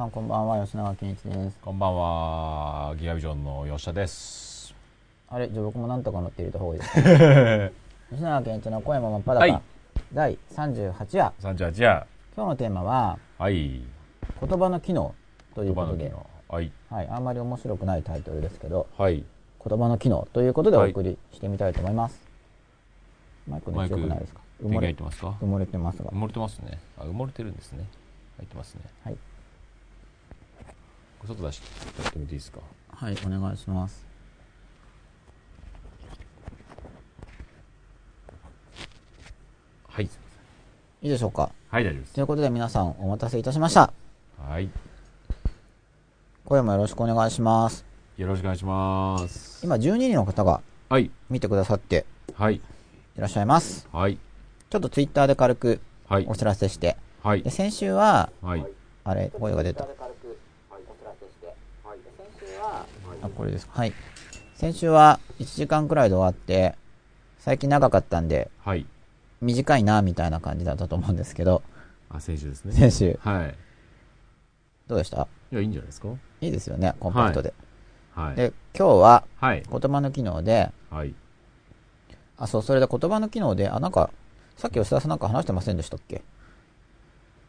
[0.00, 2.94] さんこんばんは吉永健一ですこんばんは。
[2.98, 4.74] ギガビジョンの吉田です。
[5.28, 7.00] あれじゃあ僕もなんとか乗って入れた方がいいですか？
[8.16, 9.62] 吉永健一の声も真っ裸、はい
[10.14, 12.06] 第38話38夜。
[12.34, 13.82] 今日のテーマははい。
[14.40, 15.14] 言葉の機能
[15.54, 16.10] ということで。
[16.48, 16.72] はい。
[16.88, 19.22] はい、あんまり面白くないタイトルですけどはい。
[19.68, 22.18] 言葉の機能ということでおはい送りしてみたいと思います、
[23.46, 24.40] マイクの強くないですか？
[24.62, 25.36] 埋もれってますか？
[25.42, 26.78] 埋もれてますが埋もれてますね。
[26.98, 27.84] あ、埋もれてるんですね。
[28.38, 28.80] 入ってますね。
[29.04, 29.16] はい、
[31.26, 32.60] 外出してやってみていいですか？
[32.92, 34.06] はい、お願いします
[39.88, 40.04] はい。
[40.04, 40.08] い
[41.02, 41.50] いでしょうか？
[41.70, 42.22] はい、大丈夫ですとい。
[42.22, 43.92] うことで皆さんお待たせいたしました
[44.38, 44.68] はい。
[46.44, 47.84] 声もよろしくお願いします
[48.16, 49.64] よろしくお願いします。
[49.64, 51.10] 今12人の方がはい。
[51.28, 52.56] 見てくださってはい。
[52.56, 52.60] い
[53.16, 54.18] らっしゃいますはい。
[54.68, 56.34] ちょっとツイッターで軽くはいお。
[56.34, 57.50] 知らせして、はいで。
[57.50, 58.66] 先週は、はい。
[59.04, 59.86] あれ、声が出た。
[62.62, 62.86] あ、
[63.36, 63.68] これです。
[63.70, 63.92] はい。
[64.54, 66.76] 先週は1時間くらいで終わって、
[67.38, 68.86] 最近長かったんで、はい。
[69.40, 71.62] 短いな、みたいな感じだったと思うんですけど、
[72.10, 72.72] あ、先週ですね。
[72.72, 73.54] 先週、はい。
[74.86, 75.26] どうでした？
[75.52, 76.08] いや、いいんじゃないですか？
[76.40, 77.54] いいですよね、コンパクトで。
[78.14, 78.36] はい。
[78.36, 79.62] で、今日ははい。
[79.70, 81.14] 言葉の機能で、はい。
[82.36, 84.10] あ、そう、それで言葉の機能で、あ、なんか、
[84.56, 86.22] さっき吉田さんなんか話してませんでしたっけ？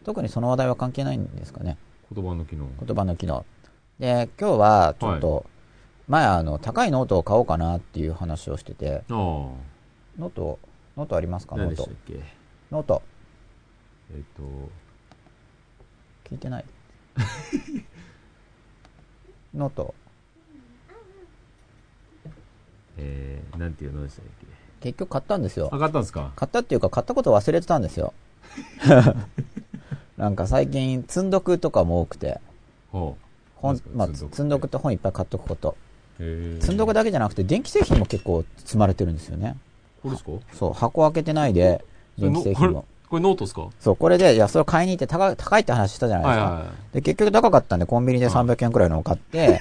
[0.05, 1.77] 特にその話題は関係ないんですかね？
[2.13, 2.69] 言葉の機能。
[2.85, 3.45] 言葉の機能。
[4.01, 5.45] で、今日はちょっと、
[6.07, 9.03] 前あの、高いノートを買おうかなっていう話をしてて。
[10.17, 10.57] ノート、
[10.97, 11.55] ノートありますか？
[11.55, 11.87] ノート。
[12.71, 13.03] ノート、
[14.11, 14.43] えっ、と、
[16.27, 16.65] 聞いてない。
[19.53, 19.93] ノート、
[22.97, 24.47] えー、なんていうのでしたっけ？
[24.89, 25.69] 結局買ったんですよ。
[25.71, 25.77] あ、。
[25.77, 26.31] 買ったんですか？
[26.35, 28.15] 買ったっていうか、買ったこと忘れてたんですよ。
[30.17, 32.41] なんか最近、積んどくとかも多くて、
[32.91, 33.15] ほ
[33.61, 35.75] 本まあ、積んどくって本いっぱい買っとくこと。
[36.17, 39.55] 積んどくだけじゃなくて、電気製品も結構積まれてるんですよね。
[40.03, 40.31] これですか？
[40.53, 41.83] そう、箱開けてないで、
[42.17, 42.85] 電気製品も。
[43.09, 43.67] これノートですか？
[43.79, 46.43] そう、これで、いや、それを買いに行って高い、高いって話したじゃないですか。
[46.43, 46.93] はいはいはい。
[46.95, 49.59] で、結局高かったんで、コンビニで300円くらいのを買って、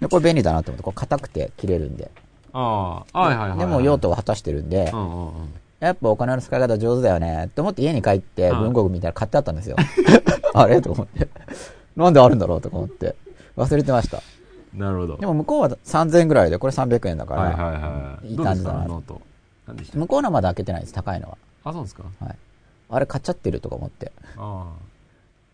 [0.00, 2.10] で、これ便利だなと思って、これ硬くて切れるんで。
[2.52, 3.58] ああ、はいはいはい。
[3.58, 5.32] でも用途を果たしてるんでう、んうんうん。
[5.80, 9.76] やっぱお金の使い方上手だよね、って思って家に帰ってうん文房具見たら買ってあったんですよ。
[10.54, 10.80] あれ？
[10.80, 11.28] と思って。
[12.04, 13.16] なんであるんだろうとか思って。
[13.56, 14.22] 忘れてました。
[14.72, 15.16] なるほど。
[15.16, 18.28] でも向こうは3000円ぐらいで、これ300円だから、はいはいはい。
[18.28, 19.02] いい感じだなかノ
[19.94, 21.38] 向こうのはまだ開けてないです、高いのは。
[21.64, 22.36] あ、そうですかはい。
[22.90, 24.12] あれ買っちゃってるとか思って。
[24.36, 24.72] あ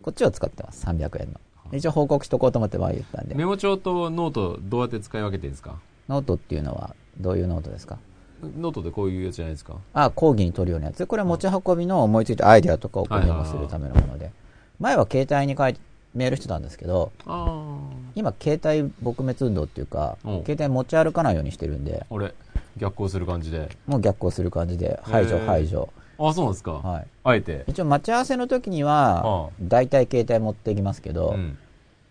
[0.03, 1.41] こっちを使ってます、300円の。
[1.73, 3.25] 一応報告しとこうと思って前言ったんあ。
[3.25, 3.35] で。
[3.35, 5.77] メモ帳とノートどうやって使い分けてるんですか？
[6.09, 7.99] ノートっていうのは、どういうノートですか？
[8.43, 9.77] ノートでこういうやつじゃないですか？
[9.95, 11.07] あ、講義に取るようなやつ。
[11.07, 14.31] これは持ち運びの思いついたアイデアとかをメモするためのもので。
[14.79, 15.81] 前は携帯に書いて、
[16.15, 17.77] メールしてたんですけど、ああ。
[18.15, 22.35] 今携帯撲滅運動っていうかうん、携帯持ち歩かないようにしてるんで、俺、
[22.77, 23.69] 逆行する感じで。
[23.87, 25.89] もう逆行する感じで、排除排除。
[26.19, 26.73] あ、そうなんですか？
[26.73, 27.07] はい。
[27.25, 27.65] あえて？
[27.67, 31.59] 一応待ち合わせの時にはう、大体携帯持っていきますけど、うん。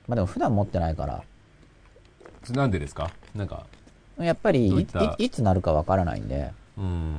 [0.07, 1.23] まあでも普段持ってないから、
[2.49, 3.09] なんでですか？
[3.33, 3.65] なんか、
[4.19, 4.87] やっぱりいい
[5.25, 7.15] いつなるかわからないんで、うん。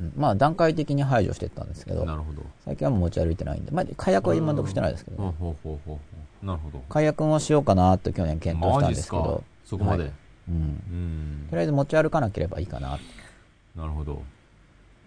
[0.00, 2.42] うんまあ段階的に排除していったんですけどな、るほど。
[2.64, 5.34] 最近は持ち歩いてないんで、まあ解約は今のところしてないですけどほうね。
[5.38, 6.00] ほうほうほうほ
[6.42, 6.46] う。
[6.46, 6.78] なるほど。
[6.88, 10.04] 解約もしようかなと去年検討したんですすけど、そこまで？
[10.04, 10.12] はい
[10.50, 10.54] うん。
[10.54, 11.56] うんと。
[11.56, 12.98] りあえず持ち歩かなければいいかなっ
[13.76, 14.22] なるほど。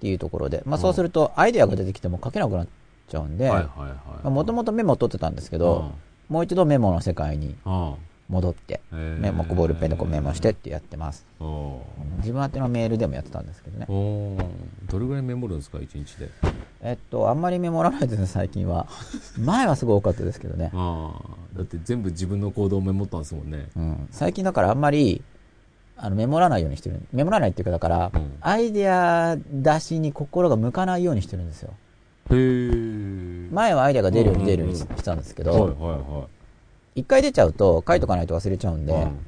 [0.01, 2.67] ていうところで、まあそうするとアイデアが出てきても書けなくなっ
[3.07, 3.49] ちゃうんで。
[4.23, 5.93] もともとメモを取ってたんですけど、
[6.27, 7.95] もう一度メモの世界にうん。
[8.31, 9.19] 戻って、うん。
[9.19, 11.25] メモ、ボールペンでこうメモしてってやってます。
[12.19, 13.85] 自分宛てのメールでもやってたんですけどね。
[14.89, 16.29] どれぐらいメモるんですか一日で？
[16.81, 18.87] えっと、あんまりメモらないですね、最近は。
[19.37, 20.71] 前はすごい多かったですけどね。
[20.73, 21.57] ああ。
[21.57, 23.67] だって全部自分の行動をメモったんですもんね。
[23.75, 24.07] うん。
[24.11, 25.21] 最近だからあんまり、
[25.97, 27.01] あの、メモらないようにしてる。
[27.11, 31.73] メモらないっていうか、だから、うんアイデア出しに心が向かないようにしてるんですよ。
[32.31, 33.49] へえ。
[33.51, 36.27] 前はアイデアが出るように出るようにしてたんですけはいど、は
[36.95, 39.05] 一回出ちゃうと書いとかないと忘れちゃうんで、いはい。
[39.05, 39.25] うん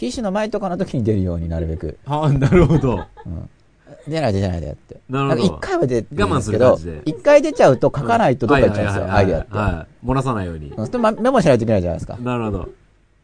[0.00, 1.98] PC の前とかの時に出るようになるべく。
[2.06, 3.06] ああ、なるほど。
[3.26, 3.50] うん。
[4.08, 4.98] 出ないで出ないでって。
[5.10, 9.52] なるほど一回は出我慢するど感じで、一回出ちゃうと書かないとどっか行っちゃうんですよ、アイデアって。
[9.52, 10.06] はい。
[10.06, 10.76] 漏らさないようにうん。。
[10.76, 12.16] そしてまメモしないといけないじゃないですか。
[12.16, 12.68] なるほど。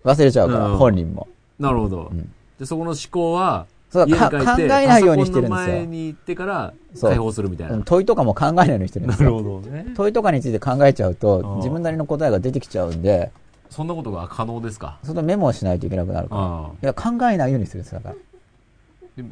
[0.05, 1.29] 忘れちゃうから、うん本人も。
[1.59, 2.31] なるほどん。
[2.59, 4.15] で、そこの思考は、そう考
[4.59, 7.77] えないようにしてるんですよ前に行ってから解放するみたいな。
[7.77, 9.43] うん問いとかも考えないようにしてるんですよ。
[9.43, 9.87] どね。
[9.97, 13.31] 問いとかについて考えちゃうとう、ん自分なりの答えが出てきちゃうんで、
[13.71, 14.99] そんなことが可能ですか？
[15.03, 16.41] それとメモをしないといけなくなるから。
[16.43, 18.17] あいや、考えないようにするんですよ、だか
[19.19, 19.25] ら。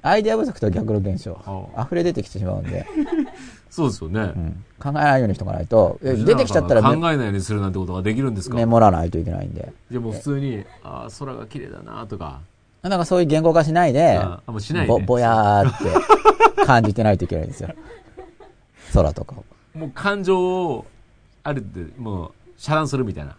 [0.00, 1.40] アイデア不足と逆の現象
[1.76, 1.82] あ。
[1.84, 2.86] 溢れ出てきてしまうんで、
[3.68, 4.20] そうですよね。
[4.20, 8.54] うん考えないようにしとかないと、え出てきちゃったら考えメないようにするなんてことができるんですか？
[8.56, 9.72] メモらないといけないんで。
[9.90, 12.40] じゃあもう普通に、ああ、空が綺麗だなとか、
[12.82, 15.78] なんかそういう言語化しないで、ああもうしないでぼぼやーっ
[16.56, 17.70] て感じてないといけないんですよ。
[18.94, 19.34] 空とか
[19.74, 19.78] を。
[19.78, 20.86] もう感情を、
[21.42, 23.34] あるって、もう、遮断するみたいな。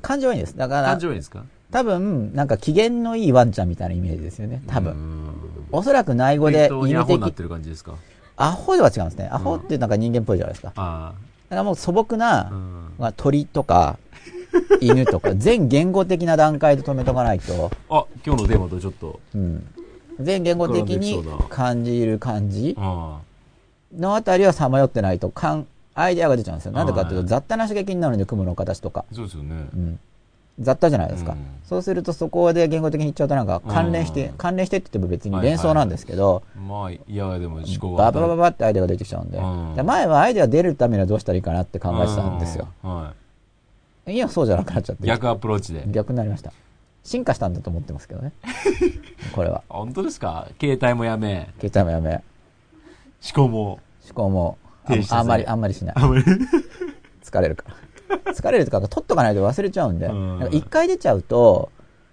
[0.00, 0.56] 感情はいいんです。
[0.56, 1.44] だから感、情はいいですか？
[1.70, 4.62] 多分、なんか機嫌のいいワンちゃんみたいなイメージですよね。
[4.66, 4.92] 多分。
[4.94, 5.32] 分。
[5.72, 7.94] おそらく内語で適当に犬的、アホになってる感じですか？
[8.36, 9.28] アホでは違うんですね。
[9.32, 10.72] アホってなんか人間っぽいじゃないですか。
[10.76, 11.12] あ
[11.48, 12.50] だからもう素朴な。
[12.98, 13.98] まあ、鳥とか、
[14.80, 19.66] 犬とか、全言語的な段階で止めとかないと、あ、今日のテーマとちょっと、うん。
[20.20, 23.18] 全言語的に感じる感じあ
[23.96, 26.72] のあたりはさまよってないと、かん、アイデアが出ちゃうんですよ。
[26.72, 29.04] なんでかっていうと、はい雑多な刺激になるんで、雲の形とか。
[29.10, 29.14] あ。
[29.14, 29.76] そうですよねう。
[29.76, 30.00] ん。
[30.60, 31.32] 雑多じゃないですか。
[31.32, 38.10] うんそうすると、そこで言語的に言っちゃうと、なんか関連して、うん関連してって言っても別に連想なんですけど、まあ、いや、でも思考が。
[38.10, 39.38] バババババってアイデアが出てきちゃうんで。
[39.38, 42.68] うんで前はアイデア出るためにはどうしたらいいかなって考えてたんですよ。
[42.84, 42.94] うん。
[42.94, 43.14] は
[44.06, 44.98] 今そうじゃなくなっちゃっい。
[44.98, 45.06] て。
[45.06, 45.84] 逆アプローチで。
[45.86, 46.52] 逆になりました。
[47.04, 48.32] 進化したんだと思ってますけどね。
[49.34, 49.62] これは。
[49.70, 50.48] あ本当ですか？
[50.60, 52.22] 携帯もやめ、携帯もやめ、
[53.24, 53.80] 思考も。
[54.04, 55.94] 思考もああんまり、あんまりしない。
[55.96, 56.24] あまり。
[57.24, 58.32] 疲れるから。
[58.32, 60.10] 疲れるとか、取っとかないと忘れちゃうんで。
[60.50, 61.70] 一回出ちゃうと、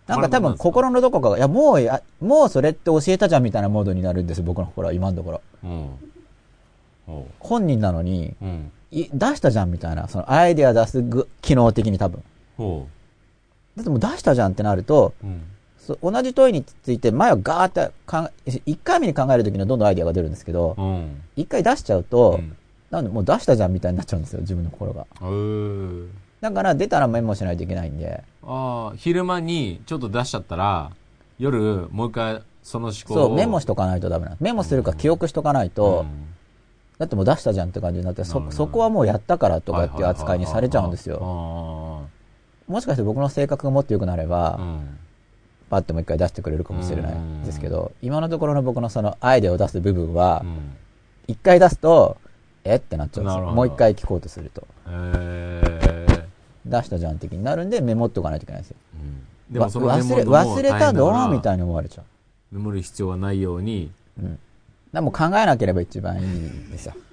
[0.08, 5.42] なんか多分心のどこかが、いや、もうや、もうそれって教えたじゃんみたいなモードになるんですよ、僕の心は、今のところ。
[7.40, 8.72] 本人なのに、うん。
[8.92, 12.24] い出したじゃんみたいな、そのアイデア出すぐ機能的に多分。
[13.78, 15.44] だってもう出したじゃんってなると、うん。
[15.78, 18.30] そ同じ問いについて前はガーってかん、
[18.66, 21.22] 一回目に考えるときにはどんどんアイデアが出るんですけど、うん。
[21.36, 22.56] 一回出しちゃうと、うん
[22.92, 25.06] なんでもう出したじゃんみたいになっちゃうんですよ、自分の心が。
[26.42, 30.92] だから出たらメモしないといけないんで、ああ、昼間にちょっと出しちゃったら、
[31.38, 33.18] 夜もう一回その思考を。
[33.18, 34.44] そう、メモしとかないとダメなんです。
[34.44, 36.06] メモするか記憶しとかないと、
[36.98, 41.16] だってもう出したじゃんって感じになって、そ、そこはもうやったからととかっていう扱いにされちゃうんですよ。
[41.16, 42.10] よ。
[42.68, 44.98] もしかして僕の性格がもっと良くなれば、うん。
[45.70, 50.76] パッてもう一回出してくれるかもしれないんですけど、今のところの僕のそのアイデアを出す部分はう、ん。
[51.28, 52.18] 一回出すと、
[52.64, 52.76] え？
[52.76, 53.42] ってなっちゃうんですよ。
[53.52, 54.62] もう一回聞こうとすると。
[54.62, 56.28] へえ。
[56.66, 58.78] 出したじゃん的になるんでメモっとかないといけないんですよ。
[58.96, 62.06] うんでもそのわ忘れ、忘れたの大変だからみたいに思われちゃう。
[62.52, 64.32] メモる必要がないように、うん。
[64.34, 64.40] だか
[64.92, 66.94] らもう考えなければ一番いいんですよ。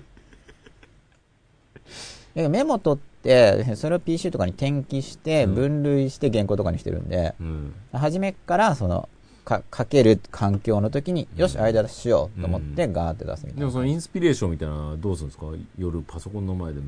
[2.34, 7.74] でメモ取って、それを PC とかに転記して、うん分類して原稿とかにしてるんで、うん。
[7.92, 9.08] 初めからその、
[9.46, 13.60] か、書ける環境の時に、よし、間出ししようと思ってガーって出すみたいな。
[13.60, 15.46] でもそのインスピレーションみたいなどうするんですか？
[15.78, 16.86] 夜パソコンの前でも。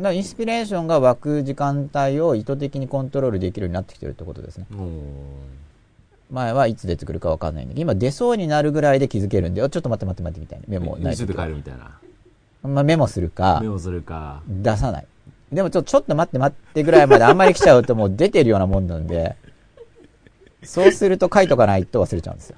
[0.00, 4.66] だインスピレーションが湧く時間帯を意図的にコントロールできるようになってきてるってことですね。
[6.30, 10.64] 前はいつ出てくるかわかんないんで、今出そうになるぐらいで気づけるんで、おちょっと待って待って待ってみたいな。
[10.66, 11.98] メモない時見帰るみたいな。
[12.68, 14.42] まあ、メモするかメ、モするか。
[14.48, 15.06] 出さない。
[15.52, 19.36] でもちょ、ちょっと待って待ってぐらいまであんまり来ちゃうともう出てるようなもんなんで、
[20.64, 22.56] そうすると書いとかないと忘れちゃうんですよ。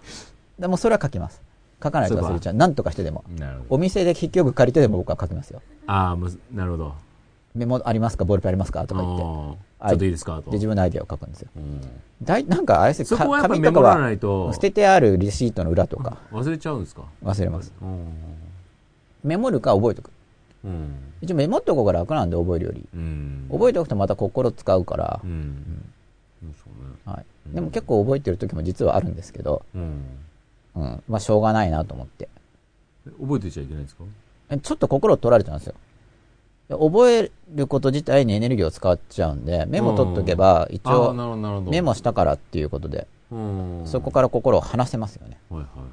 [0.59, 1.41] でもそれは書きます。
[1.83, 2.55] 書かないと忘れちゃう。
[2.55, 3.25] なんとかしてでも。
[3.69, 5.61] お店で結局借りてでも僕は書きますよ。
[5.87, 6.95] ああ、なるほど。
[7.55, 8.25] メモありますか？
[8.25, 8.87] ボールペンありますか？
[8.87, 9.23] とか言って。
[9.23, 9.57] ちょ
[9.95, 10.43] っといいですか？
[10.43, 10.51] と。
[10.51, 11.49] で、自分のアイデアを書くんですよ。
[11.57, 11.81] うん
[12.23, 17.03] だい、なんかあれですよ紙とかはいと捨ててあるレシートの裏とか忘れちゃうんですか？
[17.23, 17.73] 忘れます。
[17.83, 18.09] うん。
[19.23, 20.11] メモるか覚えとく。
[20.65, 20.95] うん。
[21.21, 22.87] 一応メモっとこうが楽なんで覚えるより。
[22.95, 23.49] うん。
[23.51, 25.31] 覚えておくとまた心使うからう、ん。
[25.31, 25.93] うん。
[27.53, 30.03] でも結構覚えてる時も実はあるんですけど、うん。
[30.75, 31.03] うん。
[31.09, 32.29] まあしょうがないなと思って。
[33.21, 34.05] 覚えてちゃいけないんですか？
[34.51, 35.75] えちょっと心を取られちゃうんですよ。
[36.69, 41.15] で覚えること自体にエネルギーを使っちゃうんで、メモ取っとけば、一応。
[41.71, 43.83] メモしたからっていうことで、うん。
[43.87, 45.39] そこから心を離せますよね。
[45.49, 45.85] はいはいは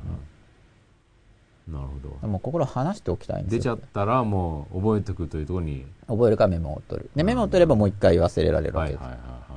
[1.69, 1.71] い。
[1.71, 2.17] なるほど。
[2.19, 3.75] でも心を離しておきたいんですよ。
[3.75, 5.85] 出ちゃったらもう覚えておくというところに。
[6.07, 7.09] 覚えるかメモを取る。
[7.15, 9.01] で、メモを取ればもう一回忘れられるわけです。
[9.01, 9.52] はいはいはいはい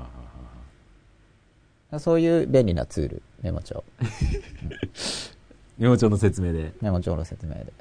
[1.99, 3.85] そういう便利なツール、メモ帳。
[3.99, 4.09] はい。
[5.79, 6.73] メモ帳の説明で。
[6.81, 7.73] メモ帳の説明で。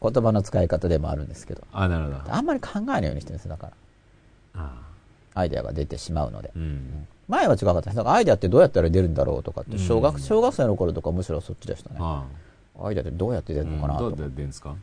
[0.00, 1.62] 言葉の使い方でもあるんですけど。
[1.72, 2.34] あ、なるほど。
[2.34, 3.72] あんまり考えないようにしてるんですよ、だから。
[4.62, 4.80] あ
[5.34, 6.50] アイデアが出てしまうので。
[6.54, 7.06] うん。
[7.28, 7.96] 前は違かったです。
[7.96, 11.96] だからアイデアってどうやったら出るんだろうとかって、小学、うん小学生の頃とかむしろそっちでしたね。
[12.00, 12.24] あ
[12.80, 13.64] アイデアってどうやって出あ。
[13.64, 14.16] るのかなとか。
[14.16, 14.76] どうやって出るんですか？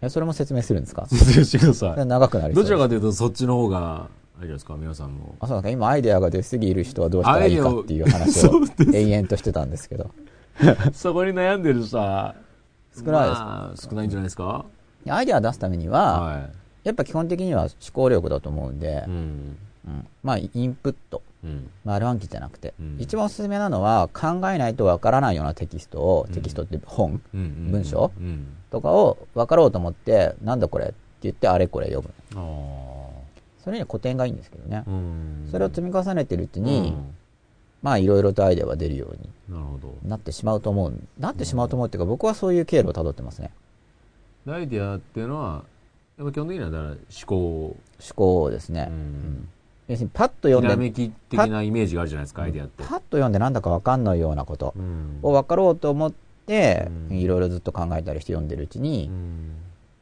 [0.00, 1.06] えそれも説明するんですか？
[1.06, 2.06] 説明してください。
[2.06, 5.34] 長くなりそうどちらかというとそっちの方が、あれですか、皆さんも。
[5.40, 8.52] あ、そうなんか今アイデアが出すぎる人はどうしたらいいかっていう話を
[8.94, 10.10] 延々としてたんですけど。
[10.92, 12.34] そこに悩んでる人は、
[12.96, 14.64] 少ないですまあ少ないんじゃないですか？
[15.08, 16.48] アイデア出すためには、は
[16.84, 18.90] やっぱ基本的には思考力だと思うんでい。
[18.90, 19.56] う、ん。
[19.86, 21.22] うんまあインプット。
[21.44, 21.70] うん。
[21.84, 27.70] 丸暗記じゃなくて、うん一番おすすめなのは考えないとわからないようなテキストを、テキストって本うんうん。
[27.72, 28.46] 文章うん。
[28.70, 32.40] とかを分かろうと思って、なんだこれって言ってあれこれ読む。
[33.68, 34.82] それには古典がいいんですけどね。
[34.86, 35.48] うん。
[35.50, 37.14] それを積み重ねてるうちに、うん
[37.82, 39.16] まあいろいろとアイデアは出るよう
[39.52, 40.94] になってしまうと思う。
[41.20, 43.50] なってしまうと思うっていうか、僕はそういう経路を辿ってますね。
[44.48, 45.62] アイデアっていうのは、
[46.16, 47.36] やっぱ基本的にはだから思考。
[47.66, 47.76] 思
[48.16, 48.88] 考ですね。
[48.88, 49.48] ううんん。
[49.86, 52.82] 要するにパッと読んで、ひらめき的なイメージがあるじゃないですか、アイデアって。
[52.82, 56.12] パッと読んでなんだか分かんないようなことうんを分かろうと思っ
[56.46, 59.54] て、うんいろいろずっと考えたりして読んでるうちに、うん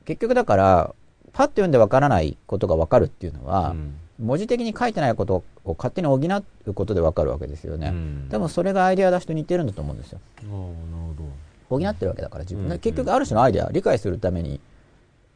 [0.07, 0.95] 結局だから、
[1.37, 3.95] パッと読んで分からないことが分かるっていうのは、うん。
[4.19, 7.89] 文字的に書いてないことを勝手に補うことで分かるわけですよね。
[7.89, 8.29] うん。
[8.31, 10.21] でもそれがアイデア出しと似てるんだと思うんですよ。
[10.39, 10.63] ああ、なる
[11.69, 12.71] ほ補ってるわけだから自分、うん。
[12.71, 14.61] で結局ある種のアイデア理解するために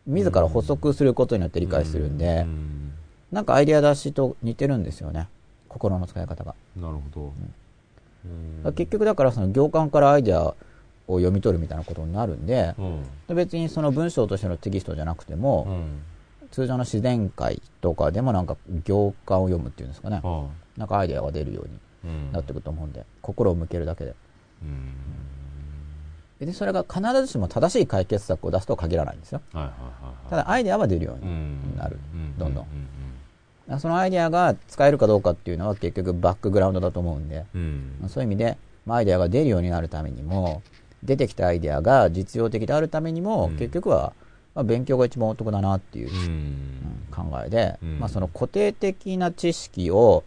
[0.07, 1.73] 自ら補足することによって理ど。
[1.73, 2.92] 解するんで、うん。
[3.30, 5.28] なんかアイデア出しと似てるんですよね。
[5.69, 7.33] 心の使い方が、なるほど。
[8.64, 8.73] うん。
[8.73, 10.54] 結局だからその行間からアイデア
[11.12, 12.75] を読み取るみたいなことになるんで
[13.29, 13.37] うん。
[13.37, 16.02] 別にその文章としてのテキストじゃなくても、うん。
[16.50, 21.79] 通常の自然界とかでもなんか行間を読むっていうんですかねあなんかアイデアが出るように。
[22.33, 24.14] なってくると思うんで心を向けるだけで
[24.62, 24.95] うん。
[26.38, 30.31] 別にそれが必ずしも正しい解決策を出すとは限らないんですよはいはいはいはい。
[30.31, 31.97] ただアイデアは出るよううにんなる
[32.37, 37.93] うどんどんそのアイデアが使えるかどうかっていうのは結局バックグラウンドだと思うんで、うん。
[38.02, 38.09] うん。
[38.09, 40.62] そういう意味で、まあ、アイデアが出るようになるためにも、
[41.02, 44.12] 出てきたアイデアが実用的であるためにも、うん結局は、
[44.54, 46.11] まあ、勉強が一番お得だなっていう。
[47.11, 50.25] 考えで、うんまあ、その固定的な知識を、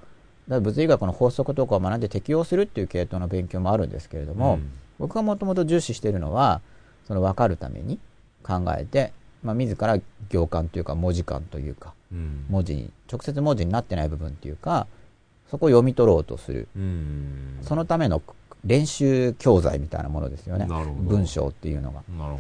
[0.48, 6.62] 物理学の法則とかを学んで適用するっていう系統の勉強もあるんですけれども、うん僕がもともと重視しているのは、
[7.08, 8.00] その分かるために
[8.44, 9.12] 考えて、
[9.44, 10.00] まあ、自ら
[10.30, 12.46] 行間というか文字間というか、うん。
[12.50, 14.88] 文字に、直接文字になってない部分っていうか、
[15.50, 16.68] そこを読み取ろうとする。
[16.76, 17.60] うん。
[17.62, 18.22] そのための
[18.64, 20.68] 練習教材みたいなものですよね。
[21.02, 22.02] 文章っていうのが。
[22.18, 22.38] なるほ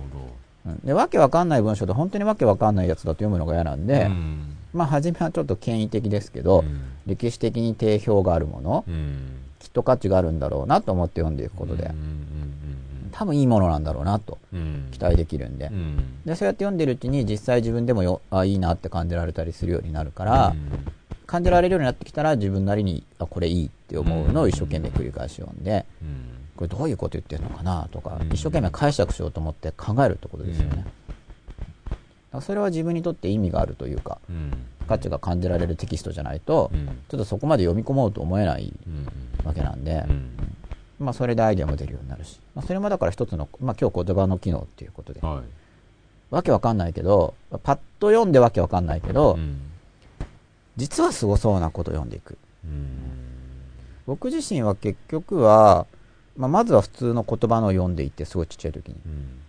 [0.65, 3.93] うんで、わけわかんない文章で本当にわけわかんないやつだと読むのが嫌なんど。
[3.93, 4.55] で、うん。
[4.73, 9.17] まあ初めはちょっと権威的ですけど、うん歴史的に定評があるもの、うん。
[9.59, 11.91] きっと価値があるんだろうなと思って読んでいくことで、
[13.11, 14.37] 多分いいものなんだろうなと。
[14.91, 16.23] 期待できるんで、うん。
[16.25, 20.93] で、そうやって読んでるうちに実際自分でもよ、あ、いいなって感じられたりするようになるから、うん
[21.25, 26.25] 感じられるようになってきたら自分なりに、あ、これいいって思うのを一生懸命繰り返し読んで、うん。
[26.55, 30.71] これどういうこと言ってるのかなとか、うん一生懸命解釈しようと思って考えるってことですよね。
[30.77, 30.87] うんだか
[32.37, 34.51] らそれは自分にとって意味があるというか、うん。
[34.87, 39.07] 価値が感じられるテキストじゃないと、うんちょっとそこまで読み込もうと思えないうん。
[39.45, 40.31] わけなんで、うん。
[40.99, 46.33] まあそれでアイデアも出るようになるし、まあそれもだから一つの、まあ今日言葉の機能っていうことで、はい。
[46.33, 49.61] わけわかんないけど、パッと読んでわけわかんないけど、うん。
[50.75, 52.39] 実はすごそうなことを読んでいく。
[52.65, 53.12] うん。
[54.05, 55.87] 僕自身は結局は、
[56.37, 58.95] まあまずは普通の言葉のを読んでいって、すごいちっちゃい時に。
[59.05, 59.39] うん。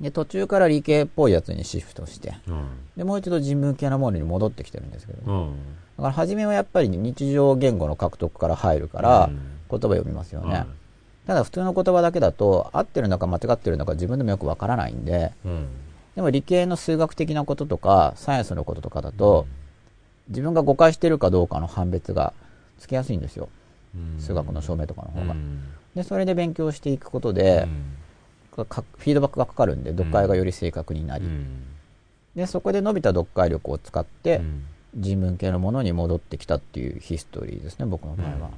[0.00, 2.68] で、途中から理系っぽいやつにシフトして、うん。
[2.96, 5.50] で、もう一度人文系のものに戻ってきてるんですけど、うん。
[5.98, 9.30] だから初めはやっぱり日常言語の獲得から入るから、
[9.70, 10.54] 言葉読みますよね。
[10.54, 10.66] はい
[11.26, 15.68] ただ普通の言葉だけだと、合ってるのか間違ってるのか自分でもよくわからないんで、うん。
[16.16, 19.46] でも理系の数学的なこととか、サイエンスのこととかだと、
[20.28, 22.32] 自分が誤解してるかどうかの判別が
[22.78, 23.48] つきやすいんですよ。
[23.94, 24.20] うん。
[24.20, 25.32] 数学の証明とかの方が。
[25.32, 25.62] うん。
[25.94, 27.68] で、それで勉強していくことで、
[28.56, 31.64] かフィードバックがかかるんで、読解がより正確になり、うん。
[32.34, 34.64] で、そこで伸びた読解力を使って、うん。
[34.96, 38.50] 人文系のものに戻ってきたっていうヒストリーですね、僕の場合は。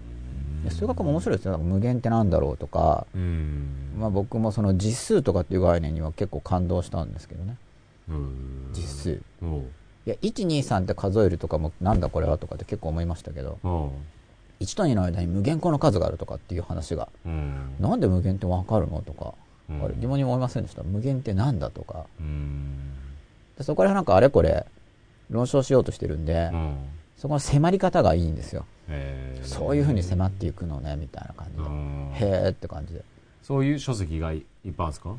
[0.64, 1.58] で数学も面白いですよ。
[1.58, 3.94] 無限ってなんだろうとか、うん。
[3.98, 7.56] まあ僕もその実数とかっていう概念には結構感動したんですけどね。
[8.08, 8.70] うん。
[8.72, 9.20] 実数。
[10.04, 13.58] いや、1、2、3って数えるとかも、なんだこれはとかって結構思いましたけど、
[14.62, 19.34] 1と2の間に無限個の数があるとかっていう話が、うんなんで無限ってわかるのとか、
[19.70, 20.82] うんあれ疑問に思いませんでした？
[20.82, 22.06] 無限ってなんだとか。
[22.20, 22.92] うん
[23.58, 24.66] でそこら辺なんかあれこれ
[25.30, 26.76] 論証しようとしてるんで、うん
[27.16, 28.64] そこの迫り方がいいんですよ。
[29.42, 31.62] そういうふうに迫っていくのね、みたいな感じで。
[31.62, 33.04] うんへーって感じで。
[33.42, 35.14] そういう書籍がいいっぱいあるんですか？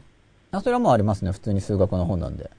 [0.51, 1.31] あそれはもうありますね。
[1.31, 2.43] 普通に数学の本なんで。
[2.43, 2.50] へ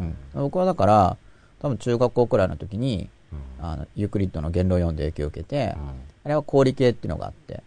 [0.00, 0.14] うん。
[0.34, 1.16] 僕はだから、
[1.60, 3.08] 多分中学校くらいの時に、
[3.60, 5.88] あの、ユークリッドの言論を読んで影響を受けて、うん。
[6.24, 7.62] あれは氷系っていうのがあって、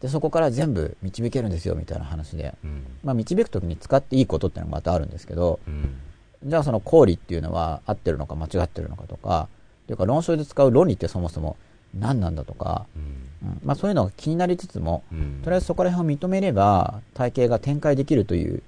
[0.00, 2.54] で、そこから全部導けるんですよ、みたいな話で。
[2.64, 2.84] うん。
[3.02, 5.96] まあ、導く時に使っていいことっていうのがまたあるんですけど、うん。
[6.44, 9.48] じゃあその公理っていうのは合ってるのか間違ってるのかとか、
[9.86, 11.56] というか論証で使う論理ってそもそも
[11.94, 12.98] 何なんだとか、う
[13.46, 13.48] ん。
[13.48, 13.60] うん。
[13.64, 15.40] まあそういうのが気になりつつも、うん。
[15.42, 18.62] とりあえずそこら辺を認めれば体系が展開できるという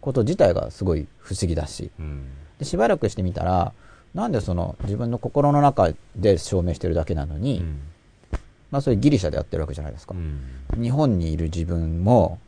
[0.00, 2.24] こと自体がすごい不思議だし、うん。
[2.58, 3.72] でしばらくしてみたら、
[4.14, 7.64] なんでその自分の心の中で証明してるだけなのに、
[8.70, 10.18] まあそれギリシャでやってるわけじゃないですかう。
[10.18, 10.82] ん。
[10.82, 12.38] 日本にいる自分も、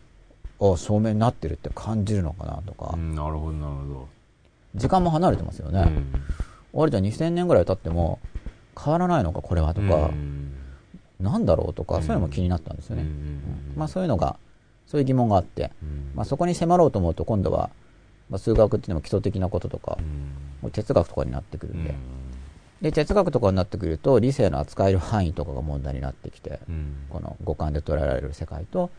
[0.60, 4.08] あ、証明になってるって感じるのかなとかう、ん、なるほど、なるほ
[4.74, 5.78] 時間も離れてますよど。
[5.78, 5.90] ね。
[6.72, 8.18] 割と2000年ぐらい経っても、
[8.82, 10.52] 変わらないのかこれはとうんかう、ん
[11.20, 13.02] なんだろうとか、うんそういうのも気になったんですよね。
[13.02, 13.40] うんうん
[13.76, 14.36] まあそういうのが、
[14.86, 17.70] そういう疑問があって、うんまあそこに迫ろうと思うと今度は、
[18.34, 20.04] まあ数学っていうのも基礎的なこととかう、ん。
[20.60, 21.80] もう哲学とかになってくるうん。
[21.82, 21.94] んで、
[22.82, 26.96] で、哲学とかになってくると、理性の扱える範囲とかが問題になってきて、うん。
[27.10, 28.90] この五感で捉えられる世界と、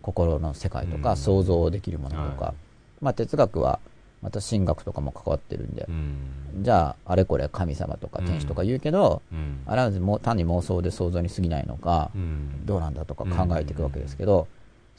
[0.00, 1.16] 心の世界とか、うん。
[1.16, 2.54] 想像できるものとか、はい。
[3.00, 3.80] まあ哲学は、
[4.22, 5.86] また神学とかも関わってるんで。
[5.88, 6.62] う、ん。
[6.62, 9.62] じゃあ、あれこれ神様とか天使とか言うけど、うん。
[9.66, 12.64] あれはもう単に妄想で想像に過ぎないのか、うん。
[12.64, 14.46] どうなんだとか考えていくわけですけど、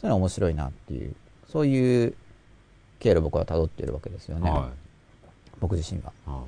[0.01, 1.15] そういうのは面白いなっていう、
[1.47, 2.13] そういう
[2.99, 4.49] 経路を僕は辿っているわけですよね。
[4.49, 4.69] は
[5.59, 6.11] 僕自身は。
[6.27, 6.29] い。
[6.29, 6.43] は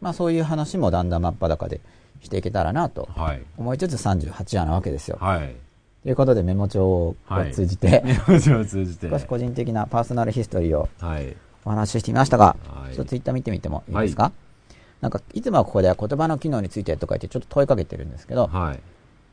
[0.00, 1.80] まあそういう話もだんだん真っ裸で
[2.22, 3.42] していけたらなといはい。
[3.56, 5.18] 思いつつ38話なわけですよ。
[5.20, 5.54] はい。
[6.02, 7.16] ということでメモ帳を
[7.52, 9.08] 通じて、文字を通じて。
[9.08, 11.36] 少し個人的なパーソナルヒストリーをはい。
[11.64, 12.94] お話ししてみましたが、はい。
[12.94, 14.32] ちょっとツイッター見てみてもいいですか、
[15.00, 18.80] なんか、いつもはここでは言葉の機能についてとか言ってちょっと問いかけてるんですけど、はい。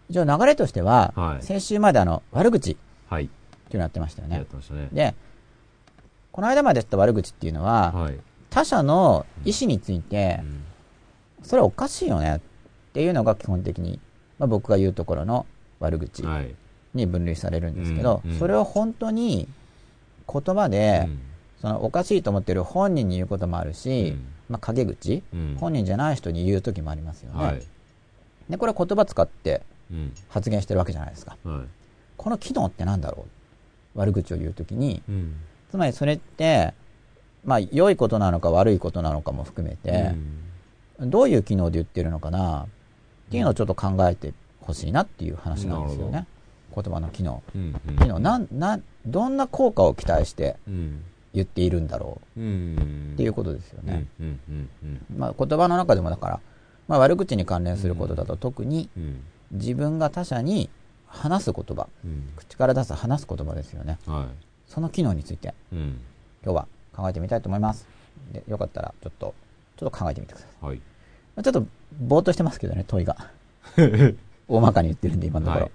[0.09, 1.43] 一応流れとしては、はい。
[1.43, 3.29] 先週まであの、悪口ってはいい
[3.73, 4.35] うのやってましたよね。
[4.35, 4.45] やっ。
[4.45, 4.89] てましたね。
[4.91, 5.15] で、
[6.39, 8.17] この間まで言った悪口っていうのは、はい。
[8.49, 10.63] 他者の意思についてう、ん。
[11.43, 12.39] それはおかしいよねっ
[12.93, 13.99] ていうのが基本的に、
[14.37, 15.45] まあ、僕が言うところの
[15.81, 16.55] 悪口はい。
[16.93, 19.49] に分類されるんですけど、それを本当に
[20.31, 21.09] 言葉で、
[21.59, 24.27] そのおかしいと思ってる本人に言うこともあるし、うん。
[24.47, 25.57] まあ、陰口、うん。
[25.59, 27.43] 本人じゃない人に言う時もありますよね。
[27.45, 27.61] はい。
[28.49, 30.13] で、これは言葉使ってうん。
[30.29, 31.35] 発言してるわけじゃないですか。
[31.43, 31.59] はい。
[32.15, 33.25] この機能って何だろ
[33.95, 33.99] う？
[33.99, 35.35] 悪口を言う時に、うん
[35.69, 36.73] つまりそれって、
[37.45, 40.15] まあ、良いことなのか悪いことなのかも含めて、
[40.99, 42.67] どういう機能で言ってるのかなっ
[43.31, 46.27] ていうのをちょっと考えてほしいなっていう話なんですよなね。
[46.75, 47.41] 言葉の機能。
[47.55, 47.97] うんうん。
[47.97, 51.03] 機能、なん、なん、どんな効果を期待してうん。
[51.31, 52.39] 言っているんだろう。
[52.39, 53.11] うん。
[53.13, 54.07] っていうことですよね。
[54.19, 56.39] うんうんうんまあ、言葉の中でもだから、
[56.87, 59.21] まあ、悪口に関連することだと特にうん。
[59.51, 60.69] 自分が他者に
[61.07, 62.29] 話す言葉、うん。
[62.35, 63.97] 口から出す話す言葉ですよね。
[64.05, 64.27] は
[64.69, 65.99] その機能についていうん
[66.43, 67.87] 今日は考えてみたいと思います。
[68.31, 69.33] でよかったらちょっと、
[69.77, 70.65] ちょっと考えてみてください。
[70.65, 71.65] はいまあちょっと
[71.99, 73.17] ぼーっとしてますけどね、問いが。
[74.47, 75.63] 大まかに言ってるんで、今のところ。
[75.65, 75.71] はい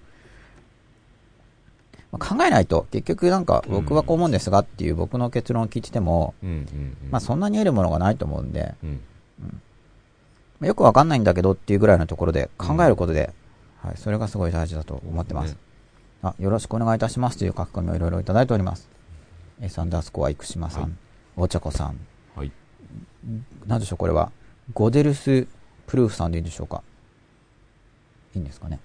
[2.13, 9.01] まあ考えないと、結局なんか、僕はこう思うんですがっていう僕の結論を聞いてても、うんうんまあそんなに得るものがないと思うんで、うん
[10.61, 13.33] まあよくわかんないんだけどっていうぐらいのところで考えることで、
[13.83, 15.57] はい、それがすごい大事だと思ってます。
[16.25, 18.89] ねあ、よろしくお願いいたしますという書き込みをいろいろいただいております。
[19.61, 20.93] エサンダースコア生島さん、はい
[21.37, 21.99] お茶子さん、
[22.37, 22.53] はい
[23.67, 24.31] なんでしょうこれは、
[24.73, 25.47] ゴデルス
[25.87, 26.83] プルーフさんでいいんでしょうか
[28.35, 28.79] いいんですかね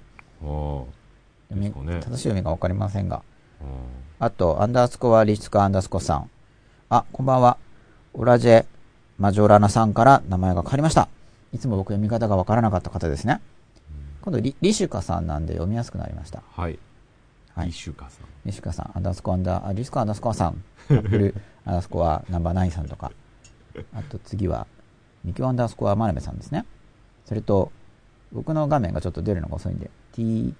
[0.44, 0.84] あ
[1.52, 3.22] あね正しい読みがわかりませんが。
[4.20, 6.30] ああと、アンダースコアリスクアンダースコさん。
[6.90, 7.58] あ、こんばんは。
[8.14, 8.66] オラジェ
[9.18, 11.08] マジョラナさんから名前が変わりました。
[11.54, 13.42] いつも僕読み方がわからなかった方ですね。
[14.22, 16.42] 今度リ、リシュカさんなんで読みやすくなりました。
[16.52, 16.80] はい
[17.60, 20.64] はいイシュカさんリシュカさん、アンダースコアアンダー、あリスクアンダースコアさん。
[20.90, 23.12] アップルアンダースコアナンバーナインさんとか。
[23.94, 24.66] あと次は、
[25.26, 26.66] ミキュアンダースコアマナベさんですね。
[27.26, 27.74] それと、
[28.32, 30.56] 僕の画面がちょっと出るのが遅いんで、T、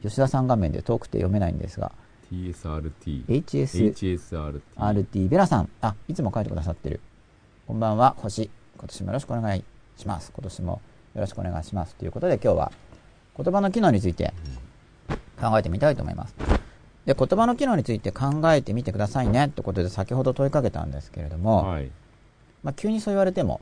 [0.00, 1.92] 吉田さん画面で遠くて読めないんですが、
[2.30, 5.68] TSRT HS、HSRT RT ベラさん。
[5.82, 7.00] あ、いつも書いてくださってる。
[7.66, 8.50] こんばんは、星。
[8.78, 9.64] 今年もよろしくお願い
[9.98, 10.32] します。
[10.34, 10.80] 今年も
[11.14, 11.94] よろしくお願いします。
[11.96, 12.72] ということで今日は
[13.36, 14.32] 言葉の機能について
[15.40, 16.34] 考えてみたいと思います。
[17.06, 21.90] で、言葉の機能について考えてみてくださいねってことで先ほど問いかけたんですけれども、はい
[22.62, 23.60] まあ急にそう言われても、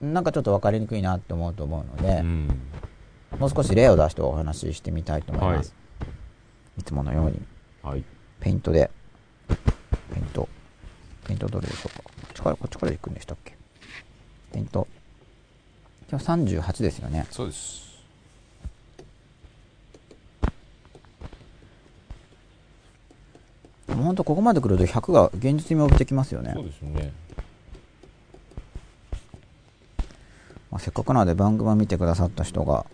[0.00, 2.48] なんかちょっと分かりにくいなって思うと思うので、うん
[3.38, 5.74] もう少し例を出してお話ししてみたいと思います。
[6.78, 7.40] い、つものように
[7.82, 8.04] はい
[8.40, 8.90] ペイントで、
[9.48, 10.48] ペイント、
[11.26, 12.02] ペイントどれでしょうか。
[12.02, 13.56] こっちから、こっちから行くんでしたっけ。
[14.52, 14.86] ペイント。
[16.10, 16.24] 今日
[16.58, 17.26] 38ですよね。
[17.30, 17.91] そうです
[23.94, 26.64] もうほんとここまで来ると100が現実味を帯びてきますよねそう。
[26.64, 27.12] ですね
[30.70, 32.86] まあ、せっかくなので番組を見てくださった人が、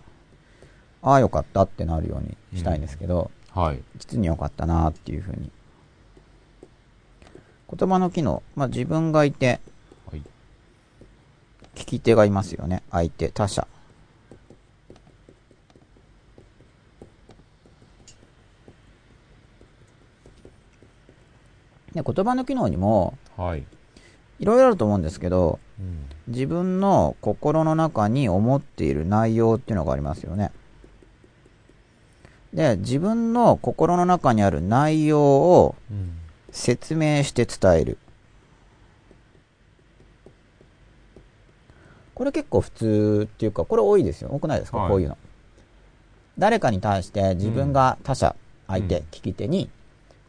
[1.01, 5.49] ああよかったってなるようにしたいんですけど、はい実によかったなっていうふうに。
[7.73, 9.61] 言葉の機能、まあ自分がいて、
[10.11, 10.21] はい
[11.75, 12.83] 聞き手がいますよね。
[12.91, 13.65] 相手、他者。
[21.93, 23.63] で言葉の機能にも、はい
[24.39, 30.51] いろいろあると思うんですけど、うん自分の心の中に思っている内容っていうのがありますよね。
[32.53, 36.19] で、自分の心の中にある内容をうん。
[36.51, 37.97] 説明して伝える。
[42.15, 44.29] これ結構普通っていうか、これ多いですよ。
[44.31, 45.17] 多くないですか、はいこういうの。
[46.37, 48.35] 誰かに対して自分が他者、
[48.67, 49.69] 相手、うん聞き手に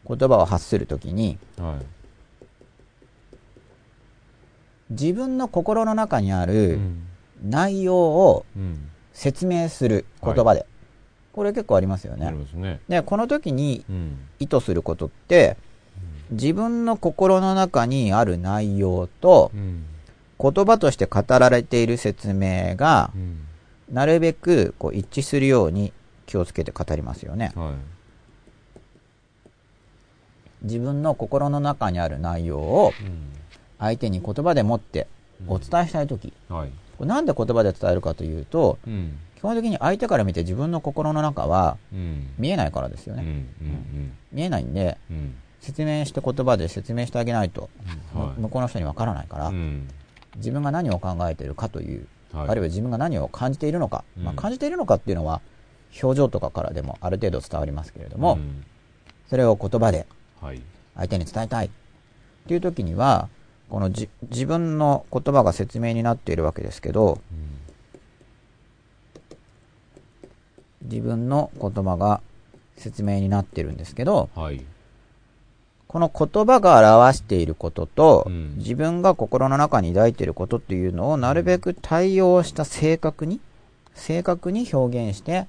[0.07, 1.85] 言葉を発するときに、はい。
[4.91, 7.03] 自分の心の中にあうるん。
[7.43, 8.87] 内容をうん。
[9.13, 10.65] 説明する言葉で。
[11.33, 12.79] これ結構ありますよねね。
[12.87, 14.17] で、この時にうん。
[14.39, 15.57] 意図することって、
[16.31, 19.85] 自分の心の中にある内容とうん。
[20.39, 23.45] 言葉として語られている説明がうん。
[23.91, 25.91] なるべくこう一致するように
[26.25, 27.51] 気をつけて語りますよね。
[27.55, 27.73] はい。
[30.61, 33.27] 自分の心の中にある内容をうん。
[33.79, 35.07] 相手に言葉で持って
[35.47, 36.69] お伝えしたいとき、はい。
[36.99, 39.17] これなんで言葉で伝えるかというと、うん。
[39.35, 42.27] 基本的に相手から見て自分の心の中はうん。
[42.37, 43.19] 見えないからですようん。
[43.21, 43.29] うね。
[43.31, 44.17] ん。
[44.31, 45.33] 見えないんで、うん。
[45.59, 47.69] 説明して言葉で説明してあげないと。
[48.37, 49.87] 向こうの人にわからないから、うん。
[50.35, 52.49] 自分が何を考えているかという、はい。
[52.49, 55.41] あるいは自分が何を感じているのか、うんまあ、感じているのかっていうのは
[56.03, 58.63] 表情とかからでもある程度伝わりますけれども、うん
[59.27, 60.07] それを言葉ではい。
[60.95, 61.69] 相手に伝えたいっ
[62.47, 63.29] ていう時には
[63.69, 67.51] このじ自分の言葉が説明になっているわけですけどうん。
[70.89, 72.21] 自分の言葉が
[72.75, 74.65] 説明になってるんですけどはい。
[75.87, 83.41] この言葉が表していることと、うん自分が心の中に抱いていることっていうのをなるべく対応した正確に
[83.93, 85.47] 正確に表現して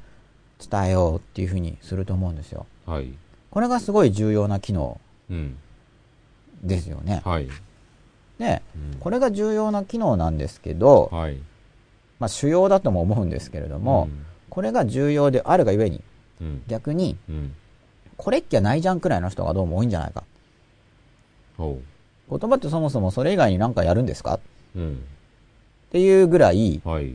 [0.59, 3.13] 伝えようっていうふうにすると思うんですよはい。
[3.53, 5.57] これがすごい重要な機能うん。
[6.65, 7.49] ですよねはい。
[8.39, 11.39] でうんこれが重要な機能なんですけど、はい。
[12.19, 16.03] まあ、主要だとも思うんですけれども、うんこれが重要であるがゆえに
[16.41, 16.63] うん。
[16.67, 17.55] 逆にうん。
[18.17, 20.25] これっきゃないじゃんくらいの人がどうも多いんじゃないか
[21.57, 21.81] ほ
[22.31, 24.35] 言葉ってそもそもそれ以外に何かやるんですか？
[24.35, 24.41] っ
[24.77, 24.79] う。
[24.79, 25.05] うん。
[25.91, 27.15] ていうぐらいはい。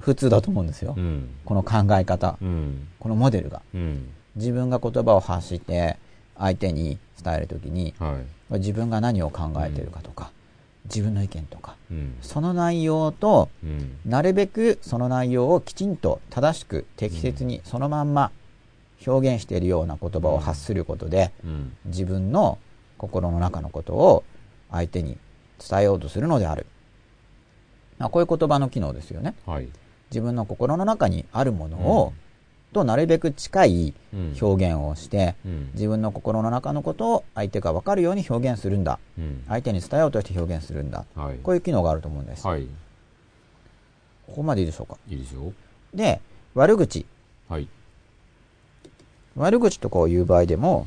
[0.00, 1.30] 普通だと思うんですよ、うん。
[1.44, 2.88] この考え方うん。
[3.00, 4.08] このモデルがうん。
[4.36, 5.96] 自分が言葉を発して
[6.38, 8.18] 相手に伝えるときには
[8.50, 8.58] い。
[8.58, 10.30] 自分が何を考えているかとか、
[10.84, 12.16] 自分の意見とかうん。
[12.20, 13.96] その内容とうん。
[14.04, 18.30] なるべくその内容をきちんと正しく適切にそのまんま
[19.06, 21.72] 表現しているような言葉を発することでうん。
[21.86, 22.58] 自分の
[22.98, 24.24] 心の中のことを
[24.70, 25.18] 相手に
[25.68, 26.66] 伝えようとするのである。
[27.98, 29.34] まあこういう言葉の機能ですよね。
[29.46, 29.68] はい。
[30.10, 32.12] 自分の心の中にあるものを、
[32.76, 34.36] となるべく近いうん。
[34.40, 35.70] 表現をして、うん。
[35.72, 38.98] 自分の心の中のことを相手が分かるように表現するんだ。
[39.18, 39.44] うん。
[39.48, 41.06] 相手に伝えようとして表現するんだ。
[41.14, 41.38] はい。
[41.42, 42.46] こういう機能があると思うんです。
[42.46, 42.66] はい。
[44.26, 44.98] ここまでいいでしょうか？
[45.08, 45.54] いいでしょ
[45.94, 46.20] で、
[46.54, 47.06] 悪口。
[47.48, 47.68] うはい。
[49.36, 50.86] 悪口とかを言う場合でも、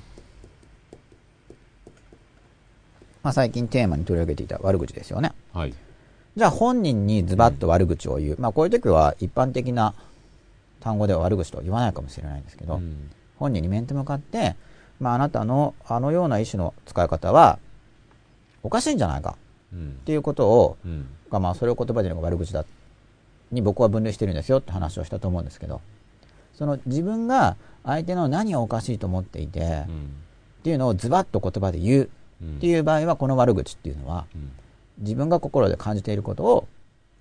[3.23, 5.31] まあ、最近テーマに取り上げていた悪口ですよね。
[5.53, 5.73] はい。
[6.37, 8.35] じゃあ本人にズバッと悪口を言う。
[8.39, 9.95] まあこういう時は一般的な
[10.79, 13.11] 単語では悪口とは言わないかもしれないんですけど、うん。
[13.37, 14.55] 本人に面と向かって、
[14.99, 17.59] まああなたのあのような意思の使い方は
[18.63, 19.37] おかしいんじゃないか
[19.73, 20.03] うんっ。
[20.03, 21.07] ていうことを、うん。
[21.31, 22.65] がまあそれを言葉での悪口だ
[23.51, 25.81] に僕は分類してるんですよって話をしたと思うんですけど、
[26.53, 30.13] その自分が相手の何をおかしいと思っていて、うん。
[30.59, 32.09] っていうのをズバッと言葉で言う
[32.41, 32.57] うん。
[32.57, 34.51] っていう場合はこの悪口っていうのはうん。
[34.99, 36.67] 自分が心で感じていることを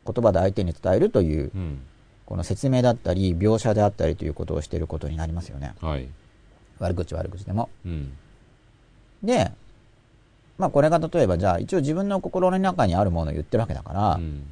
[0.05, 1.81] 言葉で相手に伝えるといううん。
[2.29, 6.07] この説明だったり描写であったりということをしていることになりますよねはい。
[6.79, 8.13] 悪口悪口でもうん。
[9.23, 9.51] で
[10.59, 14.43] まあこれが例えばじゃあ一応自分の心の中にあるものを言ってるわけだから、うん。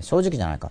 [0.00, 0.70] 正直じゃないか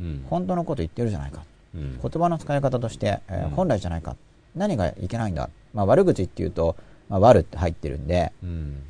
[0.00, 0.24] うん。
[0.30, 1.42] 本当のこと言ってるじゃないか
[1.74, 1.98] うん。
[2.00, 4.16] 言葉の使い方として、えーうん本来じゃないか
[4.54, 6.76] 何がいけないんだ、まあ、悪口っていうと、
[7.08, 8.84] まあ、悪って入ってるんでうん。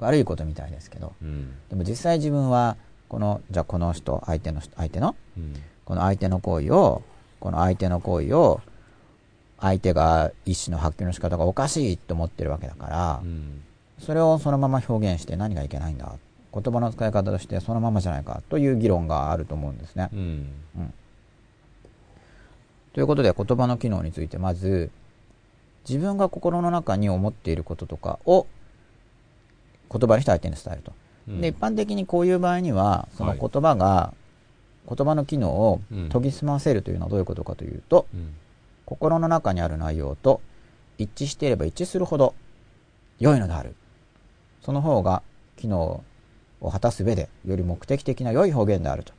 [0.00, 1.54] 悪いことみたいですけどうん。
[1.70, 2.76] でも実際自分は
[3.08, 5.54] このじゃあこの人相手の人相手のうん。
[5.86, 7.02] この相手の行為を
[7.40, 8.60] この相手の行為を
[9.58, 13.62] 相手が意思の発揮の仕方がおかしいと思ってるわけだからうん。
[13.98, 16.12] それをそのまま表現して何がいけないんだ
[16.52, 20.08] 言葉の使い方としてそのままじゃないかという議論があると思うんですね。
[20.12, 20.48] うん。
[22.92, 24.90] ということで言葉の機能についてまず
[25.88, 28.46] 自分が心の中に思っていることとかを
[29.90, 30.92] 言葉にして相手に伝えると。
[30.92, 34.14] うんで一般的にこういう場合にはそのはい言葉が、
[34.88, 38.34] 言葉の機能をうん研ぎ澄ませるというのはどういうことかというと、うん。
[38.84, 40.40] 心の中にある内容と
[40.98, 42.34] 一致していれば一致するほど
[43.18, 43.74] 良いのである。
[44.62, 45.22] その方が
[45.56, 46.04] 機能
[46.60, 49.12] を果たす上でより目的的な良い表現であると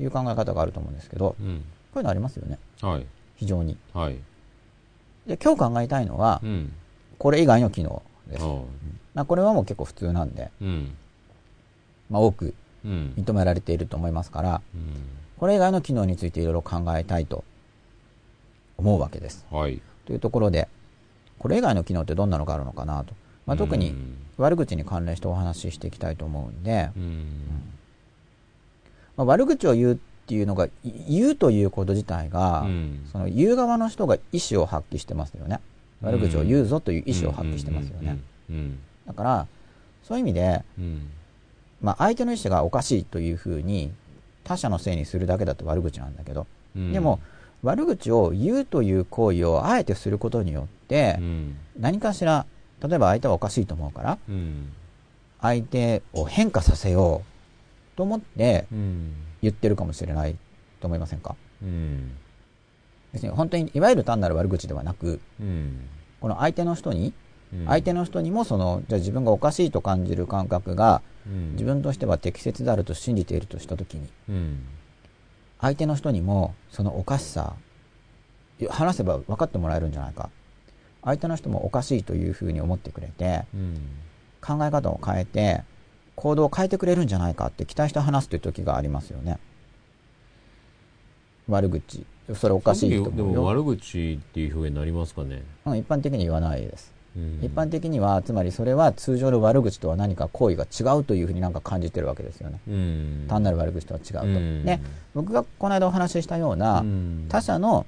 [0.00, 1.46] いう考え方があると思うんですけど、こうん。
[1.94, 2.58] ういうのありますよね。
[2.80, 3.06] はい。
[3.36, 3.76] 非常に。
[3.92, 4.16] はい。
[5.26, 6.72] で今日考えたいのはう、ん。
[7.18, 8.44] これ以外の機能です。
[9.14, 10.94] まあ、これはもう結構普通なんで、うん。
[12.08, 12.54] まあ、多くうん。
[12.88, 17.44] 認められていると思いますから、うんこれ以外の機能についていろいろ考えたいと
[18.76, 19.46] 思うわけです。
[19.52, 19.80] はい。
[20.04, 20.66] というところで、
[21.38, 23.14] これ以外の機能ってどんなのがあるのかなと。
[23.46, 27.24] まあ、特にうん悪口に関連してお話ししていきたいと思うんで、うん。
[29.16, 29.96] まあ、悪口を言うっ
[30.26, 30.70] ていうのが、い
[31.08, 35.60] 言うということ自体が、うんその言う側の人が意思を発揮してますよね。
[36.02, 38.18] 悪口を言うぞという意思を発揮してますよね。
[38.50, 38.78] うん。
[39.06, 39.46] だから、
[40.04, 41.10] そういう意味で、うん。
[41.80, 43.92] まあ、相手の意思がおかしいというふうに
[44.44, 47.20] 他者のせいにするだけだと悪口なんだけど、うんでも、
[47.62, 51.56] 悪口を言うという行為をあえてすることによってう、ん。
[51.78, 52.46] 何かしら
[52.82, 54.72] 例えば相手はおかしいと思うからうん。
[55.40, 59.12] 相手を変化させようと思ってうん。
[59.42, 60.36] 言ってるかもしれない
[60.80, 61.34] と思いませんか？
[61.62, 62.12] うん。
[63.12, 65.80] 別に本当にいわゆる単なる悪口ではなくうん。
[66.20, 67.12] この相手の人にうん
[67.66, 74.64] 相手の人にもそのじゃあ自分がおかしいと感じる感覚がうん自分としては適切であると信じているとした時にうん。
[75.60, 77.54] 相手の人にもそのおかしさ
[78.68, 80.30] 話せば分かってもらえるんじゃないか
[81.02, 83.76] 相手の人もおかしいというふうに思ってくれてうん。
[84.40, 85.62] 考え方を変えて
[86.14, 89.38] 行動を変えてくれるんじゃないかって期待して話すという時がありますよね
[91.48, 95.42] 悪口それおかしいとで思うよ、も悪口っていう表現になりますかね。
[95.64, 96.97] うん、一般的に言わないです、うん
[97.42, 102.60] 一般的にはつまりそれは通常の悪口とは何か行為が違うというふうになんか感じてるわけですよね。
[102.68, 103.26] うん。
[103.28, 104.64] 単なる悪口とは違うと、うん。
[104.64, 104.80] で
[105.14, 107.26] 僕がこの間お話ししたような、うん。
[107.28, 107.86] 他者の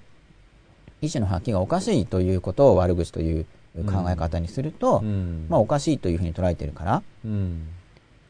[1.01, 3.47] 意思の発揮がおかしいということを悪口という
[3.87, 5.47] 考え方にすると、うん。
[5.49, 7.69] まあ、おかしいというふうに捉えているからうん。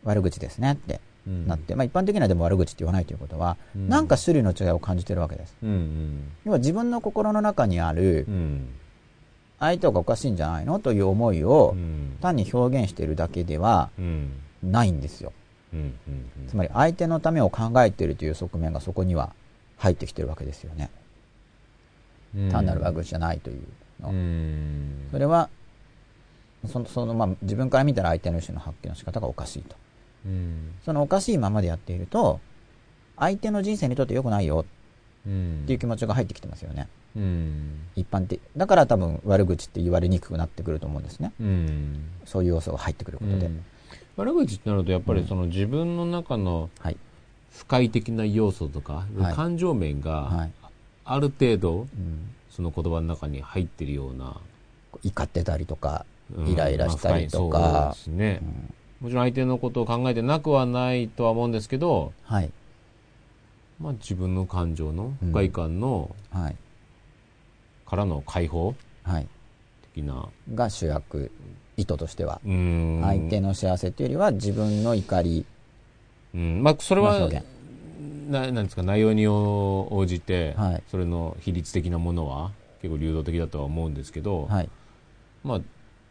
[0.05, 3.89] 悪口ですねってうんなって、まあ、一般的にはでも悪口って言わないということは、うん。
[3.89, 5.57] なんか種類の違いを感じてるわけです。
[5.63, 6.31] うん。
[6.45, 8.69] 要は自分の心の中にあるうん。
[9.61, 10.81] 相手がおかしいんじゃないの？
[10.81, 12.17] という思いをうん。
[12.21, 14.33] 単に表現しているだけではうん。
[14.63, 15.33] ないんですよ
[15.73, 15.95] うん。
[16.49, 19.33] つまり相手のためを考えているという側面がそこには
[19.77, 20.91] 入ってきてるわけですよね
[22.35, 22.51] うん。
[22.51, 23.63] 単なる悪口じゃないという
[24.01, 25.09] の、うん。
[25.11, 25.49] それは
[26.67, 29.77] そのその、まあ、自分から見たら相手の意思の発揮の仕方がおかしいと
[30.27, 30.73] うん。
[30.85, 32.41] そのおかしいままでやっていると
[33.19, 34.65] 相手の人生にとって良くないよ
[35.27, 35.61] うん。
[35.65, 37.81] っていう気持ちが入ってきてますよねうん。
[37.97, 38.41] 一般的。
[38.57, 41.33] だから多分悪口って言われにくくなってくると思うんですね。
[41.41, 42.05] うん。
[42.25, 43.65] そういう要素が入ってくることで、うん。
[44.17, 46.97] 悪口ってなるとやっぱりその自分の中のはい。
[47.51, 49.35] 不快的な要素とか、はい。
[49.35, 50.53] 感情面はがい、
[51.05, 51.89] ある程度うん、
[52.49, 54.37] その言葉の中に入ってるような、
[55.03, 56.47] 怒ってたりとかうん。
[56.49, 58.41] イライラしたりとまあか深いそうですね。
[59.03, 59.07] う、ん。
[59.07, 62.51] もちろん相手のことを考えてなくはないとは思うんですけど、はい。
[63.81, 66.57] まあ、自分の感情の不快感の、はい
[67.91, 68.77] からの解放？
[69.03, 69.27] はい。
[69.95, 70.29] 的な。
[70.55, 71.33] が主役
[71.77, 73.01] 意図としては、うん。
[73.03, 75.45] 相手の幸せっていうよりは自分の怒り。
[76.33, 76.63] うん。
[76.63, 77.29] まあ、それは
[78.29, 78.85] ななんですか？
[78.85, 80.83] 内容に応じて、はい。
[80.89, 84.69] それの比率的なものは結構流動的だとは思うんですけど、はい、
[85.43, 85.61] まあ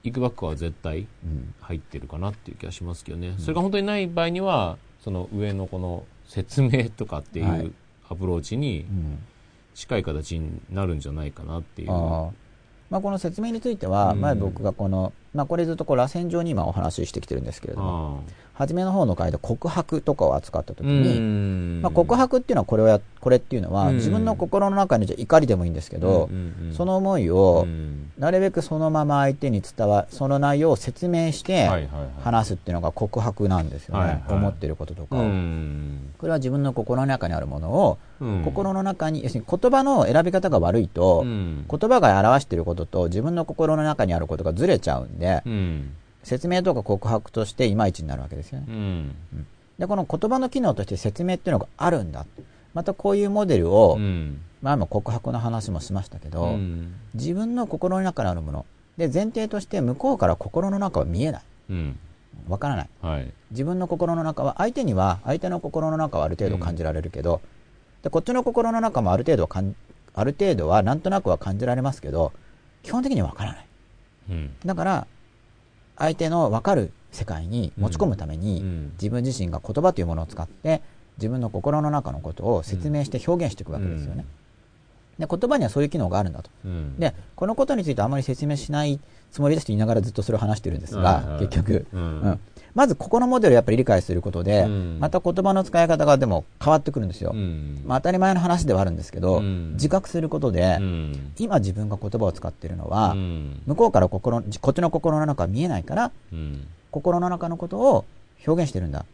[0.03, 1.53] いくばくは絶対うん。
[1.61, 7.65] 入ってるかなっていう気がしますけどね、それが本当にない場合にはその上のこの説明とかっていはい。
[7.67, 7.73] う
[8.09, 9.19] アプローチにうん
[9.79, 12.31] 近い形になるんじゃないかなっていう、あー。
[12.89, 14.21] まあ、この説明については、うん。
[14.21, 21.79] 前僕がこの、まあ、これずっとこう螺旋状に今お話ししてきてるんですけれどもあ初めの方の回で告白とかを扱った時あに、うん。
[21.81, 23.95] まあ、告白っていうのはこれをやこれっていうのは、うん。
[23.95, 26.29] 自分の心の中にじゃ怒りでもいいんですけど、
[26.75, 28.11] その思いをうん。
[28.17, 31.69] なるべくそのまま相手に伝わその内容を説明して
[32.21, 35.21] 話すっていうのが告白なんですよね、思ってることとかこ
[36.25, 38.08] れは自分の心の中にあるものを、うん
[38.43, 45.91] 心の中に要するに言葉の選び方が悪いと、うん言葉が表していることと自分の心の中にあることがずれちゃうんで、うん
[46.23, 48.65] 説明とか告白としていまいちになるわけですよね。
[48.69, 49.15] うん
[49.79, 52.25] で、この言葉の機能として説明っていうのがあるんだ。
[52.73, 58.65] またこういうモデルを、うん前も告白の話もしましたけど、うん自分の心の中にあるもの。
[58.97, 61.41] で、前提として向こうから心の中は見えない。
[61.69, 61.99] うん
[62.49, 62.89] わからない。
[63.01, 67.41] はい自分の心の中は、相手には、相手の心の中はある程度感じられるけど、
[68.03, 69.75] で、こっちの心の中もある程度はかん、
[70.13, 72.31] ある程度はなんとなくは感じられますけど、
[72.83, 73.65] 基本的にはわからない。
[74.29, 74.51] うん。
[74.65, 75.07] だから、
[75.97, 78.91] 相手の分かる世界に持ち込むために、うん。
[78.93, 80.81] 自分自身が言葉というものを使って、
[81.17, 84.25] 自分の心の中のことを説明して表現していくわけですよね。
[85.17, 86.49] で、言葉にはそういう機能があるんだと。
[86.63, 86.97] うん。
[86.97, 88.99] で、このことについてあまり説明しない
[89.31, 92.21] つもりですと言いながらずっとそれを話してるんですが、結局、うん。
[92.21, 92.39] うん
[92.75, 94.97] まずここのモデルをやっぱり理解することで、うん。
[94.99, 97.31] また言葉の使い方がでも変わってくるんですよ。
[97.33, 97.81] うん。
[97.85, 99.73] まあ当たり前の話ではあるんですけど、うん。
[99.73, 101.31] 自覚することで、うん。
[101.37, 103.61] 今自分が言葉を使っているのは、うん。
[103.65, 106.67] 向こうから心、こっちの心の中は見えないから、うん。
[106.91, 108.05] 心の中のことを
[108.45, 109.05] 表現してるんだ。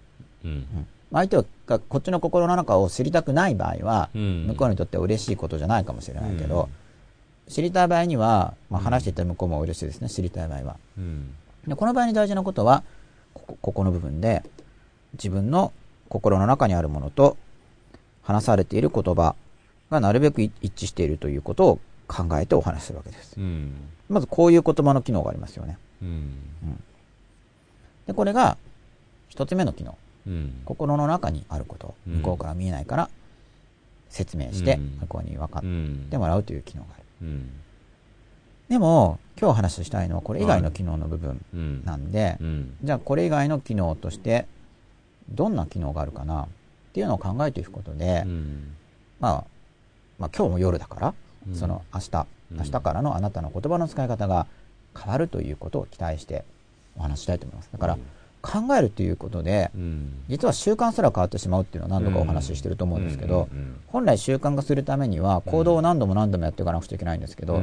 [0.43, 0.65] うん。
[1.13, 1.37] 相手
[1.67, 4.47] がこっちの心の中を知りたくない場合は、うん。
[4.47, 6.69] 向こうにとっては嬉しいことじゃないかもしれないけど、
[7.47, 10.77] 知りたい場合には、まあ、話していた向こうも嬉しいですね、知りたい場合は。
[10.97, 11.35] うん。
[11.67, 12.83] でこの場合に大事なことは
[13.35, 14.41] ここ、ここの部分で、
[15.13, 15.71] 自分の
[16.09, 17.37] 心の中にあるものと、
[18.23, 19.35] 話されている言葉
[19.91, 23.35] がなるべく一致しているということを考えてお話しするわけです。
[23.37, 23.73] うん。
[24.09, 25.77] まずこういう言葉の機能がありますよね。
[26.01, 26.33] うん。
[28.07, 28.57] で、これが
[29.29, 29.95] 一つ目の機能。
[30.27, 30.61] うん。
[30.65, 32.13] 心の中にあること、うん。
[32.17, 33.09] 向こうから見えないから
[34.09, 34.97] 説明してうん。
[35.01, 36.07] 向こうに分かっうん。
[36.09, 37.05] てもらうという機能がある。
[38.69, 41.85] うんでも、今日お話ししたいのはこれ以外の機能の部分うん。
[41.85, 42.77] なんで、うん。
[42.83, 44.47] じゃあこれ以外の機能として
[45.29, 46.47] どんな機能があるかなっ
[46.93, 48.75] ていうのを考えていくことで、うん。
[49.19, 49.43] まあ、
[50.17, 51.13] まあ今日も夜だから、
[51.47, 51.55] うん。
[51.55, 52.57] その明日、うん。
[52.57, 54.47] 明日からのあなたの言葉の使い方が
[54.97, 56.45] 変わるということを期待して
[56.97, 57.69] お話ししたいと思います。
[57.71, 57.97] だから、
[58.41, 60.23] 考えるということで、うん。
[60.29, 63.49] 実は習慣すら変わってしまうっていうのは何度かお話ししてると思うんですけど、
[63.87, 67.61] 本来習慣化するためには行動を何度も何度もやっていかなくちゃいけないんですけど、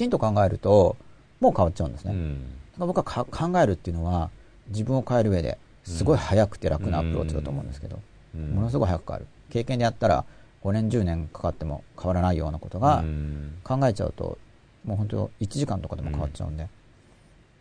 [0.00, 0.96] ちんと考えると
[1.40, 2.12] もう変わっちゃうんですね。
[2.12, 2.44] うん。
[2.78, 4.30] 僕はか考えるっていうのは
[4.68, 7.98] 自分を変える上ですごい早くて楽なアプローチだと思うんですけど、
[8.34, 8.50] うん。
[8.54, 9.26] ものすごい早く変わる。
[9.50, 10.24] 経験でやったら
[10.64, 13.58] 5年10年かかっても変わらないようなことがうん。
[13.62, 14.38] 考えちゃうと
[14.84, 16.68] もう本当1時間とかでも変わっちゃうんで、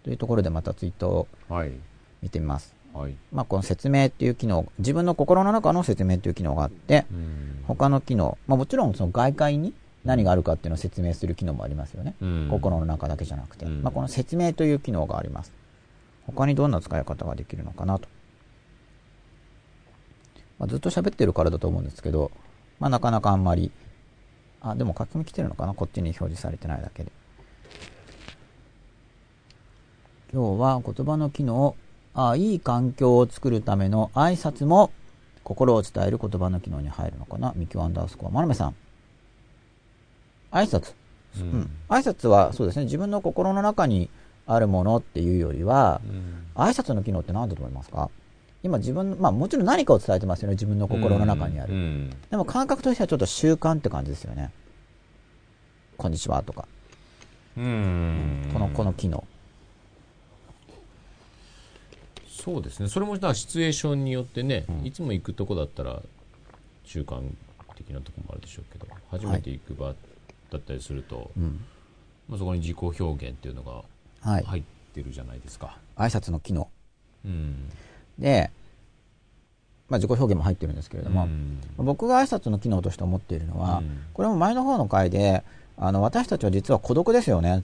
[0.03, 1.71] というところでまたツイートをはい。
[2.21, 2.73] 見てみます。
[2.93, 3.15] はい。
[3.31, 7.63] まあ、この説明っていう機能、自分の心の中の説明っていう機能があって、うん。
[7.67, 9.73] 他の機能、まあ、もちろんその外界に
[10.05, 12.15] 何があるかっていうのを説明する機能もありますよね。
[12.21, 15.51] うん心の中だけじゃなくて、うんまあ、この説明という機能があります。
[16.25, 18.07] 他にどんな使い方ができるのかなと。
[20.57, 22.31] まあ、ずっと喋ってるからだと思うんですけど、
[22.79, 23.71] まあ、なかなかあんまり、
[24.61, 25.73] あ、でも書き込み来てるのかな？
[25.73, 27.11] こっちに表示されてないだけで。
[30.33, 31.75] 今日は言葉の機能、
[32.13, 34.91] あ、いい環境を作るための挨拶も
[35.43, 37.53] 心を伝える言葉の機能に入るのかな？
[37.55, 38.29] ミキュアンダースコア。
[38.29, 38.75] マルメさん。
[40.51, 40.93] 挨拶。
[41.37, 41.71] ううんん。
[41.89, 44.09] 挨拶はそうですね、自分の心の中に
[44.47, 48.09] あるものっていうよりは、うん挨拶の機能って何だと思いますか？
[48.63, 51.73] 今自分、まあもちろん何かを伝えてますよね、自分の心の中にある。
[51.73, 54.51] うんでも感覚としてはちょっと習慣って感じですよね。
[55.97, 56.67] こんにちはとか。
[57.57, 59.23] うんこの、この機能。
[62.27, 66.01] そうですねそれもシチュエーションによってね、いつも行くとこだったら
[66.83, 67.21] 習慣
[67.75, 69.93] 的なとこもあるでしょうけど初めて行く場
[70.51, 71.63] だったりすると、うん。
[72.27, 73.83] まあ、そこに自己表現っていうのが
[74.21, 74.43] はい。
[74.43, 76.69] 入ってるじゃないですか、挨拶の機能。
[77.25, 77.69] うん
[78.17, 78.51] で、
[79.87, 85.43] まあ自己表現も入ってるんですけれども、うん僕が挨拶の機能として思っているのは、うんこれも前の方の回で、
[85.77, 87.61] あの、私たちは実は孤独ですよねっ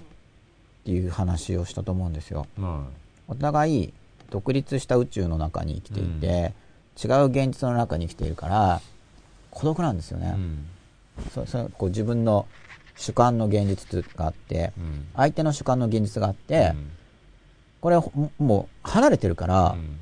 [0.86, 2.48] ていう話をしたと思うんですよ。
[2.58, 2.88] ま
[3.28, 3.94] お互い
[4.30, 6.54] 独立した宇宙の中に生きていて、
[7.04, 8.82] 違う現実の中に生きているから、
[9.52, 10.36] 孤独なんですよね。
[11.34, 12.46] そそこう自分の
[12.98, 16.90] 主観の現実があって、うん相手の主観の現実があって、うん
[17.82, 20.00] これほもう離れてるから、うん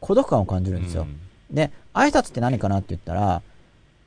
[0.00, 1.08] 孤独感を感じるんですよ。
[1.50, 3.42] で、挨拶って何かなって言ったら、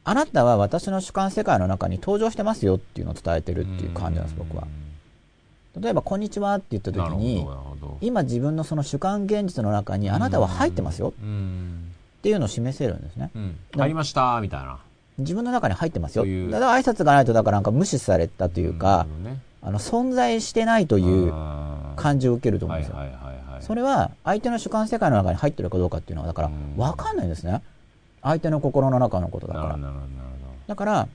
[0.05, 4.67] あなたは私の主観世界の中に登場してますよっていうのを伝えてるっていう感じなんです、僕は。
[5.79, 7.45] 例えば、こんにちはって言った時に
[7.99, 13.31] 今自分のその主観現実の中にあなたは入ってますよっうんていうのを示せるんですね。
[13.35, 14.79] うん入りましたみたいな
[15.21, 16.25] 自分の中に入ってますよ。
[16.51, 19.07] だから挨拶がないと、だからなんか無視されたというか、
[19.61, 21.31] あの、存在してないという
[21.95, 22.95] 感じを受けると思うんですよ。
[22.95, 27.61] はいはいはいはいそれは相手の主観世界の中に入ってるかどうかっていうのは、だからうん分かんないんですね。
[28.23, 29.79] 相手の心の中のことだから。
[30.67, 31.07] だから、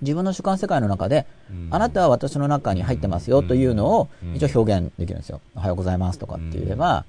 [0.00, 5.40] 自分の主観世界の中で、うんあなたは私の中に入ってますよというのをうん一応表現できるんですよ。
[5.56, 7.04] おはようございますとかって言えば、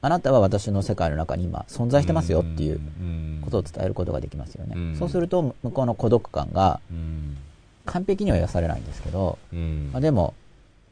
[0.00, 2.80] あなたは私の世界の中に今存在してますよっていう
[3.42, 4.74] ことを伝えることができますよね。
[4.76, 7.36] うんそうすると向こうの孤独感がうん
[7.84, 10.34] 完璧には癒されないんですけど、うんまあ、でも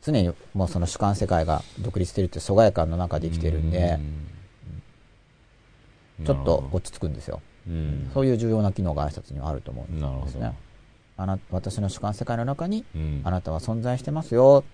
[0.02, 3.98] 常にもうその主観世界が独立してるって疎外感の中で生きてるんで、
[6.24, 7.42] ちょっと落ち着くんですよ。
[7.68, 10.52] うんそういう重要な機能が挨拶にはあると思うんですね。
[11.18, 14.64] あな私の主観世界の中にうんあなたは存在してますよ。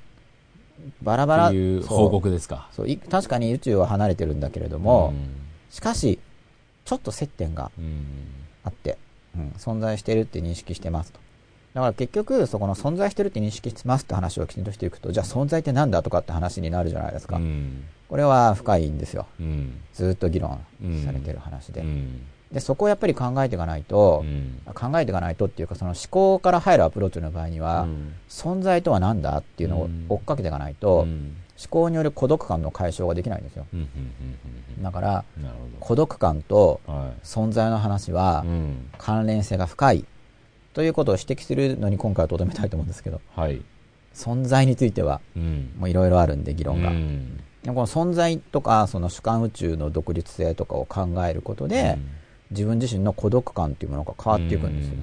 [1.03, 1.47] バラバラ。
[1.49, 5.15] っていう報告ですかそうい確かに宇宙は離れてるんだけれども、
[5.71, 6.19] しかし、
[6.85, 7.93] ちょっと接点がうんうん
[8.65, 8.99] あって、
[9.37, 11.21] うん存在してるって認識してますと。
[11.75, 17.37] だから結局、そこの存在してるって認識しますって話をきちんとしていくと、じゃあ存在ってなんだとかって話になるじゃないですか。
[17.37, 19.27] うんこれは深いんですよ。
[19.41, 20.61] うんずっと議論
[21.03, 21.81] されてる話で。
[21.81, 22.21] うん
[22.53, 24.61] で、そこをやっぱり考えていかないとう、ん。
[24.75, 28.15] 考えていかないとっていうか、その思考から入るアプローチの場合には、うん。
[28.29, 31.37] 存在とは何だっていうのを追っかけていかないと、思うん。
[31.71, 33.67] 考による孤独感の解消ができないんですよ。
[33.73, 35.25] うんうんうんだから、
[35.81, 36.81] 孤独感と
[37.23, 38.91] 存在の話はうん。
[38.99, 40.05] 関連性が深い
[40.75, 43.63] ということを指摘するのに今回はとどめたいと思うんですけど、はい。
[44.15, 45.73] 存在についてはうん。
[45.79, 46.91] もういろいろあるんで議論が。
[46.91, 47.41] うん。
[47.63, 51.99] でもこの存在とかその主観宇宙の独立性とかを考えることで、
[52.53, 55.03] 自分自身の孤独感っていうものが変わっていくんですよね。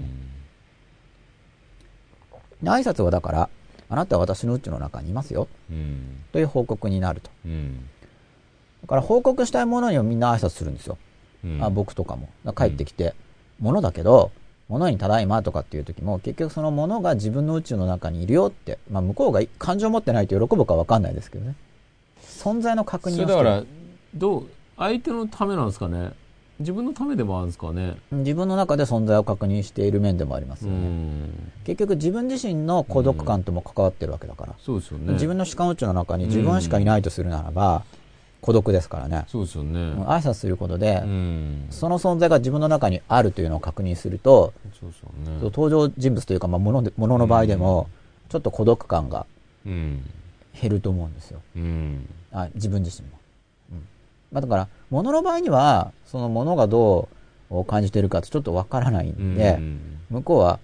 [2.63, 3.49] で挨拶はだから、
[3.89, 7.29] あなたは私の宇宙の中にいますようんという報告になると。
[7.45, 7.89] うん
[8.81, 10.97] だから報告したいものにはみんな挨拶するんですよ。
[11.43, 12.29] うんあ僕とかも。
[12.45, 13.13] だから帰ってきて、
[13.59, 14.31] 物だけど、
[14.69, 21.55] 物にただいまとかっていう時も、結局その物が自分の宇宙の中にいるよって、まあ向こうが感情を持ってないと喜ぶかわかんないですけどね。
[22.21, 23.63] 存在の確認をしてるそれだから
[24.15, 26.11] どう相手のためなんですかね
[26.59, 30.87] 自分のためでもあるんですかね自分の中で存在を確認している面でもありますうよね。
[30.87, 34.55] ん結局自分自身の孤独感とも関わってるわけだから。
[34.59, 37.83] そうですよね自分の主観宇宙の中に自分しかいないとするならば、
[38.41, 39.25] 孤独ですからね。
[39.27, 47.89] そうですよね挨拶することで、うんその存在が自分の中にあるというのを確認すると、そうですよね登場人物というか、まあ、物で物の場合でも、
[48.29, 49.25] ちょっと孤独感が
[49.65, 50.03] うん
[50.59, 51.41] 減ると思うんですよ。
[51.55, 53.18] うんあ自分自身も。
[54.31, 57.09] うんまあ、だから、物の場合には、その物がど
[57.49, 59.79] う感じてるかってちょっとわからないんで、うん。
[60.09, 60.59] 向こうは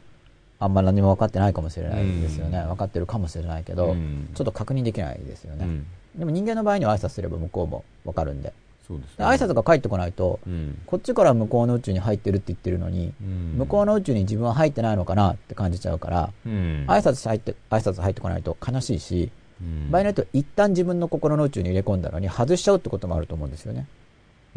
[0.59, 2.59] あんま何も分かってないかもしれないですよね。
[2.59, 2.67] うん。
[2.69, 4.29] 分かってるかもしれないけど、うん。
[4.33, 5.65] ちょっと確認できないですよね。
[5.65, 5.85] うん。
[6.15, 8.53] でも人間の場合には挨拶すれば向こうも分かるんで。
[8.87, 9.15] そうですね。
[9.17, 10.79] で挨拶が返ってこないと、うん。
[10.85, 13.55] こっちから向こうの宇宙に入ってるって言ってるのに、うん。
[13.57, 16.85] 向こうの宇宙に自分は入ってないのかなって感じちゃうから、うん。
[16.87, 19.44] 挨拶入って、挨拶入ってこないと悲しいし、うん
[19.89, 23.87] 場合によっては一旦自分の心の宇宙に入れ込んだのに外しちゃうってこともあると思うんですよね。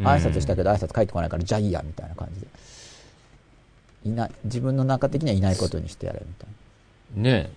[0.01, 2.47] 挨拶したけど挨拶返ってこないからじゃあいいやみたいな感じで。
[4.05, 7.51] いない、自分の中的にはいないことにしてやれみたいね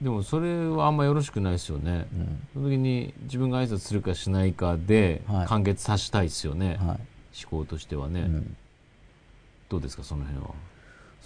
[0.00, 1.98] でもそれはあんまよろしくないですよねな。
[1.98, 2.48] うん。
[2.52, 6.78] その時に自分が挨拶するかしないかではい完結させたいですよね、はい。
[6.78, 6.98] 思
[7.50, 8.56] 考としてはね、うん。
[9.68, 10.50] どうですかその辺は？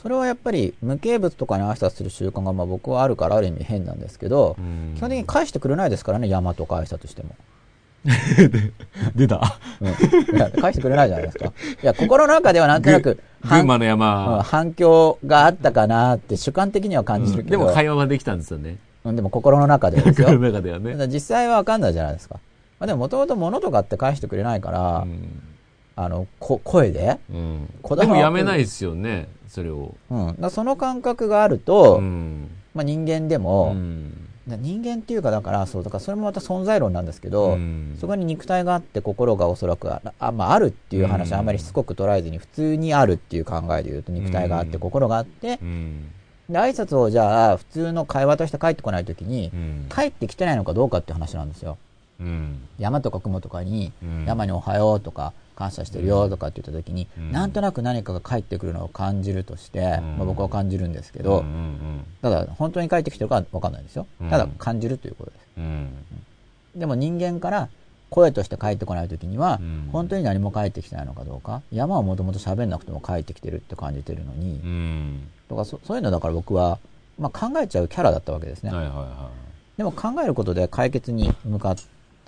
[0.01, 7.30] それはやっぱり無形物とかに挨拶する習慣がまあ僕はあるからある意味変なんですけど、うん基本的に返してくれないですからね、山とか挨拶しても。
[9.16, 10.61] 出たうん。
[10.61, 11.46] 返してくれないじゃないですか。
[11.46, 11.51] い
[11.82, 20.28] や、心の中ではなんとなく、群馬のうん山、反響があったかなって主観的には感じるけど、でも会話はできたんですよねうんでも心の中でですよ。
[20.28, 22.36] 心の中ではね実際はわかんないじゃないですか。
[22.78, 25.42] まあ、でももともと物とかって返してくれないから、うん
[26.01, 27.68] あの、こ声で、うん。
[27.96, 29.96] でもやめないですよねそれを。
[30.11, 30.36] うん。
[30.38, 32.49] だその感覚があると、うん。
[32.72, 34.12] まあ人間でうも、ん。
[34.46, 37.96] だ人間っていうかだから、そう、だからそれもまた存在論なんですけど、うん。
[38.01, 46.12] そこに肉体があって心がおそらくあ、あまあ、あるっていう話はあんまりしつこく捉えずに、普通にあるっていう考えで言うと肉体があってうん心があって、うん。
[46.49, 49.86] で、挨拶をじゃあ普通の会話として返ってこないときにう、ん。
[49.92, 51.76] 帰ってきてないのかどうかっていう話なんですよ。
[52.21, 52.59] うん。
[52.79, 54.25] 山とか雲とかに、うん。
[54.27, 57.33] 山におはようとか、感謝してるよとかって言ったときに、うん。
[57.33, 59.85] なんとなく何かが帰ってくるのを感じるとして、うん。
[60.19, 64.07] まあ、僕は感じるんですけど、うんうんただ本当に帰ってきてるかわかんないですよ。
[64.21, 64.31] うん。
[64.31, 65.43] ただ感じるということです。
[65.59, 65.89] うん。
[66.77, 67.69] でも人間から
[68.11, 69.89] 声として帰ってこないときには、うん。
[69.93, 75.29] 本当に何も帰ってきてないのかどうか、山はもともと喋んなくても帰ってきてるって感じてるのに、うん。
[75.49, 76.79] とかそそういうのだから僕は、
[77.19, 78.71] まあ、考えちゃうキャラだったわけですね。
[78.71, 79.31] はいはいは
[79.77, 81.83] でも考えることで解決に向かって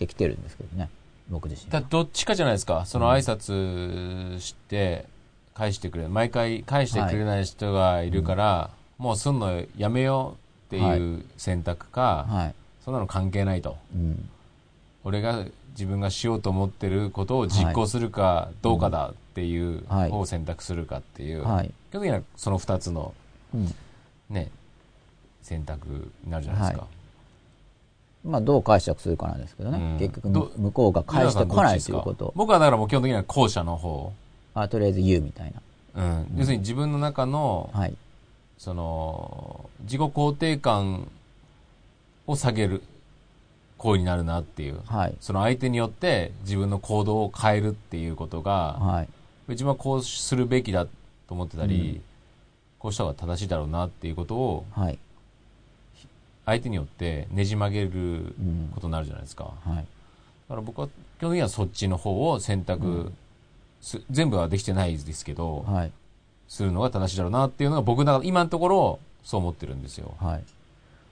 [0.06, 0.88] きてるんですけどね、
[1.28, 2.84] 僕自身いだどっちかじゃないですか。
[2.86, 5.06] その挨拶して
[5.54, 10.36] 返してくれ毎回返してくれない人がいるから、もうすんのやめよ
[10.70, 12.54] うっていう選択か、はい。
[12.84, 13.76] そんなの関係ないと。
[13.94, 14.28] うん。
[15.04, 21.70] 俺が自分がしようと思ってることを実行するかどうかだっていうを選択するかっていう、はい。
[21.90, 23.14] 基本的にはその2つの
[23.54, 23.74] うん。
[24.28, 24.50] ね
[25.42, 26.88] 選択になるじゃないですか、は
[28.24, 29.78] まあ、どう解釈するかなんですけどね。
[29.78, 32.32] うん結局ど、向こうが返してこないということ。
[32.36, 34.12] 僕はだからもう基本的には後者の方、
[34.54, 35.54] あ、とりあえず言うみたい
[35.92, 37.80] うん、要するに自分の中の、な。
[37.80, 37.94] はい。
[38.58, 41.08] その自己肯定感
[42.26, 42.82] を下げる
[43.78, 45.14] 行為になるなっていうはい。
[45.18, 49.08] その相手によって自分の行動を変えるっていうことがはい。
[49.48, 50.90] 自分はこうするべきだと
[51.30, 52.02] 思ってたり、うん
[52.80, 54.98] こうした方が正しいだろうなっていうことをはい。
[56.50, 57.92] 相手によってねじ曲げるう
[58.42, 59.44] んことになるじゃないですか。
[59.44, 59.76] はい。
[59.76, 59.82] だ
[60.48, 60.88] から僕は
[61.18, 63.12] 基本的にはそっちの方を選択
[63.80, 65.92] す、全部はできてないですけど、はい。
[66.48, 70.14] するのが正しいだろうなっていうのが僕の中今のところそう思ってるんですよ。
[70.20, 70.42] はい。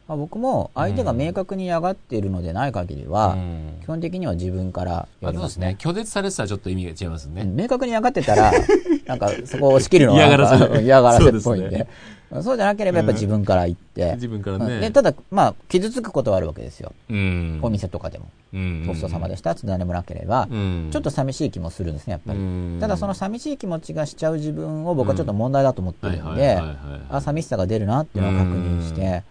[0.09, 5.77] まあ、僕も相手が明確に嫌がっているのでない限りは、うん基本的には自分からまあ、やりまねそうですすね。。
[5.79, 7.43] 拒絶されてたらちょっと意味が違いますね。
[7.43, 8.53] うん明確に嫌がってたら、
[9.07, 11.87] なんかそこを押し切るのは嫌がらせなんか嫌がらせっぽいんで
[12.31, 14.81] そうじゃなければやっぱ自分から言って、自分からうんね。
[14.81, 16.93] でただ、まあ、傷つくことはあるわけですよ。
[17.09, 17.59] うん。
[17.63, 18.29] お店とかでも。
[18.53, 20.89] うん、ごちそうさまでしたって何もなければ、うん。
[20.91, 22.39] ちょっと寂しい気もするんですね、やっぱり。
[22.39, 26.59] うんただその寂しい気持ちがしちゃう自分を僕はちょっと問題だと思ってるんで
[27.11, 29.23] あ、寂しさが出るなっていうのを確認して、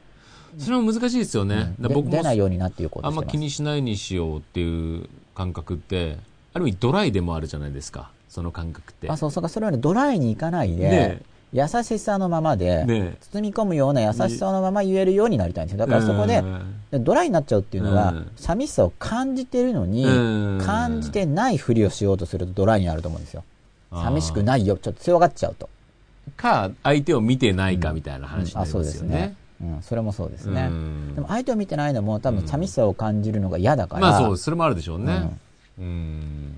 [0.57, 1.75] それも難しいですよね。
[1.79, 3.23] 僕も出ないようになっていうことあんま。
[3.23, 6.17] 気にしないにしようっていう感覚って、
[6.53, 8.09] ある意味ドライでもあるじゃないですか。
[8.29, 9.09] その感覚って。
[9.09, 11.21] あ、そうそうか、それはね、ドライにいかないで、ね
[11.53, 15.85] 優しさのままで、ね包み込むような優しさのまま言えるようになりたいんですよ。
[15.85, 16.43] だからそこで、
[16.91, 23.43] でドライになっちゃうっていうのは、うん寂しさを感じてるのに、うん感じてないふりをしようとするとドライになると思うんですよ。
[23.91, 25.69] 寂しくないよ、ちょっと強がっちゃうと。
[26.35, 29.35] か、相手を見てないかみたいな話になあ、りそうますよねですね。。
[29.59, 30.67] うん、それもそうですね。
[30.69, 34.37] うんでも相手を見てないのも多分寂しさを感じるのが嫌だから、まあそう。
[34.37, 35.37] それもあるでしょうね。
[35.79, 36.55] うん。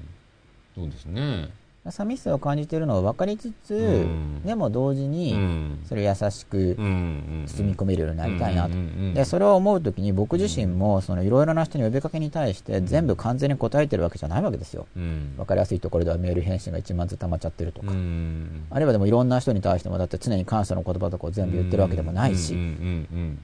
[0.75, 1.49] そうですね。
[1.87, 5.79] 寂しさを感じているのを分かりつつ、んでも同時うに、ん。
[5.87, 7.45] それを優しくうん。
[7.47, 8.69] 包み込めるようになりたいなと。
[8.69, 14.87] うんで、それを思うときに僕自身も、そのいろいろな人に呼びかけに対して全部完全に答えてるわけじゃないわけですよ。
[14.95, 15.33] うん。
[15.37, 17.91] 分かりやすいところではメール返信が1万ずつ溜まっちゃってるとか。
[17.91, 18.65] うん。
[18.69, 23.39] あるいはでもいろんな人に対してもだって常に感謝の言葉とかを全部言ってるわけでもないし、うんうん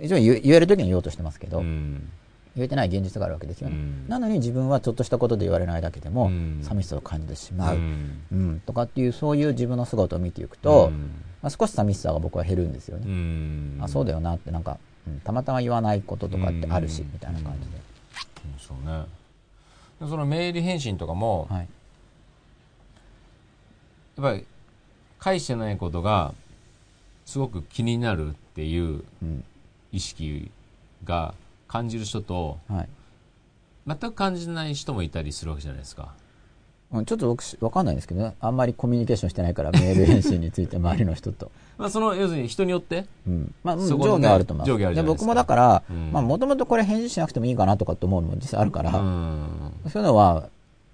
[0.00, 1.62] 一応言言えるときに言おうとしてますけど。
[2.54, 3.76] 言えてない現実があるわけですよね。
[3.76, 13.04] うんなのに自分はちょっとしたことで言われないだけでも、うん寂しさを感じてしまう、うんうんとかっていうそういう自分の姿を見ていくと、うんまあ、少し寂しさが僕は減るんですよね。
[13.06, 13.78] うん。
[13.80, 17.76] あそうだよなってなんか、うんたまたま言わないこととかってあるし、うんみたいな感じで。
[18.58, 19.04] そうね。
[20.00, 21.68] でそのメール返信とかも、はい。
[24.16, 24.46] やっぱり
[25.18, 26.34] 返してないことが
[27.24, 29.44] すごく気になるっていううん。
[29.92, 30.50] 意識
[31.04, 31.34] が
[31.72, 32.88] 感じる人とはい。
[33.86, 36.12] 全く感じない人もいたりするわけじゃないですか。
[36.92, 38.34] うんちょっと僕しわかんないんですけどね。
[38.38, 41.50] あんまりコミュニケーションしてないから、 メール返信について周りの人と。
[41.78, 43.06] まあその要するに人によって？
[43.26, 43.54] うん。
[43.64, 44.70] まあ、ね上下あると思います。
[44.70, 49.72] 上下あるじゃないですか僕もだから、うんまあ、もともとこれ返事しなくてもいいかなとかって思うのも実際あるから、うん。
[49.88, 50.48] そういうのは、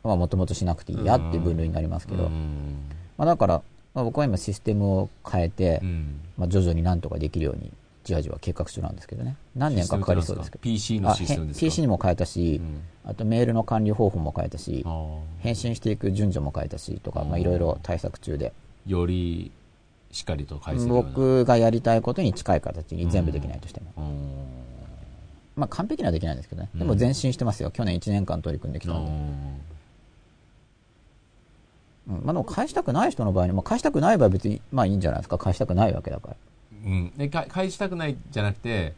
[0.05, 2.77] まあ、もともとしなくていいやっていう分類になりますけど、うん
[3.17, 3.63] まあ、だから、
[3.95, 7.73] まあ、僕は今システムを変えて、うんまあ、徐々になんとかできるように、
[8.09, 9.37] じわじわ計画中なんですけどね。
[9.55, 10.63] 何年かかかりそうですけど。
[10.63, 14.85] PC のシステムですか？PC にも変えたし、うんあとメールの管理方法も変えたし、
[15.39, 18.53] 返信していく順序も変えたしとか、まあ、いろいろ対策中で、
[18.87, 19.51] より
[20.13, 21.09] しっかりと返せるような。
[21.09, 23.93] 僕がやりたいことに近い形に全部できないとしても。
[23.97, 24.29] うん
[25.57, 26.69] まあ、完璧にはできないんですけどね。
[26.75, 27.71] でも前進してますよ。
[27.71, 29.11] 去年1年間取り組んできたんで。
[29.11, 29.61] うん
[32.09, 35.39] まあ、でも返したくない人の場合に、まあ、返したくない場合は別に、まあいいんじゃないですか。
[35.39, 36.37] 返したくないわけだから。
[36.85, 38.95] うん、でか返したくないじゃなくて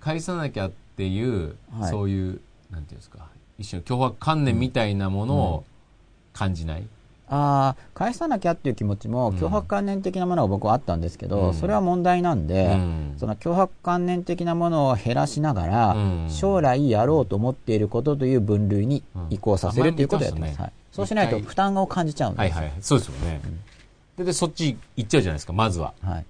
[0.00, 1.90] 返さなきゃっていう、はい。
[1.90, 3.28] そういうなんていうんですか
[3.58, 5.64] 一種の脅迫観念みたいなものを
[6.32, 6.84] 感じない、
[7.28, 11.54] ああ、返さなきゃっていう気持ちも、脅迫観念的なものが僕はあったんですけど、うん。
[11.54, 13.14] それは問題なんで、うん。
[13.16, 16.26] その脅迫観念的なものを減らしながら、うん。
[16.28, 20.60] 将来やろうと思っていることという分類に移行させるうんということをやってます。
[20.60, 22.54] はい、そうしないと負担を感じちゃうんですよ。
[22.54, 22.72] はいはい。
[22.80, 23.40] そうですよね、
[24.18, 25.94] ででそっち行っちゃうじゃないですかまずは。
[26.02, 26.24] はい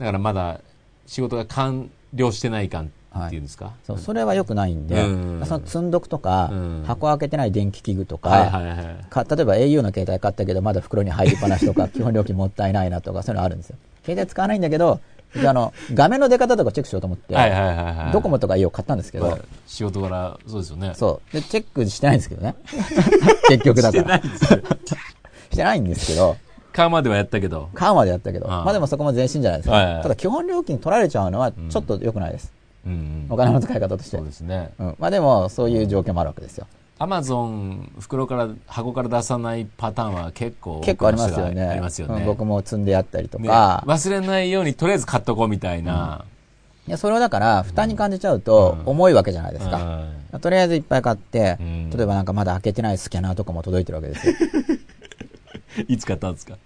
[0.00, 0.60] だからまだ
[1.06, 2.90] 仕事が完了してない感
[3.26, 5.46] っていうんですか、そうそれは良くないんで、うん。
[5.46, 6.84] その積んどくとか、うん。
[6.86, 13.76] 箱開けてない電気器具とか、はいはいはいか例えば au の携帯買ったけどまだ袋に入りっぱなしとか 基本料金もったいないなとかそういうのあるんですよ。
[14.04, 15.00] 携帯使わないんだけど
[15.44, 18.12] ああの画面の出方とかチェックしようと思って、はいはいはいはい。
[18.12, 20.92] ドコモとか au 買ったんですけど、まあ仕事柄そうですよね。
[20.94, 21.34] そう。
[21.34, 22.54] でチェックしてないんですけどね。
[23.48, 24.02] 結局だから。
[24.02, 24.60] してないんですよ。
[25.50, 26.36] してないんですけど
[26.72, 27.68] 買うまではやったけど。
[27.74, 28.64] 買うまでやったけど、ああ。
[28.64, 30.02] まあでもそこも前進じゃないですか、はいはいはい。
[30.02, 32.52] ただ基本料金取られちゃうのはちょっと良くないです、
[32.86, 33.26] うんうん。
[33.28, 34.16] お金の使い方として。
[34.16, 34.72] そうですね。
[34.78, 36.66] うん、まあでもそういう状況もあるわけですよ。
[36.98, 41.62] アマゾン袋から箱から出さないパターンは結構結構ありますよね。
[41.62, 42.26] ありますよね、うん。
[42.26, 43.48] 僕も積んでやったりとね。
[43.48, 46.26] か、忘れないようにとりあえず買っとこうみたいな、
[46.86, 48.90] いやそれをだから負担に感じちゃうとうん。
[48.90, 49.78] 重いわけじゃないですか、
[50.32, 51.90] うんとりあえずいっぱい買って、うん。
[51.90, 54.34] 例えばなんかまだ開けてないスキャナーとかも届いてるわけですよ。
[55.88, 56.56] いつ買ったんですか？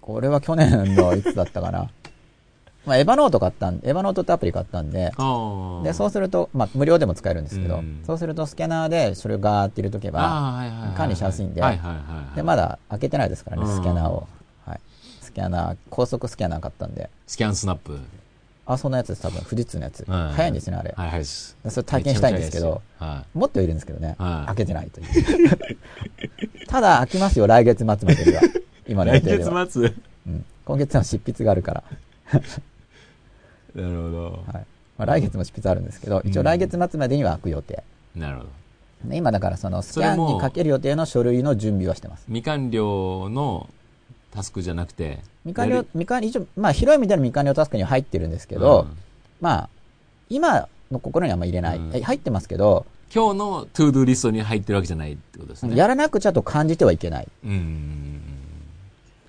[0.00, 1.90] これは去年のいつだったかな。
[2.84, 8.02] まあ、エヴァノート買ったんエヴァノートってアプリ買ったんで、あで、そうすると、まあ、無料でも使えるんですけど、うん。
[8.06, 10.20] そうするとスキャナーでそれをガーって入れとけば、
[10.94, 11.62] 管理しやすいんで
[12.36, 13.74] で、まだ開けてないですからね、うん。
[13.74, 14.28] スキャナーを。
[14.66, 14.80] はい。
[15.22, 17.98] スキャナー、高速スキャナー買ったんで、スキャンスナップ
[18.66, 20.04] あ、そんなやつです、多分、富士通のやつ。
[20.08, 20.94] はい早いんですね、あれ。
[20.96, 25.06] はいはいですそれ体験したいんですけど、はもっといるんですけどね、はい開けてないという。
[26.66, 28.42] ただ、開きますよ、来月末までには。
[28.88, 29.66] 今い、来の予定では。
[29.66, 29.94] 月末？
[30.26, 31.84] うん、今月の執筆があるから。
[33.74, 34.44] なるほど。
[34.52, 34.66] はい。
[34.96, 37.82] まあ、来月も執筆あるんですけど、一応来月末までには開く予定。
[38.14, 38.48] なるほど。
[39.04, 42.24] で今だからそのスキャンにかける予定の書類の準備はしてます。
[42.26, 43.68] 未完了の
[44.34, 48.96] タスクじゃなくて、未完了未完一応、まあ広い意味での未完了タスクには入ってるんですけど、うん
[49.40, 49.68] まあ、
[50.28, 51.78] 今の心にはあんま入れない。
[51.78, 55.76] うんえ入ってますけど、今日のトゥードゥーリストに入ってるわけじゃないってことですね。
[55.76, 57.28] やらなくちゃと感じてはいけない。
[57.44, 58.20] うん。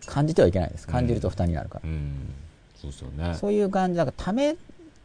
[0.07, 0.87] 感じてはいけないです。
[0.87, 1.89] 感じると負担になるから。
[1.89, 2.33] うん。
[2.81, 3.35] そうですよね。
[3.35, 4.55] そういう感じだから、貯め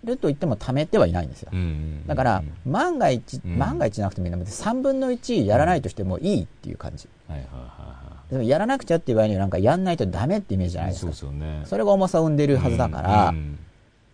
[0.04, 1.50] ると言っても貯めてはいないんですよ。
[1.52, 2.06] うん。
[2.06, 7.08] だから、万が一、うん万が一じゃなくてもいいので、3分の1やらないとしてもいいっていう感じ。
[7.28, 7.99] はいはいは
[8.30, 11.10] でもやらなくちゃっていう場合にはなんかやんないとダメってイメージじゃないですか。
[11.10, 11.62] ですよね。
[11.64, 13.58] それが重さを生んでいるはずだから、うん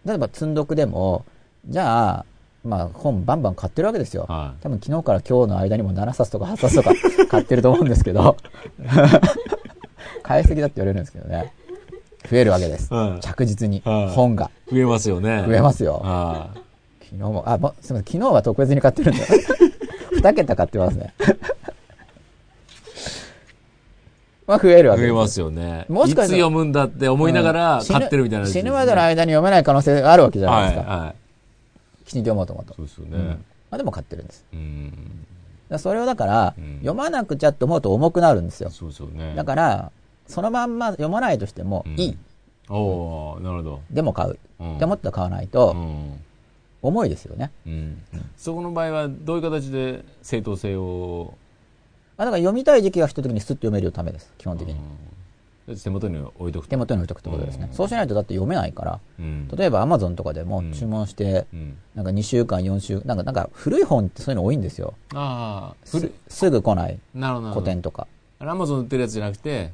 [0.07, 1.25] 例えば積んどくでも、
[1.69, 2.25] じゃあ、
[2.65, 4.27] まあ本バンバン買ってるわけですよ。
[4.29, 6.93] は多分昨日から今日の間にも7冊とか8冊とか
[7.29, 8.37] 買ってると思うんですけど、
[10.23, 11.53] 買いすぎだって言われるんですけどね。
[12.31, 12.95] 増えるわけです。
[12.95, 14.75] はい着実にはい本がい。
[14.75, 15.45] 増えますよね。
[15.45, 16.01] 増えますよ。
[16.05, 16.51] は
[17.01, 19.23] 昨日も、あ、もすみません、昨日は特別に買ってるんで。
[20.23, 21.15] 2桁買ってますね。
[24.47, 24.99] まあ増えるわい。
[24.99, 25.13] けです。
[25.13, 25.87] 増えますよね。
[25.89, 30.93] もしかしたらいつ読むんだって思いながら買ってるみたいなやつですね、死ぬまでの間に読めない可能性があるわけじゃないはい、ですか。
[30.93, 31.15] はい。
[32.05, 32.75] きちんと読もうと思うと。
[32.75, 33.27] そうですよねうん。
[33.29, 33.37] ま
[33.73, 34.45] あでも買ってるんです。
[34.53, 35.27] うん。
[35.79, 38.71] それをだから、うん読まなくちゃって思うと重くなるんですよ。
[38.71, 39.35] そうですよね。
[39.35, 39.91] だから、
[40.29, 42.19] そのまんま読まないとしてもうんいい。
[42.69, 43.81] おおなるほど。
[43.91, 44.39] でも買う。
[44.61, 46.21] うんって思ったら買わないうと、ん。
[46.83, 47.51] 重いですよね。
[47.67, 48.03] うん。
[48.37, 51.35] そこの場合はどういう形で正当性を、
[52.19, 54.33] あだから読みたい時期が来た時にスッと読めるためです。
[54.39, 54.75] 基本的に。
[54.75, 54.81] うん
[55.75, 56.71] 手元に置いとくと。
[56.71, 57.67] 手元に置いとくってことですね。
[57.69, 59.01] うんそうしないとだって読めないから。
[59.19, 59.49] うん。
[59.49, 61.77] 例えば Amazon とかでもうん注文して、うん。
[61.97, 64.95] なんか2週間、4週、なんか、なんか古い本ってそういうの多いんですよ。
[65.13, 67.53] ああ、すすぐ来ないなるほど。
[67.55, 68.07] 古典とか、
[68.39, 69.73] アマゾン売ってるやつじゃなくて、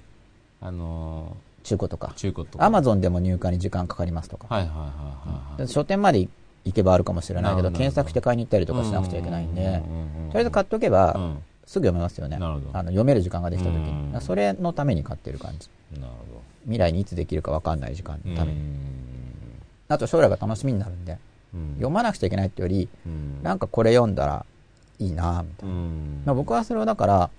[0.63, 2.15] あの中古とかー、。
[2.15, 2.67] 中古とか。
[2.67, 4.47] Amazon でも入荷に時間かかりますとか。
[4.49, 5.69] はいはいはいはいはい。
[5.69, 6.27] 書店まで
[6.65, 9.83] 行けばあるかもしれないけど、検索して買いに行ったりとかしなくちゃいけないんで、
[10.31, 11.39] とりあえず買っとけば、うん
[11.73, 12.39] すぐ読めますよね。
[12.39, 14.21] なるほどあの読める時間ができた時うんに。
[14.21, 15.69] それのために買ってる感じ。
[15.99, 16.13] なる
[16.65, 18.31] 未来にいつできるか分かんない時間ほど。
[18.31, 18.61] のために。
[18.61, 18.77] うん
[19.89, 21.19] あと将来が楽しみになるんで、
[21.53, 24.47] うん読まなくちゃいけないってより、うんなんかこれ読んだら
[24.99, 25.75] いいなみたいな。
[25.75, 27.31] うんまあ、僕はそれをだから、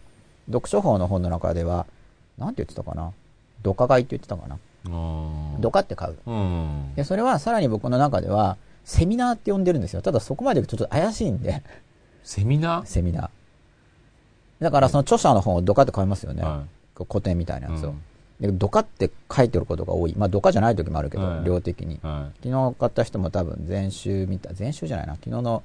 [0.48, 1.88] 読書法の本の中では、
[2.38, 3.12] なんて言ってたかな？
[3.64, 4.60] ドカ買いって言ってたかな？
[5.60, 6.18] ドカって買う。
[6.28, 10.02] うんで、それはさらに僕の中では、セミナーって呼んでるんですよ。
[10.04, 11.64] ただそこまでとちょっと怪しいんで、
[12.24, 12.86] セミナー？
[12.86, 13.30] セミナー。
[14.64, 16.41] だからその著者の本をドカって買いますよね。
[16.41, 16.64] は
[16.95, 17.89] こう古典みたいなやつを。
[17.89, 18.01] うん
[18.39, 20.16] でドカって書いてることが多い。
[20.18, 21.95] まあドカじゃない時もあるけど、はい量的に。
[21.95, 25.14] いは昨日買った人も多分前週見た、前週じゃないな。
[25.14, 25.64] 昨日の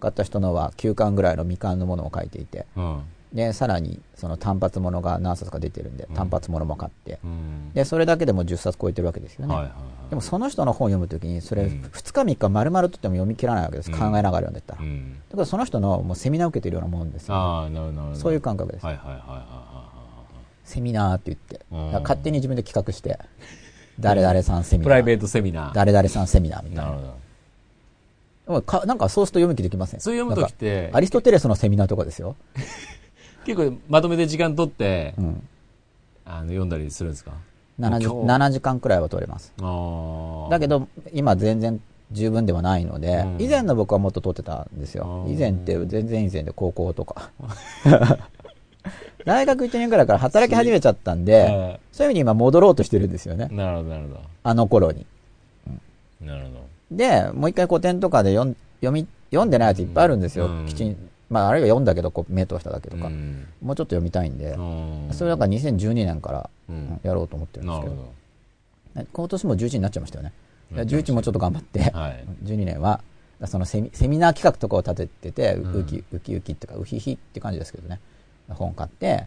[0.00, 2.66] 買った人のは9巻ぐらいの未完のものを書いていて。
[2.76, 2.80] い。
[2.80, 3.02] うん
[3.34, 7.18] で、さらにその単発ものが何冊か出てるんで、単発ものも買って。
[7.24, 9.54] うんで、それだけでも10冊超えてるわけですよね。
[9.54, 13.90] はいはいはいでもその人の本を読むときに、それうん2日3日丸々とっても読み切らないわけです。
[13.90, 14.82] うん考えながら読んでったら。
[14.82, 18.20] うんだからその人のもうセミナー受けてるようなもんですよ、ああ、なるほどなるほど。
[18.20, 18.86] そういう感覚です。
[18.86, 19.94] はいはいはいはいはい
[20.64, 22.00] セミナーって言って。
[22.02, 23.18] 勝手に自分で企画して、
[24.00, 24.84] 誰々さんセミナー。
[24.84, 25.74] プライベートセミナー。
[25.74, 26.82] 誰々さんセミナーみたいな。
[26.84, 27.14] なるほど。
[28.46, 30.00] でもかなんかそうすると読み切りできません？
[30.00, 32.36] そう読むときってア、リストテレスのセミナーとかですよ。
[33.44, 35.48] 結構まとめて時間取ってう、ん。
[36.26, 37.32] あの読んだりするんですか
[37.78, 39.52] ？7時今日 ,7 時間くらいは取れます。
[40.50, 41.80] だけど、今全然
[42.12, 45.24] 十分ではないので、うん以前の僕はもっと取ってたんですよ。
[45.26, 47.30] うん以前って全然以前で高校とか。
[49.24, 53.54] 大学1年くらいから働き始めちゃったんで、はそういう意味に今戻ろうとしてるんですよねい。
[53.54, 55.06] なるほどなるほあの頃に。
[56.20, 56.26] ど。
[56.26, 56.64] なるほど。
[56.90, 60.46] で、もう一回古典とかで読ん読み、読んでないやついっぱいあるんですよ。
[60.46, 60.96] うんきちん、
[61.34, 63.06] まああるいは読んだけど、こう目通しただけとか。
[63.06, 68.12] うんもうちょっと読みたいんで、うんそれだから2012年からうんうんやろうと思ってるんですけど、なるほ
[69.12, 70.32] 今年も11になっちゃいましたよね。
[70.70, 73.00] なっちゃいました11もちょっと頑張って、はい 12年は、
[73.46, 78.00] そのセミセミナー企画とかを立ててて、うんウキウキウキっていうか、ウヒヒって感じですけどね、
[78.48, 79.26] 本買って、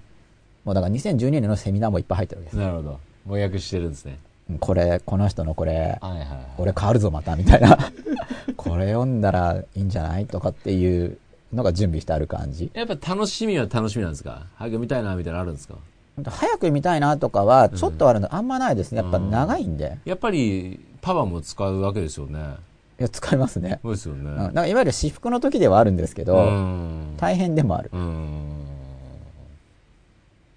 [0.64, 2.58] もうだから2012年のセミナーもいっぱい入ってるわけです。
[2.58, 2.64] ど。
[2.64, 2.99] なるほど。
[3.26, 4.20] もやくしてるんですね。
[4.49, 6.28] うんこれ、この人のこれ、はいはいはい。
[6.58, 7.78] 俺変わるぞまた、みたいな。
[8.55, 10.26] これ読んだらいいんじゃない？
[10.26, 11.18] とかっていう
[11.54, 12.72] のが準備してある感じ。
[12.74, 14.48] やっぱ楽しみは楽しみなんですか？
[14.56, 15.76] 早く読みたいなみたいなのあるんですか？
[16.24, 19.02] 早く読みたいなとかは、ちょっとあるの、あんまないですね。
[19.02, 20.00] やっぱ長いんで。
[20.04, 22.56] やっぱりパワーも使うわけですよね。
[23.00, 23.80] いや、使いますね。
[23.84, 24.22] そうですよね。
[24.22, 27.91] うん、なんかいわゆる私服の時ではあるんですけど、うん大変でもある。
[27.93, 28.66] うん。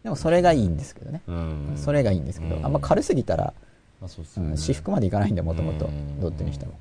[0.02, 1.20] でもそれがいいんですけどね。
[1.26, 1.72] うん。
[1.76, 3.52] それがいいんですけど、うんあんま軽すぎたら、
[4.00, 6.72] まあねうん、私服までいかないんで、もともとうん、どっちにしても。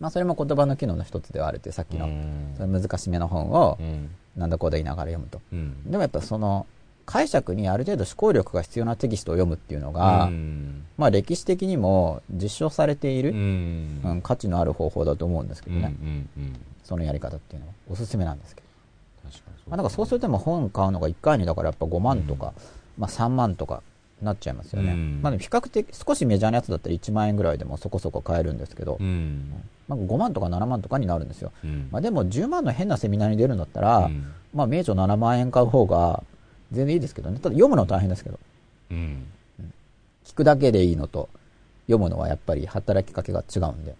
[0.00, 2.54] まあ、それも言葉の機能の一つではあるって、さっきの、うん。
[2.56, 4.10] その難しめの本をう、ん。
[4.36, 5.40] なんだこうだ言いながら読むと。
[5.52, 5.90] うん。
[5.90, 6.66] でもやっぱその、
[7.04, 10.84] 解釈にある程度思考力が必要なテキストを読むっていうのが、うん。
[10.96, 14.00] まあ歴史的にも実証されている、うん。
[14.04, 17.74] うん価値のある方法だと思うんですけうんどね、うんうんそのやり方っていうのは。
[17.90, 22.52] おすすめなんですけど、確かにまあ、だからそうするとも本買うのが1回にだからやっぱ5万とか、
[22.98, 23.82] まあ3万とか
[24.22, 25.20] なっちゃいますよね、うん。
[25.22, 29.52] まあ比較的少しメジャーなやつだったら1万円ぐらいでもそこそこ買えるんですけど、うん。
[29.88, 31.88] まあ、5万とか7万とかになるんですよ、うん。
[31.90, 34.32] まあ、でも10万の変なセミナーに出るんだったら、うん。
[34.54, 36.22] まあ名著7万円買う方が
[36.72, 37.38] 全然いいですけどね。
[37.38, 38.38] ただ読むのは大変ですけど。
[38.90, 39.26] うん。
[40.24, 41.28] 聞くだけでいいのと
[41.86, 43.96] 読むのはやっぱり働きかけが違うんで、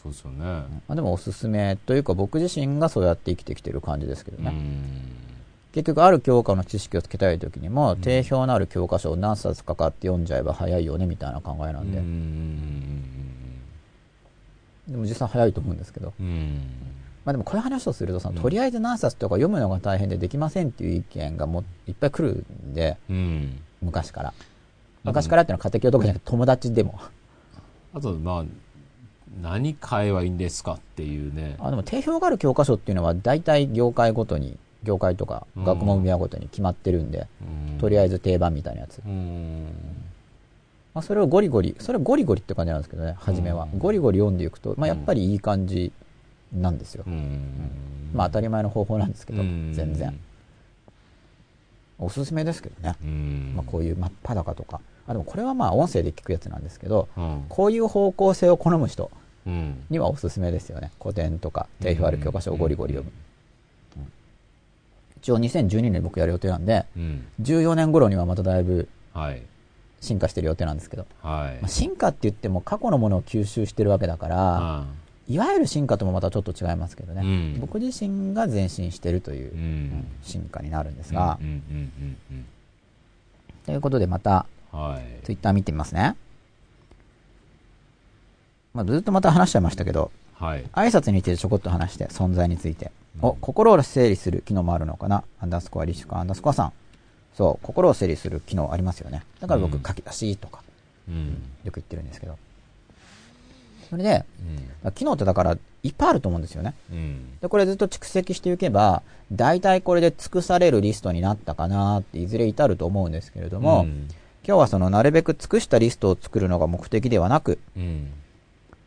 [0.00, 0.44] そうですよね。
[0.44, 5.25] まあ、でもおすすめというか僕自身がそうやって生きてきてる感じですけどね、うん
[5.76, 11.98] 結局ある教科の知識をつけたい時にも、定評のある教科書を何冊かかって読んじゃえば早いよねみたいな考えなんで、
[14.90, 16.26] でも実際早いと思うんですけど、うん。
[16.26, 16.62] うん
[17.26, 18.42] まあ、でもこういう話をするとそのうん。
[18.42, 23.60] とりあえず何冊とか読むのが大変でできませんっていう意見がもういっぱい来るんでうん。
[23.82, 24.32] 昔から。
[25.04, 26.98] 昔からっていうのは家庭教とかじゃなくて友達でも。
[27.92, 28.44] あとまあ
[29.42, 31.56] 何買えばいいんですかっていうね。
[31.58, 34.56] あでも定評がある教科書っていうのは大体業界ごとに
[34.86, 35.64] 業界とかうん。
[35.64, 37.26] 学問分野ごとに決まってるんで、
[37.78, 39.66] とりあえず定番みたいなやつ、うん。
[40.94, 43.78] まあ、それをゴリゴリそれはゴリゴリって感じなんですけどね初めは、うん。
[43.78, 45.92] ゴリゴリ読んでいくと、まあ、やっぱりいい感じ
[46.54, 47.70] なんですよ、うん。
[48.14, 49.72] まあ当たり前の方法なんですけど、うん。
[49.74, 50.18] 全然。
[51.98, 53.52] おすすめですけどね、うん。
[53.56, 54.80] まあ、こういう真っ裸とか。
[55.08, 57.44] あでもこれはまあ音声で聞くやつなんですけどうん。
[57.48, 59.10] こういう方向性を好む人
[59.46, 59.84] うん。
[59.90, 60.90] にはおすすめですよね。
[61.00, 63.25] 古典とか定評ある教科書をゴリゴリ読む、うん
[65.26, 67.26] 一応2012年に僕やる予定なんでうん。
[67.42, 69.42] 14年頃にはまただいぶはい。
[70.00, 71.60] 進化してる予定なんですけど、はい。
[71.60, 74.86] まあ、進化って言っても過去のものを吸収してるわけだから、あ
[75.26, 77.60] いわゆる進化ともまたちょっと違いますけどね、うん。
[77.60, 79.60] 僕自身が前進してるという、ううん。
[79.86, 82.46] ん進化になるんですが、うんうんうんうん
[83.64, 85.24] ということでまたうんはい。
[85.24, 86.14] ツイッター見てみますね、
[88.74, 90.62] まあ、ずっとまた話しちゃいましたけどはい。
[90.72, 95.24] 挨拶についてちょこっと話して存在について、うんお心を整理する機能もあるのかな？
[95.40, 96.72] アンダースコアリシュカアンダースコアさん。
[97.34, 99.22] そう心を整理する機能ありますよね。
[99.40, 99.82] だから僕うん。
[99.82, 100.62] 書き出しとか
[101.08, 101.42] うん。
[101.64, 102.36] よく言ってるんですけど。
[103.90, 104.24] それで
[104.84, 104.92] うん。
[104.92, 106.74] 機能ってだからいっぱいあると思うんですよね。
[106.90, 107.38] うん。
[107.40, 109.02] でこれずっと蓄積していけば
[109.32, 114.08] 大体これで尽くされるリストになったかなっていずれ至ると思うんですけれども、うん。
[114.46, 118.12] 今日はそのなるべく尽くしたリストを作るのが目的ではなく、うん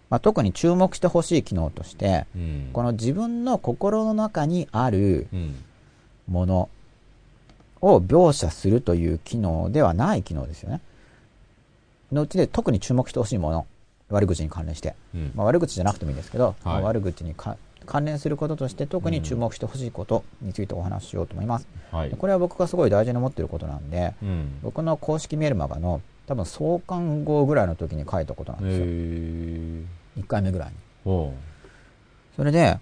[0.09, 2.69] まあ、特に注目してほしい機能としてうん。
[2.73, 5.55] この自分の心の中にあるうん。
[6.27, 6.69] もの
[7.81, 10.81] を描写するという機能ではない機能ですよね。
[12.11, 13.65] のうちで特に注目してほしいもの
[14.09, 15.31] 悪口に関連して、うん。
[15.35, 21.67] まあ、悪口じゃなくてもいいですけど、まあはい悪口にか関連することとして特に注目してほしいことについてお話ししようと思います。
[21.91, 22.09] はい。
[22.09, 24.59] でこれは僕がすごい大事に思っていることなんで、うん。
[24.61, 29.98] 僕の公式メルマガの多分創刊号ぐらいの時に書いたことなんですよ。
[30.19, 30.75] へえ1回目ぐらいに。
[32.35, 32.79] それで、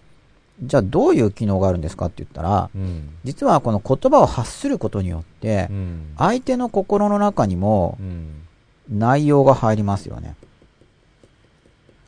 [0.62, 8.44] じゃあどういう機能があるんですかって言ったら、うん実はこの言葉を発することによってう、ん相手の心の中にもうん
[8.90, 10.36] 内容が入りますよね。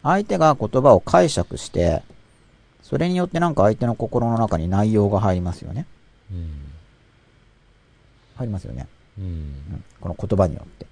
[0.01, 2.01] 相手が言葉を解釈して、
[2.81, 5.85] それによってなんか相手の心の中に内容が入りますよね。
[6.31, 6.49] うん
[8.37, 8.87] 入りますよね。
[9.99, 10.85] この言葉によって。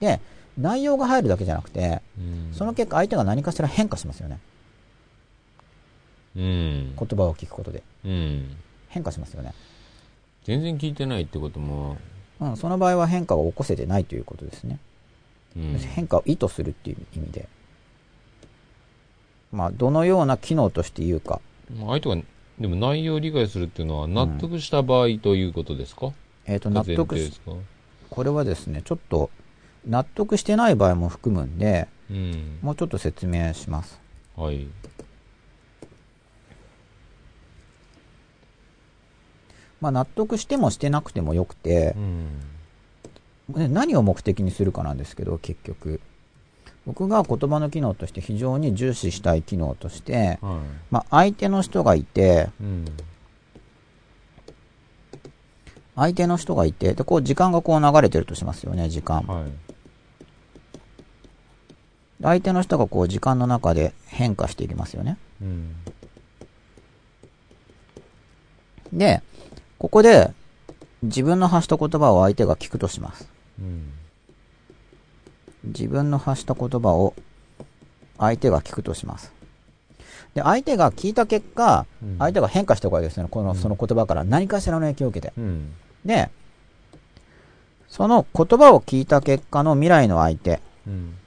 [0.00, 0.20] で、
[0.58, 4.38] 内容が入るだけじゃなくて、うんその結果相手が何かしら変化しますよね。
[6.36, 7.82] うん言葉を聞くことで。
[8.04, 8.56] うん
[8.88, 9.54] 変化しますよね。
[10.44, 11.96] 全然聞いてないってことも
[12.40, 14.78] うん、その場合は変化を起こせてないということですね。
[15.56, 17.48] うん変化を意図するっていう意味で。
[19.50, 21.40] まあ、どのような機能として言うか。
[21.74, 22.22] 相手が
[22.58, 26.12] でも内容を理解するっていうのは納得した場合ということですか、
[26.44, 27.52] えっ、と、納得し、前提ですか？
[28.10, 29.30] これはですね、ちょっと、
[29.86, 34.00] 納得してない場合も含むんで、うんもうちょっと説明します。
[34.36, 34.66] はい
[39.80, 42.26] まあ、納得してもしてなくてもよくてう、ん
[43.54, 46.00] ね何を目的にするかなんですけど、結局。
[46.86, 52.84] 僕が言葉の機能として非常に重視したい機能として、はまあ、相手の人がいて、いうん
[55.94, 59.22] 相手の人がいて、で、こう時間がこう流れてるとしますよね、時間。
[59.22, 59.67] はい
[62.22, 65.16] 相手の人がこう時間の中で変化していきますよね。
[65.40, 65.74] うん
[68.92, 69.22] で、
[69.78, 70.32] ここで
[71.02, 73.28] 自分の発した言葉を相手が聞くとします。
[73.60, 73.92] うん
[75.64, 77.14] 自分の発した言葉を
[78.16, 79.32] 相手が聞くとします。
[80.34, 83.28] で、相手が聞いた結果、うん相手が変化したわけですね。
[83.30, 85.32] この、うんその言葉から何かしらの影響を受けて。
[85.36, 85.72] うん
[86.04, 86.30] で、
[87.88, 91.17] その言葉を聞いた結果の未来の相手、うん。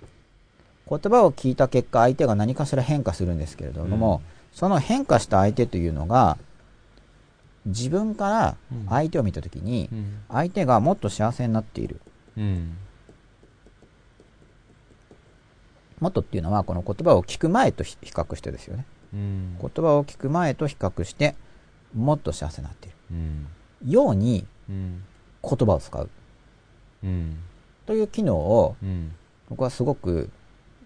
[0.92, 4.22] 言葉を聞いた結果相手が何かしら変化するんですけれども、
[4.52, 6.38] その変化した相手というのが、
[7.66, 8.58] 自分から
[8.90, 10.20] 相手を見たときに、うん。
[10.28, 12.02] 相手がもっと幸せになっている。
[12.38, 12.76] うん。
[16.02, 18.86] もっとっていうのは、この言葉を聞く前と比比較してですよね。
[19.14, 19.58] うん。
[19.62, 21.36] 言葉を聞く前と比較して、
[21.96, 22.98] もっと幸せになっている。
[23.12, 23.48] うん。
[23.88, 25.04] ようにうん。
[25.42, 26.10] 言葉を使う
[27.04, 27.38] うん。
[27.86, 29.14] という機能をうん。
[29.48, 30.30] 僕はすごく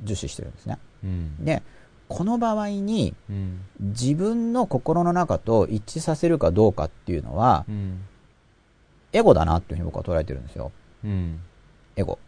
[0.03, 0.77] 重視してるんですね。
[1.03, 1.45] うん。
[1.45, 1.63] で、
[2.07, 3.59] この場合にうん。
[3.79, 8.01] 自分の心の中と一致させるかどうかっていうのはう、ん。
[9.13, 10.71] エゴだなっていうふうに僕は捉えてるんですよ。
[11.03, 11.39] うん。
[11.95, 12.19] エゴ。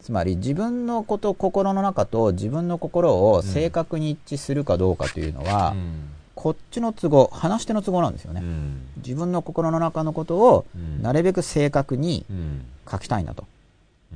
[0.00, 5.74] つまり自分のこと、心の中と自分の心を正確に一致するかどうかというのは、
[6.34, 8.40] こっちの都合、話し手の都合なんですよね。
[8.40, 8.82] うん。
[8.98, 12.64] 自分の心の中のことをうんなるべく正確にうん。
[12.90, 13.44] 書きたいんだと。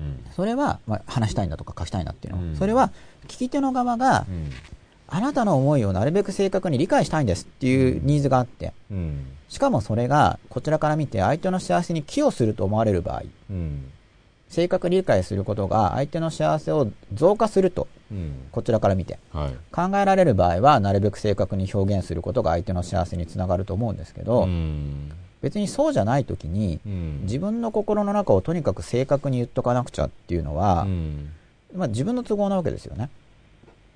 [0.00, 0.24] うん。
[0.34, 2.90] それは、まあ、話したいんだとか書きたいなっていうのは、うんそれは
[3.26, 4.50] 聞き手の側がうん。
[5.12, 9.26] あなたの思いをなるべく正確に理解したいんですっていうニーズがあって、うん。
[9.48, 13.90] しかもそれがこちらから見て相手の幸せに寄与すると思われる場合、うん。
[14.48, 18.32] 正確に理解することが相手の幸せを増加すると、うん。
[18.52, 19.54] こちらから見てはい。
[19.72, 25.10] 考えられる場合はなるべく正確に表現することが相手の幸せにつながると思うんですけど、うん。
[25.42, 27.20] 別にそうじゃない時にうん。
[27.22, 31.30] 自分の心の中をとにかく正確に言っとかなくちゃっていうのは、うん。
[31.74, 33.10] まあ、自分の都合なわけですよね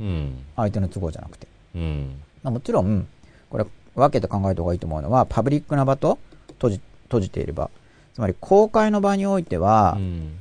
[0.00, 0.44] うん。
[0.56, 2.20] 相手の都合じゃなくて、うん。
[2.42, 3.06] まあ、もちろん
[3.50, 6.18] これ分けて考えた方がいいと思うのはパブリックな場と
[6.48, 7.70] 閉じ閉じている場
[8.14, 10.38] つまり公開の場においては、うん。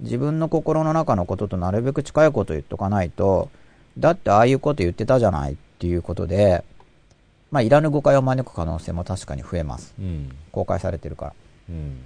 [0.00, 3.50] 自分の心の中のこととなるべく近いことを言っとかないと、
[3.96, 6.64] だってああいうこと言ってたじゃないっていうことで、
[7.54, 9.94] まあ、いらぬ誤解を招く可能性も確かに増えます。
[9.96, 10.36] うん。
[10.50, 11.32] 公開されてるから。
[11.68, 12.00] うん。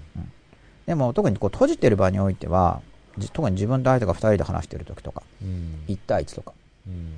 [0.85, 2.83] でも特にこう閉じてる場においては、
[3.17, 5.85] じ特に自分と相手が二人で話してる時とか、うん。
[5.89, 6.53] 1対1とか、
[6.87, 7.15] うん。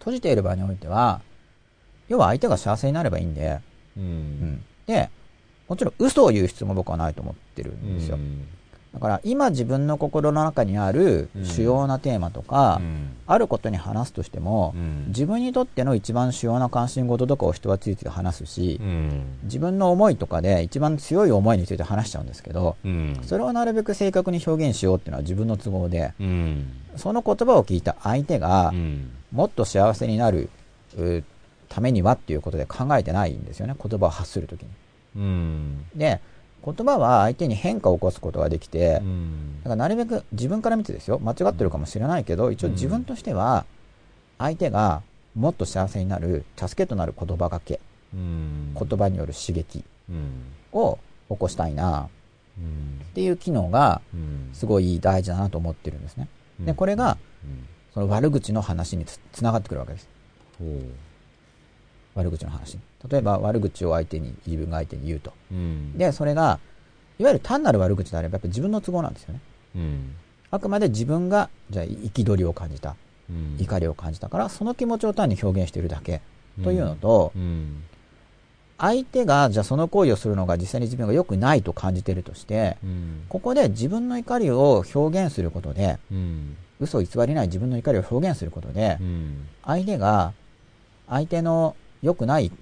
[0.00, 1.20] 閉じている場においては、
[2.08, 3.60] 要は相手が幸せになればいいんで、
[3.96, 4.00] う。
[4.00, 4.64] うんん。
[4.84, 5.08] で、
[5.68, 8.18] もちろん嘘を言う必要も僕はないと思ってるんですよ。
[8.98, 13.10] だから今自分の心の中にある主要なテーマとか、うん。
[13.28, 15.04] あることに話すとしても、うん。
[15.08, 19.38] 自分にとっての一番主要な関心事とかを人はついて話すし、うん。
[19.44, 23.20] 自分の思いとかで一番強い思いについて話しちゃうんですけど、うん。
[23.22, 26.72] それをなるべく正確に表現しようっていうのは自分の都合で、うん。
[26.96, 29.10] その言葉を聞いた相手がうん。
[29.30, 30.50] もっと幸せになる
[30.98, 31.22] う
[31.68, 34.68] ためにはっていうことで考えてないんですよね、言葉を発するときに。
[35.16, 35.84] うん。
[35.94, 36.20] で、
[36.64, 43.64] 言葉は相手に変化を起こすことができて、うんだからなるべく自分から見てですよ、間違ってるかもしれないけど、一応自分としては、
[44.38, 45.02] 相手が
[45.34, 47.80] もっと幸せになる助けとなる言葉がけ、
[48.14, 48.74] うん。
[48.74, 50.42] 言葉による刺激うん。
[50.72, 50.98] を
[51.28, 52.08] 起こしたいなっ
[52.58, 53.04] うん。
[53.14, 54.50] ていう機能がうん。
[54.52, 56.28] すごい大事だなと思ってるんですね。
[56.60, 57.66] で、これがうん。
[57.94, 60.08] その悪口の話につつながってくるわけです。
[62.14, 62.80] 悪口の話に。
[63.08, 65.32] 例えば悪口を相手に、自分が相手に言うと。
[65.52, 65.96] うん。
[65.96, 66.58] で、それが、
[67.18, 69.40] いわゆる単なる悪口であればやっぱり自分の都合なんですよね。
[69.76, 70.14] うん。
[70.50, 72.96] あくまで自分が、じゃあ憤りを感じた、
[73.30, 73.56] うん。
[73.58, 76.20] 怒りを感じたから、その気持ちを単に表現しているだけ
[76.62, 77.82] というのと、うん。
[78.78, 83.24] 相手が、じゃあその行為をするのが実際に自分が良くないと感じているとして、うん。
[83.28, 86.56] ここで自分の怒りを表現することで、うん。
[86.80, 89.48] 嘘を偽りない自分の怒りを表現することでう、ん。
[89.64, 90.32] 相手が、
[91.08, 92.58] 相手の良くないうん。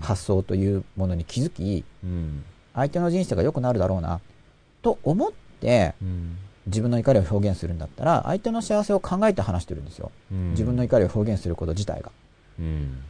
[0.00, 2.44] 発想というものに気づき、うん。
[2.74, 4.20] 相手の人生が良くなるだろうな、
[4.82, 6.36] と思ってうん。
[6.66, 10.10] 自分の怒りを表現するんだったら、相手の幸せを考えて話してるんですよ。
[10.32, 10.50] うん。
[10.50, 12.10] 自分の怒りを表現すること自体が。
[12.58, 13.02] うん。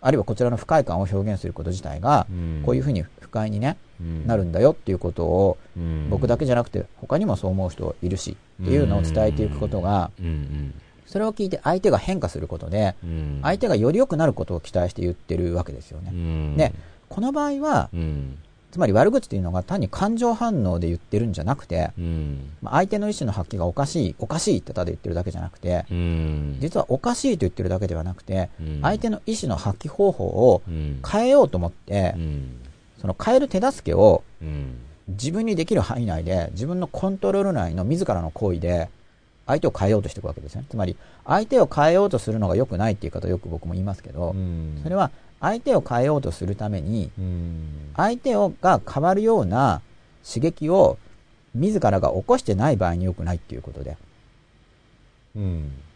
[0.00, 2.62] あるいはこちらの不快感を表現すること自体が、うん。
[2.64, 6.10] こういうふうに不快にね、うんなるんだよっていうことを、うん。
[6.10, 10.74] 僕だけじゃなくて他にもそう思う人いるしっていうのを伝えていくことが、うん。
[11.12, 13.40] それを聞いて相手が変化することで、うん。
[13.42, 16.10] 相手がより良くなることを期待して言ってるわけですよね。
[16.10, 16.56] うん。
[16.56, 16.72] で、
[17.10, 18.38] この場合は、うん。
[18.70, 22.52] つまり悪口というのが単に感情反応で言ってるんじゃなくて、うん。
[22.62, 26.56] まあ相手の意思の発揮がおかしい、おかしいってただ言ってるだけじゃなくて、うん。
[26.60, 31.02] 実はおかしいと言ってるだけではなくて、うん相手の意思の発揮方法をうん。
[31.06, 32.56] 変えようと思ってう、ん。
[32.98, 34.78] その変える手助けをうん。
[35.08, 38.88] 自分にできる範囲内で、自分のコントロール内の自らの行為で、
[39.46, 40.64] 相手を変えようとしていくわけですね。
[40.68, 44.80] つまり、相手を変えようとするのが良くないっていう方よく僕も言いますけど、うん。
[44.82, 47.92] それは相手を変えようとするために、うん。
[47.96, 49.80] 相手をが変わるような
[50.26, 50.98] 刺激を
[51.54, 53.96] 自らが起こしてない場合に良くないっていうことで、
[55.36, 55.42] うん。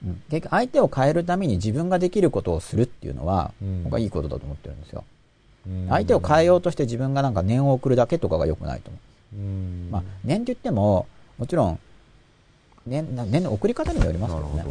[0.05, 5.05] うん結局相手を変えるために自分ができることをするっていうのは、うん僕はいいことだと思ってるんですよ。
[5.67, 8.99] うん相手を変えようとして自分がなんか念を送るだけとかが良くないと思
[9.35, 11.07] うんまあ、念って言っても、
[11.39, 11.79] もちろん、
[12.87, 14.65] 念な念の送り方にもよりますけどね。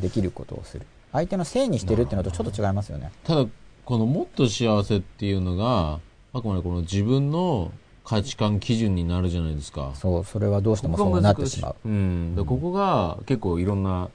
[0.00, 0.86] できることをする。
[1.12, 3.10] 相手のせいにしてるっていうのとちょっと違いますよね。
[3.24, 3.46] ただ
[3.84, 6.00] このもっと幸せっていうのが
[6.32, 7.72] あくまでこの自分の
[8.04, 11.76] 価値観基準になるじゃないですかそう、それはどうしてもそうなってしまう。
[11.84, 14.08] うん、でここが結構いろんな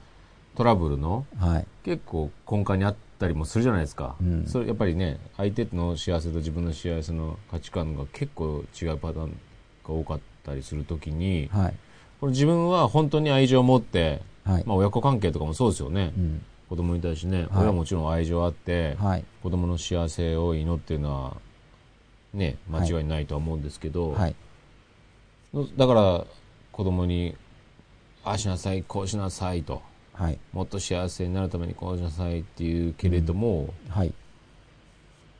[0.56, 1.66] トラブルのはい。
[1.84, 9.38] 結構根幹にあったりもするじゃないですか、うんそれやっぱりね相手の幸せと自分の幸せの価値観が結構違うパターン
[9.86, 11.74] が多かったりするときにはい。
[12.20, 14.64] これ自分は本当に愛情を持って、はい。
[14.66, 16.44] まあ、親子関係とかもそうですよね、うん。
[16.68, 19.24] 子供に対してね、はい親はもちろん愛情あって、はい。
[19.42, 21.36] 子供の幸せを祈ってるのは
[22.32, 24.36] ね間違いないとは思うんですけど、はい。
[25.76, 26.24] だから
[26.72, 27.34] 子供に
[28.24, 30.38] ああしなさいこうしなさいとはい。
[30.52, 34.12] もっと幸せになるためにこうしなさいっていうけれども、はい。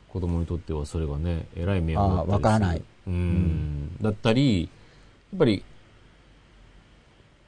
[0.09, 4.67] 子供にとってはそれがねえらい迷惑だったりするわからないうんだったりや
[5.35, 5.63] っぱり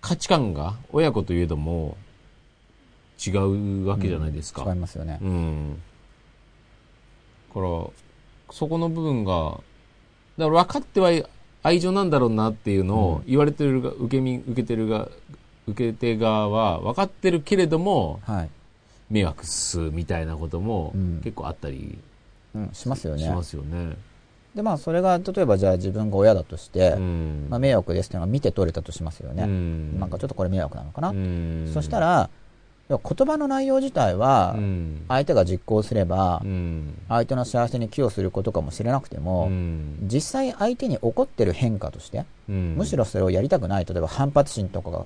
[0.01, 1.97] 価値観が親子といえども
[3.25, 5.19] 違うわけじゃないですか、違いますよね。
[5.21, 5.81] うん。
[7.49, 7.67] だから、
[8.51, 9.59] そこの部分が、
[10.37, 11.11] だから分かっては
[11.61, 15.09] 愛情なんだろうなっていうのを言われてるが、受け身、受けてるが、
[15.67, 18.49] 受け手側は分かってるけれども、はい。
[19.09, 21.97] 迷惑すみたいなこともうん結構あったり
[22.55, 23.29] うん、しますよねし。
[23.29, 23.95] ますよね。
[24.59, 27.47] で、まあ、それが、例えばじゃあ自分が親だとして、うん。
[27.49, 29.43] まあ、迷惑ですっていうのが見て取れたとしますよね。
[29.43, 31.09] うんなんかちょっとこれ迷惑なのかな。
[31.11, 32.29] うんそした、ら、
[32.89, 35.05] 言葉の内容自体はう、ん。
[35.07, 36.93] 相手が実行すればう、ん。
[37.07, 45.05] 相手の幸せに寄与することかもしれなくても、うん実際相手に起こってる変化として、うんむしろそれをやりたくない、例えば反発心とかが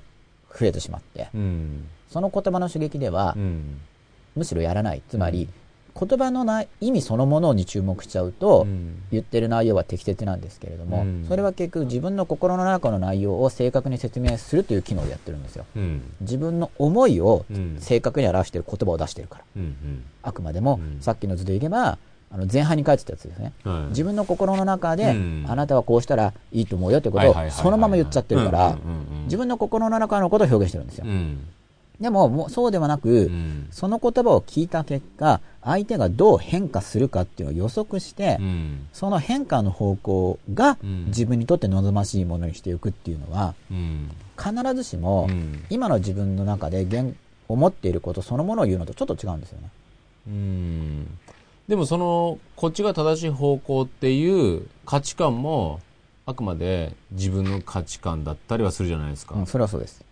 [0.58, 1.86] 増えてしまって、うん。
[2.08, 3.78] その言葉の刺激ではう、ん。
[4.34, 5.02] むしろやらない。
[5.08, 5.48] つまり、
[5.98, 15.64] 言葉のない意味そのものに注目しちゃうと、うん言ってる内容は適切なんですけれども、うんそれは結局自分の心の中の内容を正確に説明するという機能でやってるんですよ。
[15.76, 16.02] うん。
[16.20, 19.44] 自分の思いをうん正確に表している言葉を出してるから。
[19.56, 20.02] うん。
[20.22, 21.98] あくまでも、うんさっきの図でいけば、
[22.30, 23.52] あの前半に書いてたやつですね。
[23.90, 28.76] 自分の心の中で、うんあなたはこうしたらいいと思うよってことをそのまま言っちゃってるから
[29.26, 31.08] 自分の心の中のことを表現してるんですよう。
[31.10, 31.38] ん。
[32.00, 33.68] でも、もうそうではなく、うん。
[33.70, 38.86] その言葉を聞いた結果、相手がどう変化するかっていうのを予測して、うん。
[38.92, 44.10] その変化の方向がうん自分にとって望ましいものにしていくっていうのは、うん。
[44.36, 47.14] 必ずしもうん今の自分の中で現
[47.48, 49.70] 思っていることそのものを言うのとちょっと違うんですよね。
[50.26, 51.18] うん。
[51.68, 55.80] でもその、こっちが正しい方向っていう価値観も、
[56.26, 59.34] あくまで自分の価値観だったりはするじゃないですか。
[59.34, 60.02] うん、それはそうです。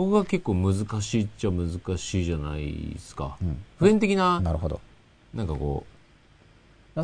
[0.00, 3.36] ここが結構難しいっちゃ難しいじゃないですか。
[3.42, 3.62] うん。
[3.78, 4.80] 普遍的な、なるほど。
[5.34, 5.84] なんかこ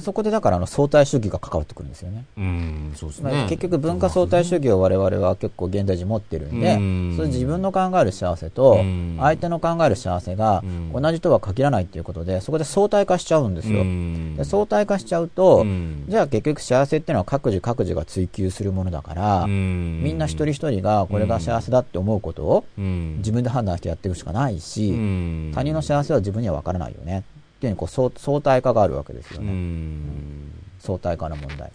[0.01, 2.25] そこでだからあの相対主義が関わってくるんですよね。
[2.37, 3.45] う、うん、そうですまね。
[3.45, 7.15] あ結局文化相対主義を我々は結構現代人持ってるんで、うん。
[7.17, 9.17] それ自分の考える幸せとうん。
[9.21, 10.93] 相手の考える幸せがうん。
[11.03, 13.81] 同じとは限らないっていうことで、そこで相対化しちゃうんですよ。
[13.81, 14.37] うん。
[14.37, 16.05] で相対化しちゃうと、うん。
[16.09, 20.03] じゃあ結局幸せっていうのは各自各自が追求するものだから、うん。
[20.03, 23.19] みんな一人一人がこれが幸せだって思うことをうん。
[23.19, 25.53] 自分で判断してやっていくしかないし、うん。
[25.55, 27.23] 他人の幸せは自分には分からないよね
[27.57, 29.53] っていうこう相相対化があるわけですようね。
[29.53, 31.73] ん相対化の問題。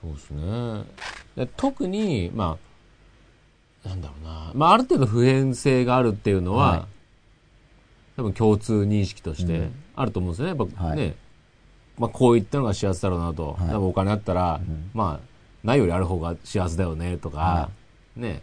[0.00, 0.84] そうですね。
[1.36, 2.58] で特に、ま
[3.84, 4.50] あ、なんだろうな。
[4.54, 6.82] まあ、ある程度普遍性があるっていうのは、はい
[8.16, 10.56] 多分共通認識としてうんあると思うんですよね。
[10.56, 11.16] やっぱはいね、
[11.98, 13.54] まあ、こういったのが幸せだろうなと。
[13.54, 17.70] はい多分お金あったら、うんまあ、ないよりある方が幸せだよねとか、は
[18.14, 18.40] ね、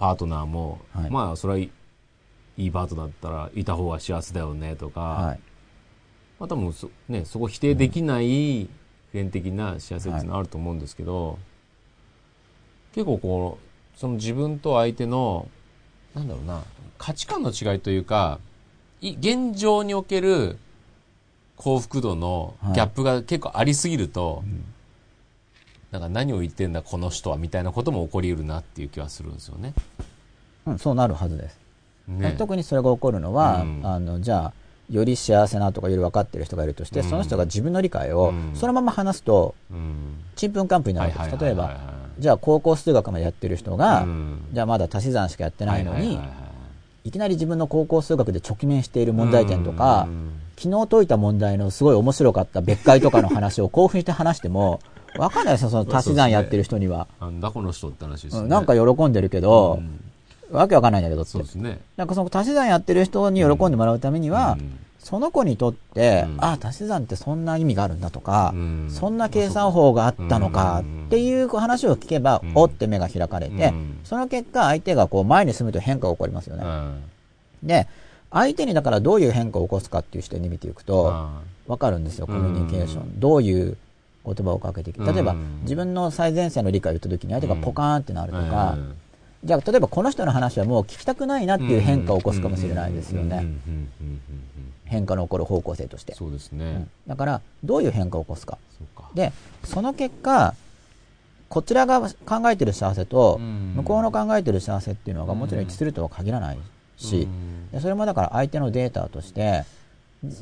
[0.00, 1.70] パートナーも、はいまあ、それはい
[2.56, 5.40] いパートナーだったらいた方が幸せだよねとか、はい。
[6.38, 8.68] まあ多分そ、ね、そこ否定できない
[9.10, 11.38] 普遍的な幸せっていうのはあると思うんですけど、
[12.94, 15.48] 結構こう、その自分と相手の、
[16.14, 16.62] なんだろうな、
[16.98, 18.38] 価値観の違いというか、
[19.00, 20.58] い現状における
[21.56, 24.44] 幸福度のギャップが結構ありすぎると、
[25.90, 29.72] なんか何を言ってんだこの人はみたいなことも起こりうるなっていう気はするんですよね。
[30.66, 31.58] うん、そうなるはずです。
[32.08, 34.52] ね特にそれが起こるのは、うんあの、じゃあ、
[34.90, 40.16] より幸せなとかより分かってる人がいるとして、うんその人が自分の理解をうんそのまま話すと、うん。
[40.36, 41.44] ちんぷんかんぷんになるわけです。
[41.44, 41.76] 例えば、
[42.18, 46.24] じゃあ高校数学までやってる人が、うんじゃあまだ足し算しかやってないのに、は
[47.04, 54.80] いきなり自分の高校数学で直面している問題点とか、うん昨日解いた問題のすごい面白かった別解とかの話を興奮して話しても、
[55.16, 57.06] わかんないですよ、その足し算やってる人には。
[57.20, 58.44] なんだこの人って話ですよね。
[58.46, 60.00] うんなんか喜んでるけど、うん
[60.50, 61.30] わけわかんないんだけどって。
[61.32, 61.42] そう。
[61.42, 61.80] ですね。
[61.96, 64.56] なんかその足し算やってる人に喜んでもらうためには、
[64.98, 66.36] その子にとって、うん。
[66.40, 68.88] あ、足し算ってそんな意味があるんだとか、うん。
[68.90, 72.52] そんな計算法があったのかっていう話を聞けば、うん。
[72.54, 73.98] おって目が開かれて、うん。
[74.04, 76.64] その結果相手がこう前に進むと変化が起こりますよね。
[76.64, 77.02] うん。
[77.62, 77.86] で、
[78.30, 82.52] 相手にだからどういう変化を起こすかっていう視点で見ていくと、あわかるんですよ、コうん。
[82.52, 83.20] ミュニケーション。
[83.20, 83.76] どういう
[84.26, 85.04] 言葉をかけていく。
[85.04, 88.94] 例えばうん、自分の最前線の理解を言った時に相手がポカーンってなるとーか、うん
[89.44, 93.46] じゃあ例えばこの人の話はもう聞きたくないなっていう変化を起こすかもしれないですよね。
[94.84, 96.14] 変化の起こる方向性として。
[96.14, 96.90] そうですねうん。
[97.06, 98.58] だから、どういう変化を起こすか。
[99.14, 99.32] で、
[99.64, 100.54] その結果、
[101.48, 106.58] こちらが考えてる幸せと、うん向こうの考えてる幸せっていうのがもちろん一致するとは限らない
[106.96, 107.28] し、
[107.80, 109.64] それもだから相手のデータとして、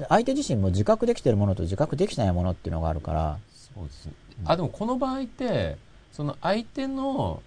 [0.09, 3.39] 相手自身も自覚できてるものと自覚できてないものっていうのがあるから、
[3.75, 4.13] そうですね。
[4.47, 5.77] あ、でもこの場合って、
[6.13, 7.43] その相手の、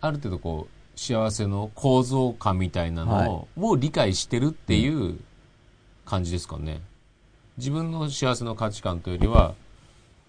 [0.00, 5.18] ある程度こう、幸せの構造感みたいなのを理解してるっていう
[6.04, 6.80] 感じですかね。
[7.58, 9.54] 自分の幸せの価値観というよりは、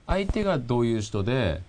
[0.05, 1.61] 相手がどういう人で、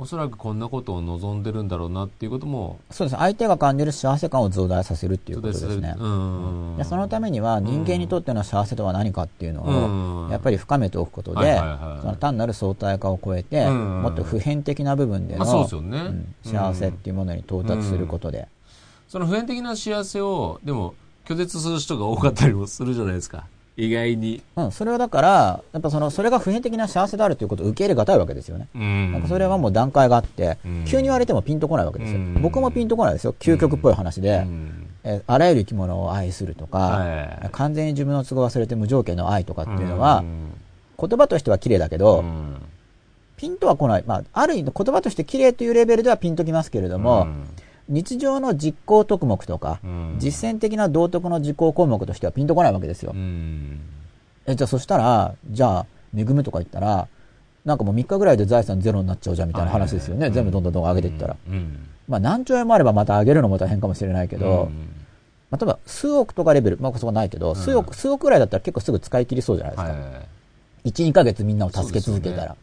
[0.00, 3.18] おそらくこんなことを望んでるんだろうなっていうことも、そうです。
[3.18, 5.96] 相手が感じる幸せ感を増大させるっていうことですね。
[5.98, 6.76] うん。
[6.78, 10.30] でそのためには人間にとっての幸せとは何かっていうのを、うん。
[10.30, 11.56] やっぱり深めておくことで、
[12.00, 14.02] その単なる相対化を超えて、うん。
[14.02, 15.98] もっと普遍的な部分での、まあそうですよね。
[15.98, 18.46] うん幸せっていうものに到達することで、
[19.08, 20.94] その普遍的な幸せを、でも、
[21.24, 23.46] 拒絶する人が多かったりもするじゃないですか。
[23.78, 24.42] 意外に。
[24.56, 28.66] うん、それはだから、やっぱその、それが普遍的な幸せであるということを受け入れがたいわけですよね。
[28.74, 32.18] うんなんかそれはもう段階があって、うん急に言われてもピンとこないわけですよ。
[32.18, 33.34] うん僕もピンとこないですよ。
[33.38, 40.50] 究極っぽい話で、うんえーあらゆる生き物を愛するとか、はい完全に自分の都合を忘れて無条件の愛とかっていうのは、うん
[41.00, 42.56] 言葉としては綺麗だけど、うん
[43.36, 44.04] ピンとは来ない。
[44.04, 47.28] まあ、ある意味言葉として綺麗というレベルではピンときますけれども、
[47.88, 50.16] 日常の実行特目とか、うん。
[50.18, 53.12] 実践的な道徳の実行項目としてはピンとこないわけですよ。
[53.14, 53.80] うん。
[54.46, 55.86] え、じゃあそしたら、じゃあ、
[56.16, 57.08] 恵むとか言ったら、
[57.64, 60.26] なんかもう3日ぐらいで財産ゼロになっちゃうじゃんみたいな話ですよね。
[60.26, 61.36] はい全部どんどんどん上げていったら。
[61.48, 61.88] うん。
[62.08, 64.88] まあ何兆円もあればまた上げるのも大変かもしれないけど、うん。
[65.50, 69.92] まあ、例えば数億とかレベル、まあそこはないけど、数億、数億ぐらいだったら結構すぐ使い切りそうじゃないですか。
[69.92, 70.28] はい
[70.84, 72.56] 1、2ヶ月みんなを助け続けたら。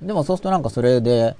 [0.00, 1.36] でもそうするとなんかそれで、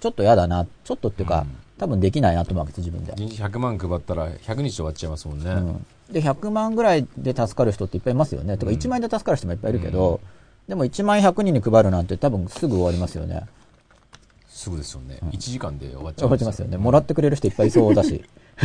[0.00, 3.28] ちょっと嫌だな、ちょっとっていうか、うん多分できないなと思うわけです、自分でうん。
[3.30, 5.50] 100万配ったら100日で終わっちゃいますもんね。
[5.50, 8.58] うんで、100万ぐらいで助かる人っていっぱいいますよね。
[8.58, 10.20] とか1万円で助かる人もいっぱいいるけど、
[10.68, 13.46] でも1万円100人に配るなんて多分すぐ終わりますよね。
[14.48, 15.20] すぐですよね。
[15.22, 16.76] 1時間で終わっちゃ終わうりますよね。
[16.76, 18.24] もらってくれる人いっぱいいそうだし。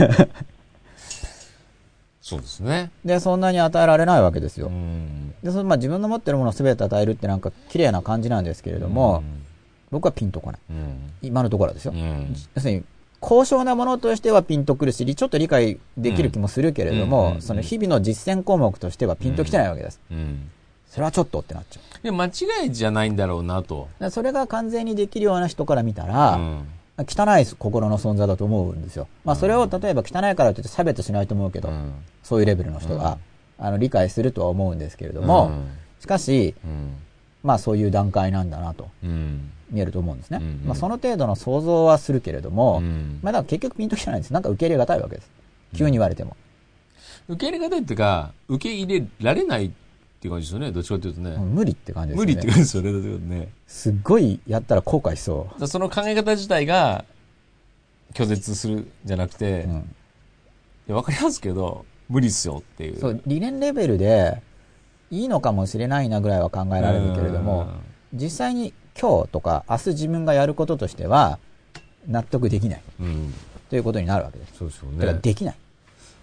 [2.19, 2.89] そうですね。
[3.05, 4.71] で、そんなに与えられないわけですよう。
[4.71, 9.23] んで、そのまあ自分の持ってるものを全て与えるってなんか綺麗な感じなんですけれども、
[9.91, 10.59] 僕はピンとこない。
[10.71, 11.93] うん今のところはですよ。
[11.95, 12.83] うん要するに、
[13.27, 19.99] 高尚なものとしてはピンとくるし、ちょっと理解できる気もするけれども、うんその日々の実践項目としてはピンときてないわけです。
[20.11, 20.51] うん
[20.87, 22.03] それはちょっとってなっちゃう。
[22.03, 23.89] で間違いじゃないんだろうなと。
[24.11, 26.67] それが完全にできるような人から見たうら、ん。
[26.99, 29.07] 汚い心の存在だと思うんですよ。
[29.23, 31.93] まあそれを例えば汚いからといって差別しないと思うけど、うん。
[32.21, 33.17] そういうレベルの人が、
[33.57, 35.67] あの理解するとは思うんですけれども、うん。
[35.99, 36.93] しかし、うん。
[37.43, 38.87] まあそういう段階なんだなと。
[39.03, 40.39] うん見えると思うんですね。
[40.41, 44.33] うんうんまあその程度の想像はするけれども、うんまあだから結局ピンときてないんです。
[44.33, 45.29] なんか受け入れがたいわけです。
[45.75, 46.35] 急に言われても。
[47.27, 49.71] 受け入れ方っていうか、受け入れられないっ
[50.19, 50.71] ていう感じですよね。
[50.71, 51.31] どっちかっていうとね。
[51.31, 52.25] うん無理って感じですよね。
[52.25, 52.91] 無理って感じですよね。
[52.91, 53.49] どっちかっていうとね。
[53.67, 57.05] すっごいやったら後悔しそだからその考え方自体が
[58.13, 59.69] 拒絶するんじゃなくて、う。
[59.69, 59.75] うん。
[59.77, 59.81] い
[60.87, 62.99] やわかりますけど、無理っすよっていう。
[62.99, 64.41] そう、理念レベルで、
[65.11, 67.67] いいのかもしれないなぐらいは考えられるけれども、
[68.13, 71.39] 実際に今日とか明日自分がやることとしては、
[72.07, 73.33] 納得できないうん、うん。
[73.69, 74.57] ということになるわけです。
[74.57, 75.19] そうですよだからね。
[75.21, 75.55] できない。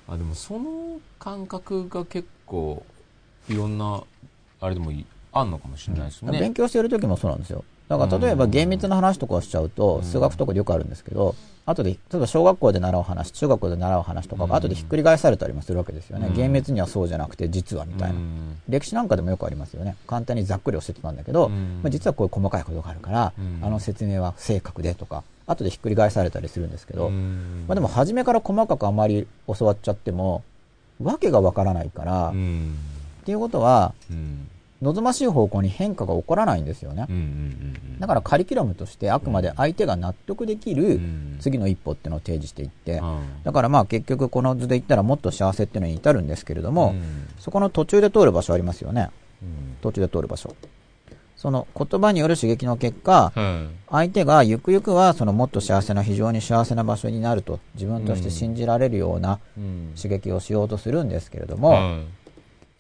[0.09, 2.85] あ、でもその感覚が結構、
[3.49, 4.03] いろんな、
[4.61, 6.39] あれでもいい、あんのかもしれないですね。
[6.39, 7.65] 勉強してる時もそうなんですよ。
[7.99, 16.29] だから例えば厳密な話とかをしちゃうと、うん数学とかでよくあるんですけど、後で、例えば小学校で習う話、中学校で習う話とかが後でひっくり返されたりもするわけですよね。
[16.29, 18.15] うん厳密にはそうじゃなくて実はみたいな。
[18.15, 19.97] うん歴史なんかでもよくありますよね。
[20.07, 30.43] 簡単にざっくり教えてたんだけど、うんまあ、実はこういう細かいことがあるから、うんあの説明は不正確でとか、後でひっくり返されたりするんですけど、うんまあ、でも初めから細かくあまり教わっちゃっても、
[31.03, 32.77] わけがわからないから、っうん。
[33.25, 34.49] ていうことは、うん。
[34.83, 37.07] 望ましい方向に変化が起こらないんですよね。
[38.01, 41.37] だからカリキュラムとしてあくまで相手が納得できるうん。
[41.41, 47.29] 次の一歩っていうのを提示していって、うんだからまあ結局この図で言ったらもっと幸せっていうのに至るんですけれども、うん。
[47.39, 49.11] そこの途中で通る場所ありますよね。
[49.43, 49.77] うん。
[49.81, 50.55] 途中で通る場所。
[51.37, 59.93] その言葉による刺激の結果、うん相手がゆくゆくはそのもっと幸せな非常に幸せな場所になると自分として信じられるようなうん。
[59.97, 62.07] 刺激をしようとするんですけれども、うん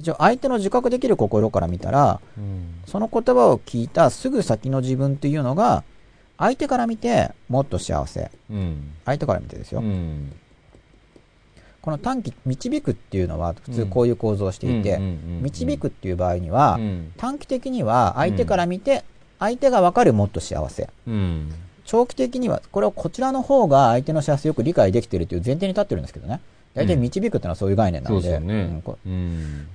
[0.02, 2.82] 一応相手の自覚できる心から見たら、うん。
[2.86, 5.84] その言葉を聞いたすぐ先の自分っていうのが、
[6.38, 8.32] 相手から見てもっと幸せ。
[8.50, 8.90] うん。
[9.04, 9.80] 相手から見てですよ。
[9.80, 10.32] うん。
[11.82, 14.98] この短期、導くっていうのは普通こういう構造をしていて、
[15.40, 17.12] 導くっていう場合には、うん。
[17.16, 19.04] 短期的には相手から見て、
[19.38, 20.90] 相手がわかるもっと幸せ。
[21.06, 21.52] うん。
[21.84, 26.40] 長期的には、これはこちらの方が相手の幸せよく理解できているという前提に立ってるんですけどね。
[26.74, 28.82] 大体導くっていうのはそういう概念なそうので、ですよね。
[29.06, 29.68] うん。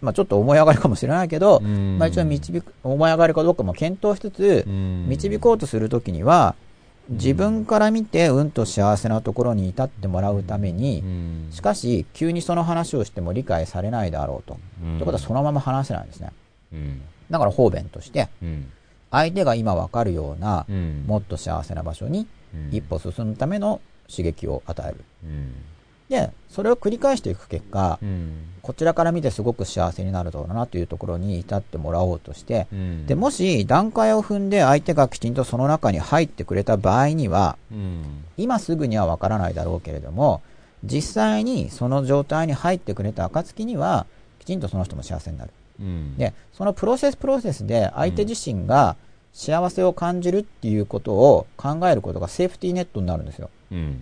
[0.00, 6.54] まあちょっと思い上がりかもしれないけど、うんまあ一応導く、思い上がりかどうかも検討しつつ、うん導こうとするときには、
[7.08, 14.58] 自分から見てうんと幸せなところに至ってもらうために、うんしかし、急にその話をしても理解されないだろうと。
[14.82, 16.30] うんということはそのまま話せないんですね。
[16.72, 17.02] うん。
[17.30, 18.70] だから方便として、うん。
[19.10, 21.04] 相手が今わかるような、うん。
[21.06, 23.80] もっと幸せな場所にうん一歩進むための
[24.10, 25.04] 刺激を与える。
[26.10, 26.16] うん。
[26.16, 28.32] で、それを繰り返していく結果う、ん。
[28.62, 33.06] こちらから見てすごく幸せになるだろうなというところに至ってもらおうとして、うん。
[33.06, 38.24] で、もし段階を踏んで相手がきちんとその中に入ってくれた場合には、うん。
[38.36, 40.42] 今すぐにはわからないだろうけれども、
[40.84, 44.06] 実際にその状態に入ってくれた暁には、
[44.38, 45.50] きちんとその人も幸せになる。
[45.80, 46.16] うん。
[46.16, 48.96] で、そのプロセスプロセスで相手自身が
[49.32, 53.50] 幸せを感じるっていうことを考えることがセーフティーネットになるんですよ。
[53.72, 54.00] うん。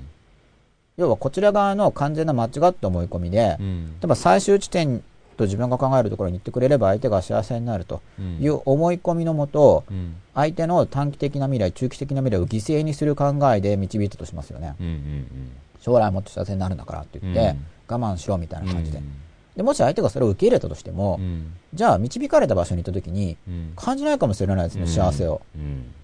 [0.96, 3.86] 要はこちら側の完全な間違った思い込みで、うん。
[3.86, 5.02] 例えば最終地点
[5.36, 8.00] と自分が考えるところに行ってくれれば相手が幸せになると
[8.40, 10.16] いう思い込みのもと、うん。
[10.34, 14.74] 相手の短期的な未来、中期的な未来を犠牲にする考えで導いたとしますよね。
[14.80, 14.86] うん。
[14.86, 15.50] うん。
[15.80, 18.98] 将来もっと幸せになるんだからって言って、うん我慢しろみたいな感じで。
[18.98, 19.12] うん
[19.56, 21.54] で、もし相手がそれを受け入れたとしても、うん。
[21.72, 23.72] じゃあ導かれた場所に行った時にうん。
[23.74, 25.40] 感じないかもしれないですね、幸せを。
[25.56, 25.94] うん。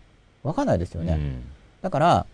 [0.42, 1.14] わかんないですよね。
[1.14, 1.42] うん。
[1.82, 2.26] だから、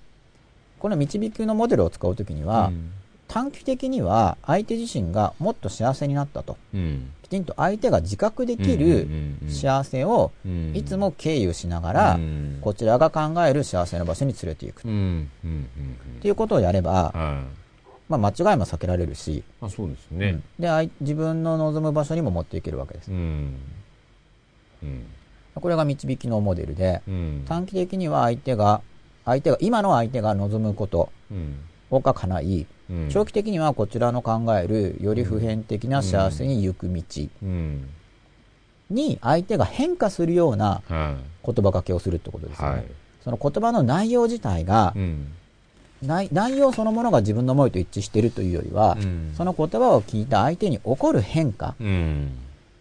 [0.79, 2.93] この導きのモデルを使うときには、うん
[3.29, 6.57] 短期的には相手自身がもっと幸せになったと。
[6.73, 7.13] うん。
[7.23, 14.81] きちんと相手が自覚できうんる幸せをうんいつも経由しながらう、んこちらが考える幸せの場所に連れていく。
[14.81, 14.91] っうん。
[14.91, 15.31] うん。
[15.45, 15.69] うん。
[16.23, 17.69] ていうことをやれば、はい。
[18.09, 20.41] まあ間違いも避けられるし、あ、そうですね。
[20.59, 23.11] で、自分の望む場所にも持っていけるわけです。
[25.55, 27.45] これが導きのモデルで、うん。
[27.47, 28.81] 短期的には相手が、
[29.29, 31.55] 相手が、今の相手が望むことうん。
[31.91, 33.09] をが叶い、うん。
[33.11, 37.03] 長期的にはこちらの考えるより普遍的な幸せに行く道
[37.43, 37.89] うん。
[38.91, 42.57] に相手が変化するようなは言葉かけをするってことでい。
[42.57, 42.75] すよね。
[42.77, 42.85] はい。
[43.23, 45.27] その言葉の内容自体がう、ん。
[46.03, 52.33] 内内容そのものが自分の思いと一致しているというよりは、うんその言葉を聞いた相手に起こる変化うん。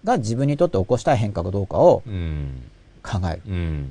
[0.04, 2.64] が自分にとって起こしたい変化かどうかをうん。
[3.04, 3.42] 考える。
[3.48, 3.90] うん。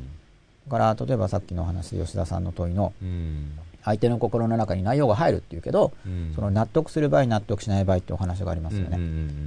[0.66, 3.58] だから、例えばさっきの話で吉田さんの問いの、うん。
[3.84, 8.98] 相手の心の中に内容が入るっていうけど、うんその納得する場合、納得しない場合ってお話がありますよね。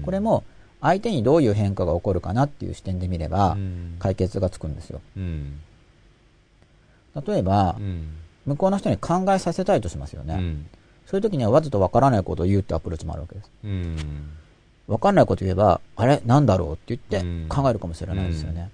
[0.03, 0.43] これも、
[0.81, 5.01] 相手にどういう変化が起こるかなっていう視点で見ればう、ん解決がつくんですよ。
[5.17, 5.59] うん。
[7.27, 8.07] 例えばう、ん。
[8.45, 10.35] 向こうの人に考えさせたいとしますよね。
[10.35, 10.65] うん。
[11.05, 13.51] そういう時にはわざとわからないことを言うってアプローチもあるわけです。
[13.65, 14.29] うん。
[14.87, 16.21] わかんないこと言えば、あれ？
[16.25, 18.69] なんだろうって言うんって考えるかもしれないですよね。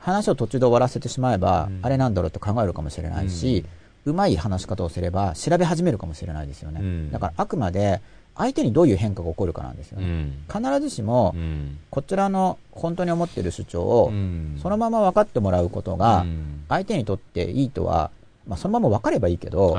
[0.00, 3.64] 話を途中で終わらせてしまえば、うんあれなんだろうって考えるかもしれないし、
[4.04, 6.80] うまい話し方をすれば調べ始めるかもしれないですよね。
[6.80, 8.00] うんだからあくまで
[8.36, 10.06] 相手にどういう変化が起こるかなんですよね。
[10.06, 10.62] うん。
[10.64, 11.78] 必ずしもう、ん。
[11.90, 18.10] こちらの本当に思っている主張を、うんそのまま分かってもらうことがう、ん相手にとっていいとは、
[18.46, 19.76] まあ、そのまま分かればいいけど。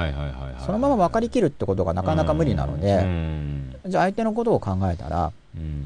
[0.65, 3.75] そのまま分かりきるってことがなかなか無理なのうで、ん。
[3.87, 5.85] じゃあ相手のことを考えたら、うん。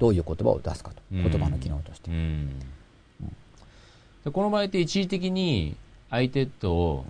[0.00, 0.96] どういう言葉を出すかと。
[1.12, 2.10] うん言葉の機能として
[4.24, 5.76] この場合って一時的に
[6.10, 7.04] 相手と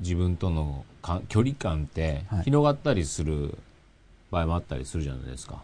[0.00, 3.56] 自分とのか距離感ってはい広がったりする
[4.30, 5.62] 場合もあったりするじゃないですか。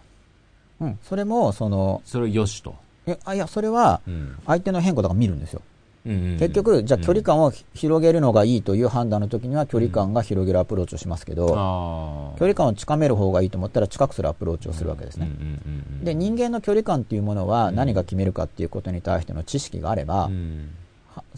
[0.80, 0.98] うん。
[1.02, 2.74] それも、その、それをよしと。
[3.06, 4.36] え、あ、いや、それは、うん。
[4.46, 5.62] 相手の変化とか見るんですよ。
[6.06, 11.48] うん結局、じゃあ距離感をひ広げるのがいいという判断の時には距離感が広げるアプローチをしますけど。
[12.39, 15.31] 距離感を近める方がいいと思ったら近くするアプローチをするわけですね。
[16.02, 20.31] で、人間の距離感っていうものは何が決めるかっていうことに対しての知識があれば、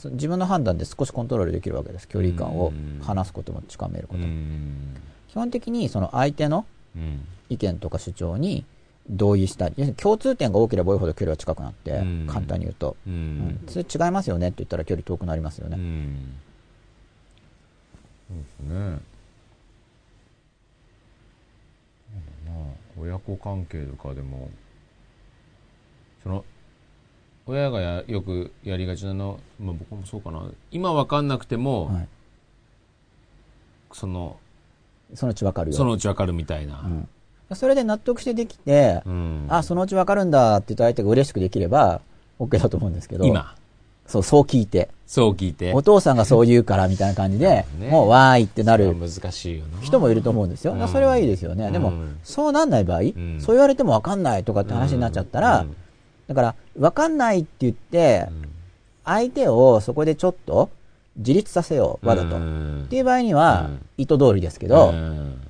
[0.06, 2.08] 自分の判断で少しコントロールできるわけです。
[2.08, 4.32] 距離感をうん離すことも近めるこうとも。
[4.32, 4.96] ん
[5.28, 6.64] 基本的にその相手の
[6.96, 8.64] うん意見とか主張に
[9.08, 12.96] 同意したり、要するに共通点が多ければ多いほど距離は近くなって、うん簡単に言うと。
[13.06, 15.76] ううんんそれ違いますよねって言ったら距離遠くなりますよね。
[15.76, 16.34] うん
[18.28, 18.98] そうですね。
[22.46, 22.56] まあ
[22.98, 24.50] 親子関係とかでも
[26.22, 26.44] その
[27.46, 32.08] 親がやよくやりがちなの、まあ、僕もそうかな今分かんなくても、はい。
[33.92, 34.38] その
[35.14, 35.76] そのうちわかるよ。
[35.76, 37.08] そのうち分かるみたいな、うん
[37.54, 39.46] それで納得してできて、うん。
[39.48, 42.00] あ、そのうちわかるんだって言った相手が嬉しくできれば、
[42.40, 43.24] OK だと思うんですけど。
[43.24, 43.54] 今、
[44.06, 44.88] そう、そう聞いて。
[45.06, 45.72] そう聞いて。
[45.72, 49.80] お父さんがそう言うからみたいな感じで、ねもうわーいってなる難しいよな。
[49.80, 50.74] 人もいると思うんですよ。
[50.88, 51.70] それはいいですよね。
[51.70, 55.76] でも、うんそうなんない場合、んそう言われてもわかんないとかって話になっちゃったら、うん
[56.26, 58.26] だから、わかんないって言って、
[59.04, 60.70] 相手をそこでちょっと
[61.16, 62.30] 自立させよう、わざと。
[62.36, 65.40] っうんていう場合にはうん、意図通りですけど、うん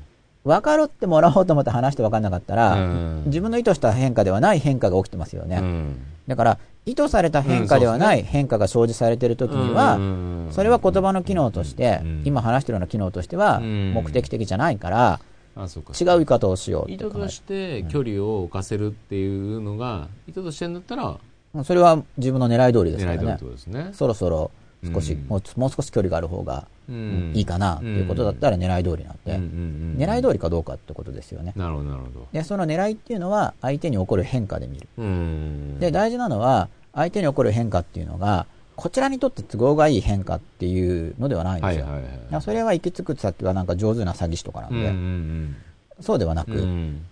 [0.46, 3.22] 分かるってもらおうと思って話して分かんなかったら、うん。
[3.26, 5.56] 自分の意図した変化ではない変化が起きてますよね。
[5.56, 5.96] うん。
[6.28, 13.92] だから、意図された変化ではない変化が生じされている時には、うんそれは言葉の機能として、うん今話してるような機能としては、うん。
[13.92, 15.20] 目的的じゃないから、
[15.56, 21.18] 違う言い方をしよう意図として距離を置かせるっていうのが、意図としてんだったら
[21.54, 23.90] るそれは自分の狙い通りですからね。
[23.92, 24.50] そろそろ
[24.84, 25.26] 少し、うん。
[25.26, 27.32] もうもう少し距離がある方がうん。
[27.34, 31.52] いいかなっていうことだったら狙い通りなんで、うんうんうん狙い通りかどうかってことですよね。
[31.56, 32.28] なるほどなるほど。
[32.32, 34.86] で、その狙いっていうのは相手に起こる変化で見る。
[34.98, 38.46] うんで、大事なのは相手に起こる変化っていうのが、
[38.76, 41.86] こちらにとって都合がいい変化っていうのではないんですよ。
[41.86, 45.56] はいはいはいそれは行き着く先はなんか上手な詐欺師とかなんで、うんうん
[46.00, 46.58] そうではなく、うん。
[46.58, 47.06] うん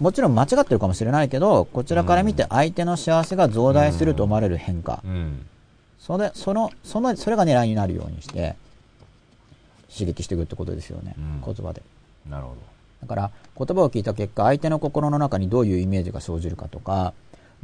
[0.00, 5.02] もちろん間違ってるかもしれないけど、こちらから見て相手の幸せが増大すると思われる変化。
[6.08, 8.56] うんそれ、その、その、それが狙いになるようにして、
[9.92, 11.14] 刺激していくってことですよね。
[11.18, 11.82] うん言葉で。
[12.28, 12.56] なるほど。
[13.02, 17.12] だから、言葉を聞いた結果、相手の心の中にどういうイメージが生じるかとか、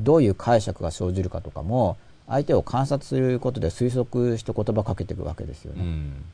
[0.01, 1.97] どういう解釈が生じるかとかも、
[2.27, 5.83] 相手を観察することで推測して言葉をかけていくわけですよね。
[5.83, 6.25] うん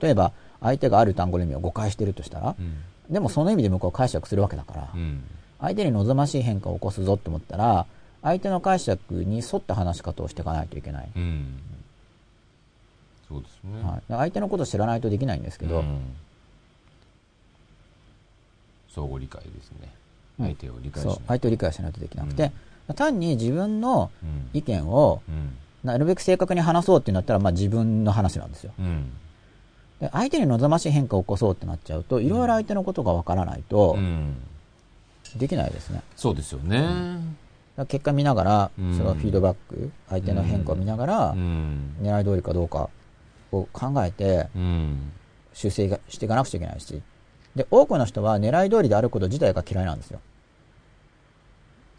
[0.00, 2.74] 例えば、相手がある単語の意味を誤解してるとしたらう、ん
[3.12, 5.24] でもその意味で向こう解釈するわけだからう、ん
[5.60, 7.86] 相手に望ましい変化を起こすぞと思ったら、
[8.22, 11.08] 相手の解釈に沿った話し方をしていかないといけない。
[11.14, 11.58] うん。
[13.28, 13.82] そうですね。
[13.82, 16.00] はい、相手のことを知らないとできないんですけど、うん。
[18.94, 19.92] 相互理解ですね。
[20.40, 20.46] うん。
[20.46, 21.18] 相手を理解しない。
[21.28, 22.52] 相手を理解しないとできなくて、
[22.94, 24.50] 単に自分のうん。
[24.52, 25.56] 意見をうん。
[25.82, 28.72] なるべく正確に話そうってなったら、まあ、自分の話なんですよ。
[30.12, 34.36] 相手に望ましい変化を起こそうってなっちゃうといろいろ相手のことがわからないとうん。
[35.36, 36.80] できないですね、だかそうですよね。
[36.80, 37.16] ら
[37.86, 42.88] 結果見ながら、うんそのフィードバック相手の変化を見ながら、うん狙い通りかどうか
[43.52, 45.12] を考えてうん
[45.52, 47.00] 修正がしていかなくちゃいけないし
[47.54, 50.20] で多くの人は狙い通りであること自体が嫌いなんですよ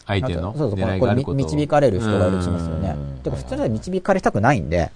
[0.05, 0.53] 相手の？
[0.57, 3.19] そうそう、こ狙れこれ導かれる人がいるとしますよねうん。
[3.19, 4.91] てか普通は導かれたくないんで、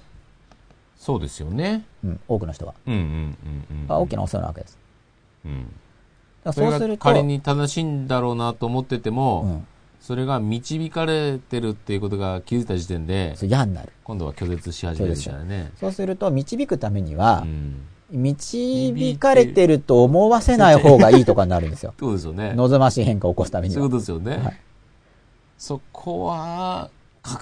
[0.98, 1.86] そうですよね。
[2.04, 2.74] うん、多くの人は。
[2.88, 3.88] うんうんうんうん。
[3.88, 4.80] が大きなお世話なわけです。
[5.46, 5.72] うん。
[6.46, 9.68] そうすると、が仮に正しいんだろうなと思ってても、うん、
[10.06, 13.92] それが導かれてるっていうことが気づいた時点で、そう嫌になる。
[14.04, 15.72] 今度は拒絶し始めるみたいなね。
[15.80, 17.82] そうすると、導くためにはう、ん。
[18.12, 21.96] 導かれてると思わせない方がいいとかになるんですよ。
[22.00, 22.54] そうですよね。
[22.54, 23.96] 望ましい変化を起こすためにはそういうこ。
[23.96, 24.38] とですよね。
[24.46, 24.58] はい
[25.58, 26.92] そこは、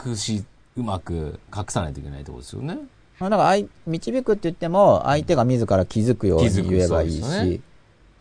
[0.05, 0.45] 隠し、
[0.77, 2.77] うまく隠さないといけないところですよね。
[3.19, 7.61] だからあい、導くって言っても、相手が自ら気づくように言えばいいし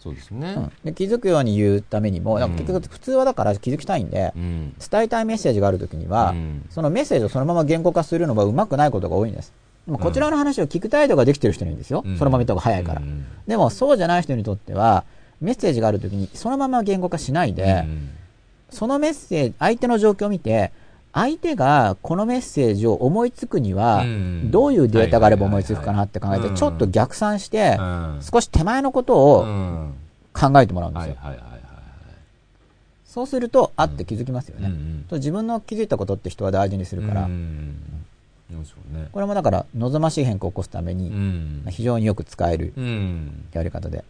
[0.03, 4.75] そうですよね、そうんで気づくように言うためにも、結うん局普通はだから気づきたいんでう、ん。
[4.91, 9.53] 伝えたいメッセージがあるときには、うんそのメッセージをそのまま言語化するのがうまくないことが多いんです。
[9.87, 12.03] でもこちらの話を聞く態度ができてる人にいいんですよ。
[12.05, 13.01] うんそのまま見た方が早いから。
[13.01, 15.05] うんでもそうじゃない人にとっては、
[15.41, 18.11] メッセージがあるときにそのまま言語化しないで、うん
[18.71, 20.73] そのメッセージ、相手の状況を見て、
[21.15, 29.95] 相手がこのメッセージを思いつくにはうん、どういうデータがあれば思いつくかなって考えて、ちょっと逆算してう、ん少し手前のことうをん
[30.33, 31.17] 考えてもらうんですよ。
[33.05, 34.73] そうすると、あって気づきますよね。
[35.11, 37.29] と自分の気づいたことって人は大事にするから。
[39.13, 43.45] これもだから望ましい変化を起こすためうに、ん非常によく使えるうん。
[43.53, 44.03] やり方で。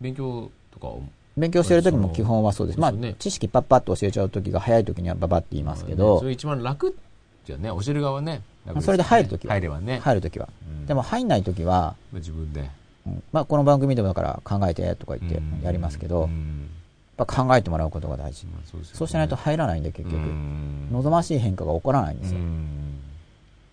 [0.00, 1.02] 勉強とかを
[1.38, 2.80] 勉強してる時も基本はそうです。
[2.80, 6.96] まあ知識パッパッと教えちゃう時が早い時にはババって言いますけどそ、れ一番楽
[7.44, 8.42] じゃね、教える側はね。
[8.80, 10.00] それで入る時は入ればね。
[10.00, 10.48] 入る時は。
[10.70, 12.70] うんでも入んない時は、まあ自分で。
[13.06, 16.68] うんまあこの番組でもだから考えてとか言ってやりますけど、やっうん
[17.16, 18.46] ぱ考えてもらうことが大事。
[18.46, 22.38] まあそうしないと入らないんで結局う、ん望ましい変化が起こらないんですよ。
[22.38, 23.00] うん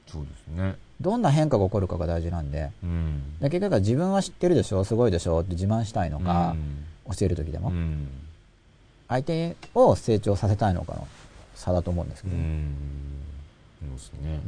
[0.07, 0.75] そうですね。
[1.01, 3.21] どんな変化が起こるかが大事なんで、うん。
[3.41, 6.55] で結局は自分は知ってるでしょ、すごいでしょって自慢したいのか、
[7.11, 8.07] 教える時でも、うん。
[9.07, 11.07] 相手を成長させたいのかの
[11.53, 12.75] 差だと思うんですけど、うん。
[13.81, 14.39] そうですね。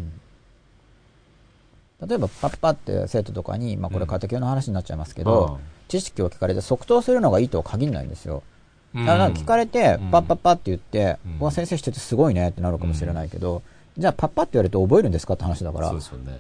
[2.08, 8.44] 例えばパッパって生徒とかに、まあこれ家庭教の話になっちゃいますけあど、知識を聞かれて即答するのがいいとは限らないんですよ。
[8.96, 13.62] うんだから聞かれてうん、パッパッパって言って、うん先生しててすごいねってなるかもしれないけど、
[13.98, 16.40] じゃあパッパって言われて覚えるんですかって話だからそう、ですよね。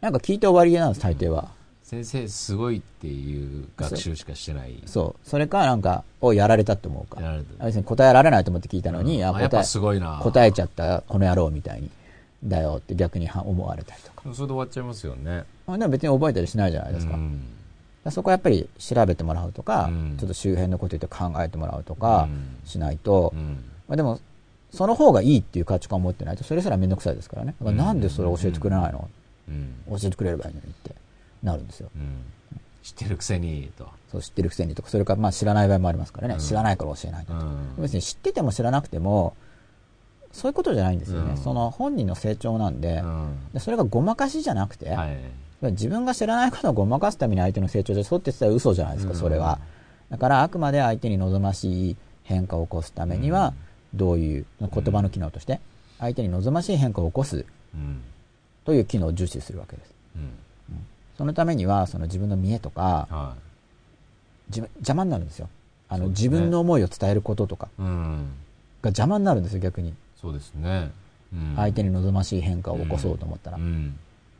[0.00, 1.48] なんか聞いて終わりなんです、大抵は。
[1.90, 4.80] 先生すごいっていう学習しかしてない。
[4.86, 5.28] そう。
[5.28, 7.20] それか、なんか、をやられたと思うか。
[7.20, 10.20] やられた別に答えられないと思って聞いたのに、あ答えあやっぱすごいな。
[10.22, 11.90] 答えちゃった、この野郎みたいに。
[12.44, 14.22] だよって逆には思われたりとか。
[14.22, 15.42] それで終わっちゃいますよね。
[15.66, 17.14] あでも別に覚えたりしないじゃないですか。
[17.14, 17.42] うん
[18.10, 24.20] そこはやっぱり調べてもらうとか、うんちょっと周辺のこと言って考えてもらうとかうんしないと、うんまあ、でも、
[24.72, 27.56] その方がいいっていう価値観を持ってないと、それすらめんどくさいですからね。
[27.58, 29.08] だからなんでそれ教えてくれないの、
[29.48, 30.94] うん教えてくれればいいのにって
[31.42, 31.90] なるんですよ。
[31.94, 32.22] うん
[32.82, 33.86] 知ってるくせに、と。
[34.10, 36.34] そう知ってるくせにとか、それからまあ知らない場合もありますからね。
[36.34, 37.34] うん知らないから教えないと。
[37.34, 39.34] うん別に知ってても知らなくても、
[40.32, 41.32] そういうことじゃないんですよね。
[41.32, 45.18] うんその本人の成長なんで、うんでそれがごまかしじゃなくて、はい。
[45.62, 49.58] 自分が知らないことをごまかすために相手の成長でそうって言ってたら嘘じゃないですか、うんそれは。
[50.10, 53.52] だからあくまで相手に望ましい変化を起こすためには、
[53.92, 55.60] どういう言葉の機能として、
[55.98, 57.44] 相手に望ましい変化を起こす
[57.74, 58.00] うん。
[58.64, 59.90] という機能を重視するわけです。
[61.20, 61.24] うん。
[61.24, 63.34] そのためには、その自分の見栄とか、は
[64.48, 65.48] 自分邪魔になるんですよ。
[65.88, 67.68] あの、ね自分の思いを伝えることとか。
[67.78, 67.84] が
[68.84, 69.94] 邪魔になるんですよ、逆に。
[70.20, 70.90] そうですね。
[71.32, 73.58] うん相手に望ましい変化を起こそうと思ったら。
[73.58, 73.98] だかうん。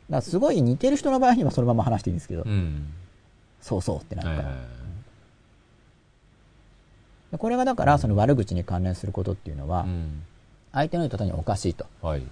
[0.09, 2.87] らすごい似てる人の場合にはそのまま話していいんですけど、うん。
[3.61, 4.37] そうそうってなるから。
[4.39, 4.67] はいはいはい
[7.31, 10.23] でこれがだから、その悪口に関連することっていうのはう、ん。
[10.73, 12.23] 相手の言うことにおかしいとはい。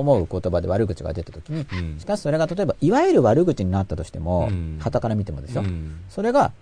[0.00, 5.62] 思う言葉で悪口が出たときに、うんしかしそれが例えば、いわゆる悪口になったとしてもうん、傍から見てもですよ。
[5.62, 6.52] うんそれが、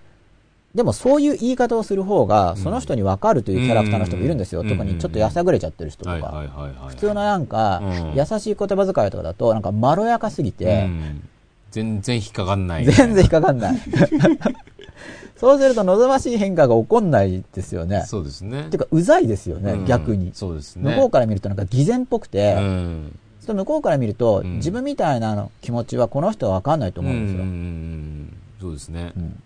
[0.75, 4.63] でもそういう言い方をする方が、その人に分かるというキャラクターの人もいるんですよ。
[4.63, 6.45] うん特にちょっとやさぐれちゃってる人とか。
[6.89, 11.29] 普通のなんかうん、優しい言葉遣いとかだと、なんかまろやかすぎうて、ん
[11.71, 12.85] 全然引っかかんない。
[12.85, 13.79] 全然引っかかんない。
[15.37, 18.05] そうすると望ましい変化が起こんないですよね。
[18.07, 18.69] そうですね。
[18.71, 20.31] ていうか、うざいですよね、うん逆に。
[20.33, 20.91] そうですね。
[20.95, 23.19] 向こうから見るとなんか偽善っぽくて、うん。
[23.45, 27.43] それ向こうから見ると、うん自分みたいな気持ちはこの人は分かんないと思うんですよ。
[27.43, 29.13] うんそうですね。
[29.17, 29.43] うん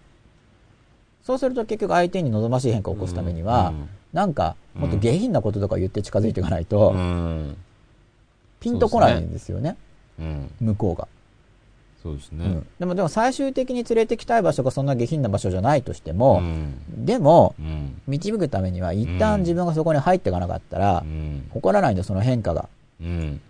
[1.22, 7.56] そうすると結局相手に望ましい変化を起こすためには、うんなんか、もっと下品なこととか言って近づいていかないと、うん。
[8.60, 9.76] ピンとこないんですよね、
[10.18, 10.50] うん。
[10.60, 11.08] 向こうが、
[12.02, 12.66] そうですねうん。
[12.78, 18.00] でも、でも最終的に連れてきたい場所がそんな下品な場所じゃないとしても、うんでも、うん。
[18.06, 21.46] 導くためには一旦自分がそこに入っていかなかったら、うん。
[21.50, 22.68] 誇らないんでその変化が。
[23.00, 23.06] うん。
[23.06, 23.40] うん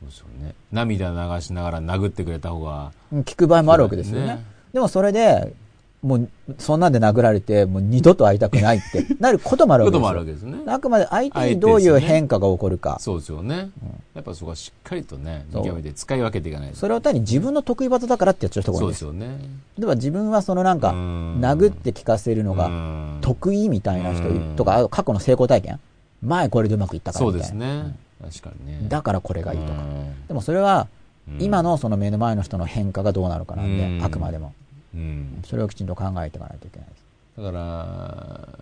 [0.00, 0.54] そうですよね。
[0.72, 4.26] 涙流しながら殴ってくれた方が、うん聞く場合もあるわけですよね。
[4.26, 5.54] ねでもそれで、
[6.02, 6.28] もう、
[6.58, 10.02] そんなんで殴られて、もう二度と会いたくないって なることもあるわことけですよ。
[10.02, 10.72] もあるわけですね。
[10.72, 12.98] あくまで相手にどういう変化が起こるか。
[13.00, 13.70] そうですよね。
[14.14, 16.76] やっぱそこはしっかりとね、そう見極めて使い分けていかないと。
[16.76, 19.08] それを単に自分の得意技だからってやっちゃう人が多いんですよ。
[19.10, 19.48] そうですよね。
[19.78, 25.80] 例えば自分はそのなんか、うん殴って聞かせるのがうん得意みたいな人うんとか、あ過去の成功体験
[26.22, 27.82] 前これでうまくいったからそうでみたいな。
[27.82, 28.05] すね。
[28.22, 28.88] 確かにね。
[28.88, 29.72] だからこれがいいとか。
[29.72, 30.96] うんでもそれは、うん
[31.40, 34.54] 今のその目の前の人の変化がどうなるかなんで、うんあくまでも。
[34.94, 35.42] うん。
[35.44, 37.02] それをきちんと考えていかないといけないです。
[37.36, 38.58] だから、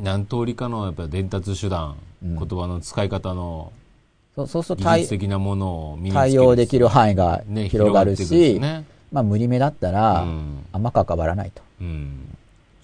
[0.00, 3.72] 何通りかのやっぱり伝達手段、うん言葉の使い方の
[4.34, 11.62] そうすると技的なものを身につける対応できる範囲がね広がるし、すねまあ無理めだったら、うんあんま関わらないと。
[11.80, 12.37] うん。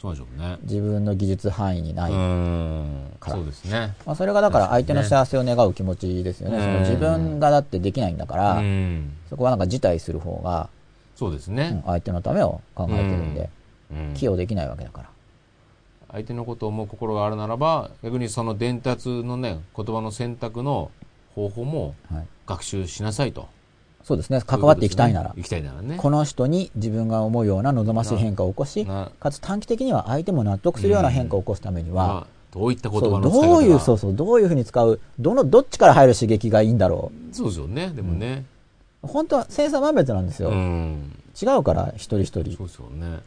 [0.04, 0.58] そうでしょうね。
[0.64, 2.12] 自分の技術範囲にない。
[2.12, 3.16] うん。
[3.18, 3.94] からそうですね。
[4.04, 6.58] まあ、それがだから相手の幸せを願う気持ちですよね。
[6.58, 9.16] うんその自分がだってできないんだから、うん。
[9.30, 10.68] そこはなんか辞退する方が、うん
[11.16, 11.80] そうですね。
[11.86, 13.48] 相手のためを考えてるんで、
[13.92, 15.08] うん寄与できないわけだから。
[16.12, 20.90] 相手のことを思う心があるならば、逆にその伝達のね、言葉の選択の
[21.34, 23.48] 方法もはい、学習しなさいと。
[24.04, 24.40] そうですね。
[24.46, 25.96] 関わっていきたいならね行きたいならね。
[25.96, 37.88] この人に自分が思うような望ましい変化を起こし、なかつ短期的には相手も納得するような変化を起こすためには、まあどういった言葉の使いどういう、そうそう、どういうふうに使う、どの、どっちから入る刺激がいいんだろそうですよね。
[37.88, 38.44] でもね。
[39.02, 39.08] う。
[39.08, 40.50] 本当は千差万別なんですよ。
[40.50, 41.12] うん。
[41.40, 42.66] 違うから、一人一人そう。
[42.68, 43.18] ですよね。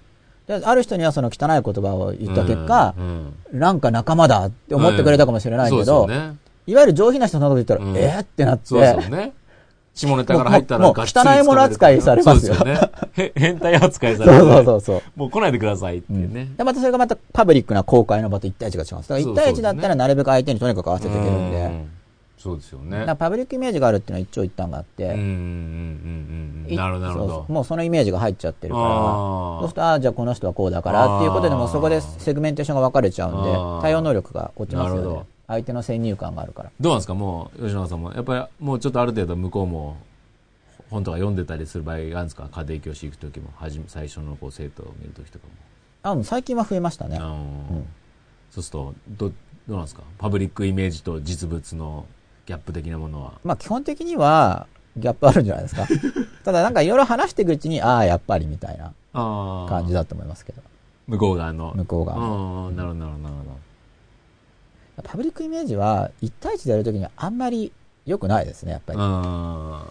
[0.47, 6.37] である人にはその汚い言葉を言った結果、うんうんなんか仲間だって思ってくれたかもしれないけど、ね。
[6.67, 9.33] いわゆる上品な人のこと言ったら、うんえーってなって、そうですよね。
[9.97, 12.91] 下ネタから入ったらもうもうがっつり汚いもの扱いされますよそうですよね。
[13.13, 14.45] へ変態扱いさそうれて。
[14.45, 15.01] そうそうそう。
[15.15, 16.49] もう来ないでくださいっていうね。
[16.57, 19.09] で、またそれがまたパブリックな公開の場と1対1が違うんです。
[19.09, 21.89] だから1対1だったらなるべく相手にとにかく合わせていけるんで、うん
[22.37, 23.05] そうですよね。
[23.17, 27.53] パブリックイメージがあるっていうのは一長一短があって、うんうんうんうんなるほど、な。
[27.53, 35.25] もうそのイメージが入っちゃってるから、そうすると、ああ、じゃあこの人はこうだからっていうことでもうそこでセグメンテーションが分かれちゃうんで対応能力が落ちますよねなるほど。
[35.47, 36.71] 相手の先入観があるから。
[36.79, 37.13] どうなんですか？
[37.15, 38.11] もう、吉野さんも。
[38.13, 39.97] やっぱり、もうちょっとある程度向こうも、
[40.89, 42.49] 本とか読んでたりする場合があるんですか？
[42.51, 45.53] 家庭教師行くときも、はじめ、最初のこう生徒を見るときとかも。
[46.03, 47.19] あもう最近は増えましたねあ。
[47.21, 47.87] のーうん
[48.51, 49.33] そうすると、ど、ど
[49.69, 50.03] うなんですか？
[50.17, 52.05] パブリックイメージと実物の
[52.45, 53.33] ギャップ的なものは。
[53.43, 55.85] まあ基本的には、ギャップあるんじゃないですか。
[56.43, 59.69] ただなんかいろいろ話していくうちに、ああ、やっぱりみたいなああ。
[59.69, 60.61] 感じだと思いますけど。
[61.07, 61.73] 向こう側の。
[61.75, 62.17] 向こう側
[62.67, 63.66] うん、なるほど、なるほど、なるほど。
[65.03, 67.71] パブリックイメージは、1対1でやるときにはあんまり
[68.05, 68.99] 良くないですね、やっぱり。
[69.01, 69.85] あ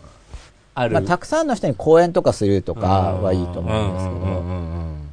[0.74, 0.94] ある。
[0.94, 5.10] まあ、たくさんの人に講演とかするとかはいいと思うんですけど、うんうんうんうん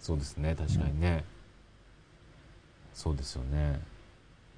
[0.00, 1.24] そうですね、確かにね。
[2.92, 3.78] そうですよね。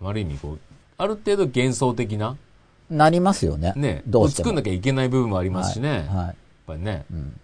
[0.03, 0.59] ある意味、こう、
[0.97, 2.37] ある程度幻想的な、
[2.89, 3.75] なりますよね。
[3.77, 4.47] ね、どうしても。
[4.47, 5.89] 作んなきゃいけない部分もありますしね。
[5.89, 6.17] やっはい。
[6.17, 6.37] はい
[6.67, 7.05] ぱりね。
[7.11, 7.41] うん。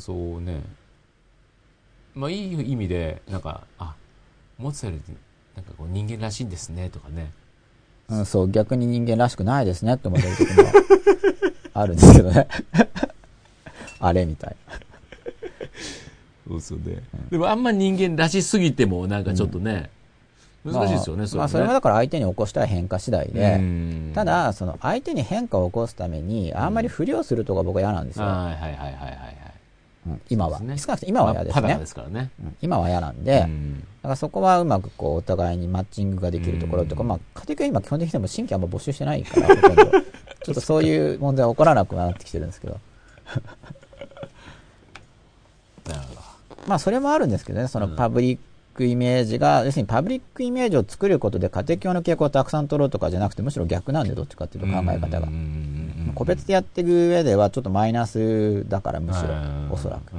[0.00, 0.60] そうね。
[2.14, 3.94] まあ、いい意味で、なんか、あ、
[4.58, 5.12] モーツァルト
[5.56, 7.30] なんかこう人間らしいんですね、とかね。
[8.08, 10.62] うん、そう、逆に人間らしくないですねって思ってる時も
[11.74, 12.46] あるんですけどね。
[13.98, 14.56] あれみたい
[16.46, 17.02] そうそうね。
[17.30, 19.90] でもあんま人間らしすぎても、なんかちょっとね、
[20.64, 20.72] な。
[20.72, 28.26] 難しいですよね、それまあ、それはだから相手に起こしたい変化次第で、うんた、だ、その相手に変化を起こすために、あんまり不良するとか僕は嫌なんですよ。
[28.26, 29.45] はいはいはいはいはい
[30.28, 30.60] 今は。
[30.60, 31.86] ね少なくとも今は嫌ですねまあ裸で。
[31.86, 32.30] すからね。
[32.42, 39.84] うん今は嫌なんで、うんだからそこはうまくこうお互いにマッチングができるところとか、うんまあ家庭教今基本的にでも新規あんま募集してないから、ほとんど。
[39.84, 42.78] ちょっとそういう問題は起こらなくなってきてるんですけど。
[45.88, 46.20] なるほど。
[46.68, 48.38] まあそれもあるんですけどね、そのうんパブリッ
[48.76, 55.28] クイメージが、要するにパブリックイメージを作ることで家庭教の傾向をたくさん取ろうとかじゃなくて、むしろ逆なんでどっちかっていうと考え方が。
[56.14, 59.30] 個別でやっていく上ではちょっとマイナスだからむしろ。
[59.30, 60.12] うんおそらく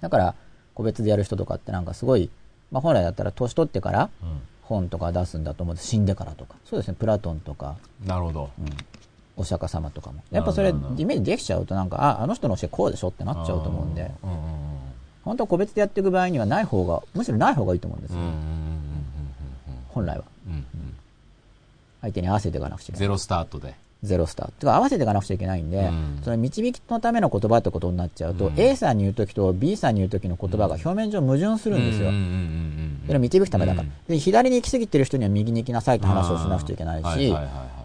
[0.00, 0.34] だから
[0.74, 2.30] 個別でやる人とかってなんかすごい、
[2.70, 4.10] まあ、本来だったら年取ってから
[4.62, 5.88] 本とか出すんだと思うんです。
[5.88, 6.56] 死んでからとか。
[6.64, 6.96] そうですね。
[6.98, 7.76] プラトンとか、
[8.06, 8.50] なるほど。
[8.58, 8.66] うん、
[9.36, 10.22] お釈迦様とかも。
[10.30, 14.10] やっぱそれイメージできちゃうとなんかああの人の教えこうでしょってなっちゃうと思うんで。
[14.22, 14.40] うんうんう
[14.80, 14.83] ん
[15.24, 18.18] 本当は個別でやっていく場合にはない方がむしろない方がいいと思うんですよ、
[19.88, 20.64] 本来はうんうんうん
[22.04, 23.00] 相手に合わせていかなくちゃいけない。
[23.00, 23.74] ゼロスタートで。
[24.02, 26.20] ゼロスターてか合わせていかなくちゃいけないんで、うん。
[26.22, 28.60] その導きのための言葉ってことになっちゃうと、うん。
[28.60, 32.10] A さんに言うときと B さんに言うときの言葉が表面上矛盾するんですよ。
[33.06, 33.92] それを導くためだから、うん。
[34.06, 34.18] で。
[34.18, 37.34] 左に行き過ぎてる人には右に行きなさいって話をしなくちゃいけないし、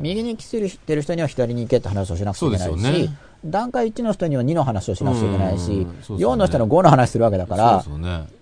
[0.01, 3.09] 右に行き過ぎてる人には左に行けって話をしなくちゃいけないし、
[3.45, 7.83] 段階1の人には2の話をしなくちゃいけないし、うんそうですよね4の人の5の話するわけだから、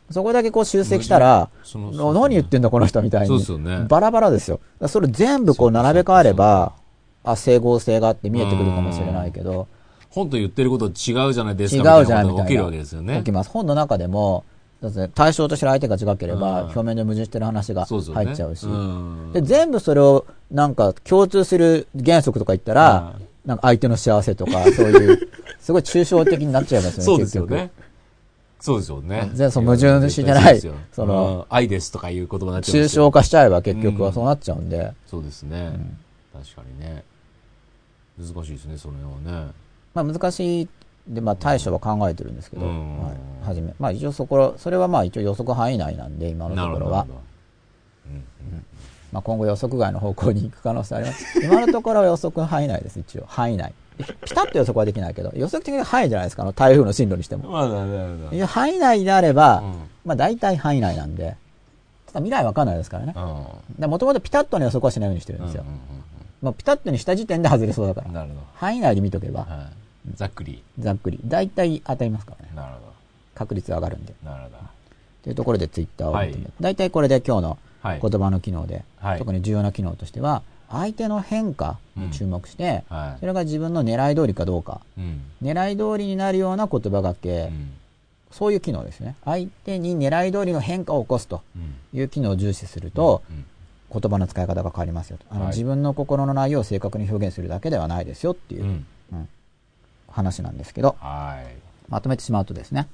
[0.10, 3.44] そこだけこう修正したら、何言ってんだこの人みたいに。
[3.88, 4.60] バラバラですよ。
[4.88, 6.74] それ全部こう並べ替えれば、
[7.24, 9.68] あ、整合性があって見えてくるかもしれないけど、
[10.10, 12.00] 本と言ってること違うじゃないです違か。
[12.00, 12.44] うじゃないみたいな。
[12.46, 13.18] 起きるわけですよね。
[13.18, 13.50] 起きます。
[13.50, 14.46] 本の中でも、
[15.16, 18.66] 対象としてる相手が違ければ、うん表面で矛盾してる話が入っちゃうし。
[18.66, 25.30] うんで、全部それを、なんか、共通する原則とか言ったら、うんなんか相手の幸せとか、 そういう、
[25.60, 27.72] すごい抽象的になっちゃいますよね、そうですよ結ね。
[28.60, 29.22] そうですよね。
[29.22, 30.62] 全然そう矛盾してない
[30.92, 35.72] そのうん愛ですとかいう言葉になっちゃうんですよ象化しちゃえば結局うんはそうなっちゃうんで、そうですね。
[36.34, 37.04] 確かにね。
[38.20, 39.52] 難しいですね、その辺はね。
[39.94, 40.70] まあ難しい
[41.08, 43.14] で、まあ対処は考えてるんですけど、うんはい、
[43.46, 43.74] 初め。
[43.80, 47.08] まあ一応そこ、それはまあ一応予測範囲内なんで、今のところはなるほどなる。
[47.08, 47.28] ほど。
[49.12, 51.40] まあ今後予測外の方向に行く可能性あります。
[51.44, 53.26] 今のところは予測範囲内です、一応。
[53.28, 53.74] 範囲内。
[53.98, 54.06] ピ
[54.36, 57.50] タッと予測はできないけど、予測的に範囲じゃないですか、あの台風の進路にしても。
[57.50, 58.36] まあ、なるほど。
[58.36, 59.74] いや範囲内であれば、うん
[60.06, 61.36] まあ大体範囲内なんで、
[62.06, 63.14] ただ未来わかんないですからね。
[63.16, 65.64] うんもともとピタッとの予測はしないようにしてるんですよ。
[65.66, 65.80] うんうん
[66.42, 68.08] まあピタッとにした時点で外れそうだから。
[68.08, 69.52] うんなるほ範囲内で見とけば、ど。
[69.52, 69.68] はい
[70.16, 70.64] ざっくり。
[70.80, 71.20] ざっくり。
[71.26, 72.52] 大体当たりますからね。
[72.56, 72.80] なるほ
[73.36, 74.14] 確率上がるんで。
[74.24, 74.30] ど。
[74.30, 74.58] なるほど。
[75.24, 77.60] というところでツイッターをまとめて、はい大体これで今日のはい。
[77.84, 85.22] 言葉の機能で、はい特に重要な機能としては、相手の変化に注目して、はいそれが自分の狙い通りかどうか、うん。
[85.42, 87.72] 狙い通りになるような言葉がけ、うん。
[88.32, 89.16] そういう機能ですね。
[89.24, 91.76] 相手に狙い通りの変化を起こすとうん。
[91.94, 93.46] いう機能を重視すると、うん
[93.90, 95.26] 言葉の使い方が変わりますよと。
[95.30, 98.86] あの、はい自分の心の内容を正確に表現するだけではないですよっていう
[100.10, 101.56] 話なんですけど、はい。
[101.90, 102.88] まとめてしまうとですね、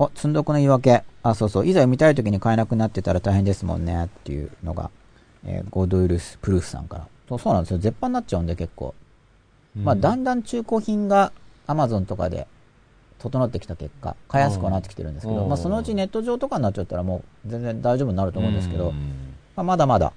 [0.00, 0.10] はい。
[0.12, 1.04] お、積んどくの言い訳。
[1.22, 1.66] あ、そうそう。
[1.66, 4.06] いざ読みたい時に買えなくなってたら大変ですもんね。
[4.06, 4.90] っていうのが、
[5.44, 7.08] えーゴードウルス・プルースさんから。
[7.28, 7.78] そうそうなんですよ。
[7.78, 8.94] 絶版になっちゃうんで結構。
[9.76, 11.32] まあ、だんだん中古品が
[11.68, 12.48] Amazon とかで
[13.20, 18.94] 整ってきた結果、買いやすくはなってきてるんですけど、うんまあ、そのうちネット上とかになっちゃったらもう全然大丈夫になると思うんですけど、うん
[19.54, 20.12] まあ、まだまだ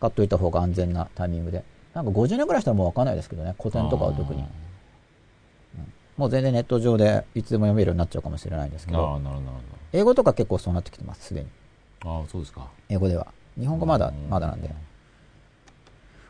[0.00, 1.64] 買っといた方が安全なタイミングで。
[1.94, 3.54] なんか50年くらいしたらもうわかんないですけどね。
[3.58, 4.44] 古典とかは特に。
[6.16, 11.46] もう全然ネット上でいつでも読めるようになっちゃうかもしれないですけああ、ど、なるほど、なる英語とか結構そうなってきてます、すでに。
[12.04, 12.66] ああ、そうですか。
[12.88, 13.26] 英語では。
[13.58, 14.70] 日本語まだうん、まだなんで。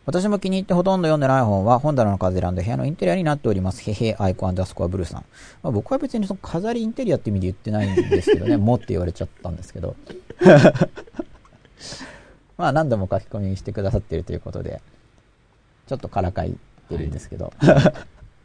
[0.05, 3.89] 私も気に入ってほとんど読んでない本は、本棚の風選んで部屋のインテリアになっております。
[3.89, 5.25] へへ、アイコアンダースコアブルーさん。
[5.63, 9.95] まあ、僕は別にその飾りインテリアって意味で言ってないんですけどね、もって言われちゃったんですけど。
[12.59, 14.83] まあ何度も書き込みしてくださっているということで、
[15.87, 16.57] ちょっとからかい
[16.89, 17.53] てるんですけど、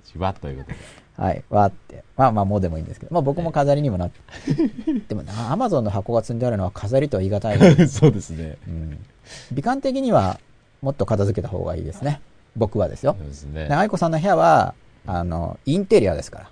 [0.06, 0.78] しばっということで。
[1.18, 2.04] はい、わーって。
[2.16, 4.20] まあまあ、もうでもいいんですけど、まあ僕も飾りにもなって。
[5.10, 7.58] でもな、アマゾンの箱が積んであるのは飾りとは言い難い。
[7.90, 8.58] そうですね。
[8.68, 9.06] うん。
[9.52, 10.40] 美観的には、
[10.82, 12.22] もっと片付けた方がいいですね。
[12.56, 13.24] 僕はですよそ。
[13.24, 13.74] うですねで、。
[13.74, 14.76] 愛子さんの部屋は、
[15.08, 16.50] あの、インテリアですから。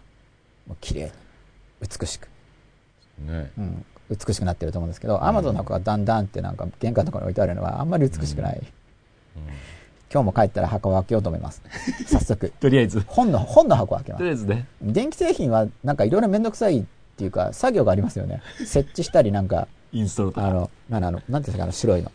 [0.68, 1.12] もう綺麗に、
[1.82, 2.28] 美しく、
[3.20, 8.62] ねうん、美しくなってると思うんですけど、アマゾンの箱がだんだんってなんか玄関のところに置いてあるのはあんまり美しくない。
[10.12, 11.62] 今日も帰ったら箱を開けようと思います。
[12.08, 12.54] 早速。
[12.60, 13.04] とりあえず。
[13.08, 14.30] 本の、本の箱を開けますとり。
[14.30, 14.68] あえずね。
[14.82, 16.84] 電気製品はなんかいろいろめんどくさいっ
[17.18, 18.42] ていうか、作業がありますよね。
[18.66, 20.48] 設置したりなんか、インストールとか。
[20.48, 22.12] あの、なんだあの、なんていうんですか、あの白いの。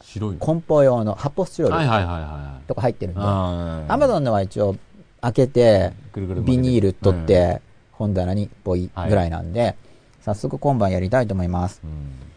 [0.00, 0.38] 白いの？
[0.38, 3.18] 梱包用の発泡スチロールはいはいはいはとか入ってるんい。
[3.18, 4.76] で、あアマゾンのは一応
[5.20, 7.60] 開けて、くるくるビニール取っ、て、
[7.92, 9.76] 本棚にポイはいぐらいなんで、
[10.22, 11.80] 早速今晩やりたいと思います。
[11.84, 12.33] うん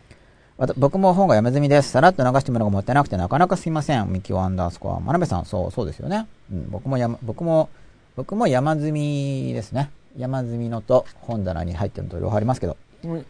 [0.75, 1.91] 僕も本が読め済みです。
[1.91, 4.11] さらっと流してもらうのがもったいなくてなかなかすいません。
[4.11, 4.99] ミキオアンダースコア。
[4.99, 6.27] 真鍋さん、そう、そうですよね。
[6.51, 7.69] うん、僕も山、僕も、
[8.15, 9.91] 僕も山積みですね。
[10.17, 12.75] 山積みのと本棚に入ってるのと両方ありますけど、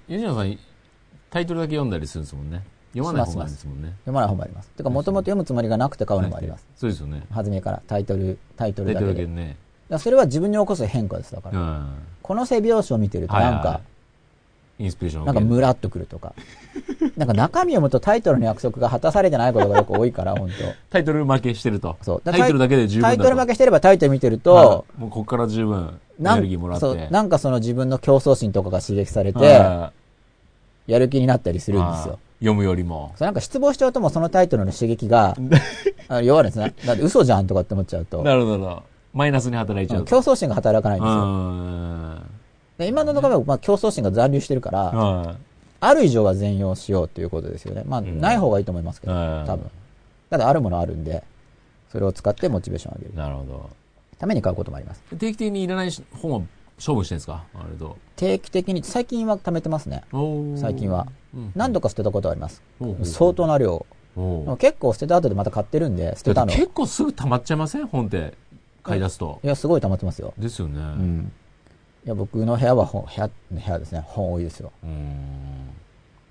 [0.07, 0.57] 吉野さん、
[1.29, 2.63] タイトルだけ読んだりするんですもんね。
[2.93, 3.89] 読まない本があるんですもんね。
[3.99, 4.69] 読まない本もあります。
[4.69, 6.65] てか、もともと読むつもりがなくて買うのもあります。
[6.77, 7.23] そうですよね。
[7.29, 9.11] 初めからタイトル、タイトルだけで。
[9.11, 9.57] だかルだけね。
[9.89, 11.33] らそれは自分に起こす変化です。
[11.33, 11.59] だから。
[11.59, 11.89] うん。
[12.21, 13.81] この背拍子を見てるとなんか、
[14.79, 16.33] インスピレーションをなんかムラっとくるとか。
[17.17, 20.49] なんか中身を読むとタイトルの約束が果たされてないことがよく多いから、本
[20.89, 21.95] タイトル負けしてると。
[21.99, 22.21] 当そう。
[22.21, 23.03] タイトルだけで十分。
[23.03, 24.67] タイトル負けしてればタイトル見てると、はい
[24.99, 27.07] もうここから十分エなんネルギーもらっそうて。
[27.09, 29.91] なんかその自分の競争心とかが刺激されて、は
[30.85, 32.19] やる気になったりすいるんですよ。
[32.39, 33.13] 読むよりも。
[33.15, 35.35] そうなんか失望しちゃうともうそのタイトルの刺激が、
[36.07, 36.75] あ弱るんですね。
[36.85, 38.83] だって嘘じゃんとかって思っちゃうと、なるほど。
[39.13, 40.05] マイナスに働いちゃう。
[40.05, 42.36] 競争心が働かないんですよ。
[42.79, 42.85] うん。
[42.85, 45.35] で今のところはまあ競争心が残留してるから、は
[45.79, 47.83] ある以上は全容しようということですよね。
[47.85, 49.69] まあ、んない方がいいと思いますけど、うん多分。
[50.29, 51.23] ただあるものあるんで、
[51.91, 53.17] それを使ってモチベーションを上げるい。
[53.17, 53.69] なるほど。
[54.17, 55.01] ために買うこともあります。
[55.17, 56.41] 定期的にいらないし本は
[56.83, 57.43] 処分してるんですか？
[57.53, 57.97] あれと。
[58.15, 60.03] 定期的に、最近は貯めてますね。
[60.55, 61.07] 最近は。
[61.35, 62.63] うん何度か捨てたことあります。
[63.03, 63.85] 相当な量。
[64.57, 66.51] 結構捨てた後でまた買ってるんで、捨てたの。
[66.51, 67.85] 結構すぐ溜まっちゃいません？
[67.85, 68.33] 本って
[68.81, 69.39] 買い出すと。
[69.43, 70.33] や、すごい溜まってますよ。
[70.37, 70.79] ですよね。
[70.79, 71.31] うん。
[72.07, 74.01] いや、僕の部屋は本、部屋、部屋ですね。
[74.07, 74.71] 本多いですよ。
[74.81, 75.69] うん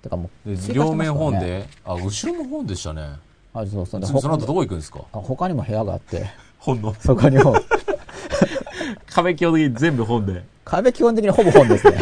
[0.01, 1.13] てかもう、で追加して両面。
[1.13, 3.03] 本で、あ、後ろも本でしたね。
[3.53, 4.01] あ、そうそう。
[4.01, 5.01] でそその後ど他こ行くんですか？
[5.13, 6.25] あ他にも部屋があって、
[6.57, 6.95] 本の。
[6.95, 7.55] そこにも、
[9.05, 10.43] 壁基本的に全部本で。
[10.65, 11.99] 壁基本的にほぼ本ですね。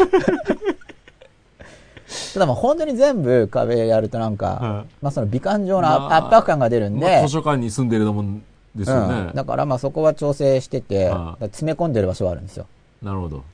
[2.32, 8.42] ただまあ本当に全部壁やるとなんか、はいまあその美観上のまあ圧迫感が出るんで、まあ図書館に住んでるのもん
[8.74, 9.14] ですよね。
[9.28, 12.64] うん、だからまあそこは調整してて、詰め込んでる場所はあるんですよ。
[13.02, 13.44] なるほど。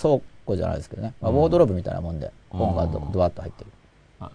[0.00, 1.14] 倉庫じゃないですけどね。
[1.20, 3.70] まあ、うんウォードローブみたいなもんで、本がドワッと入ってる。
[4.20, 4.30] あ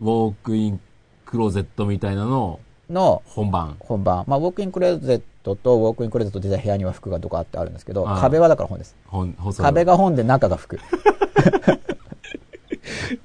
[0.00, 0.80] ウォークイン
[1.24, 3.76] クローゼットみたいなのの本番。
[3.80, 4.24] 本番。
[4.26, 8.96] まあウォークインクローゼットとウォークインクローゼットって部屋には服がどかってあるんですけど、はい壁はだから本です。
[9.06, 9.84] 本、壁。
[9.84, 10.78] が本で中が服。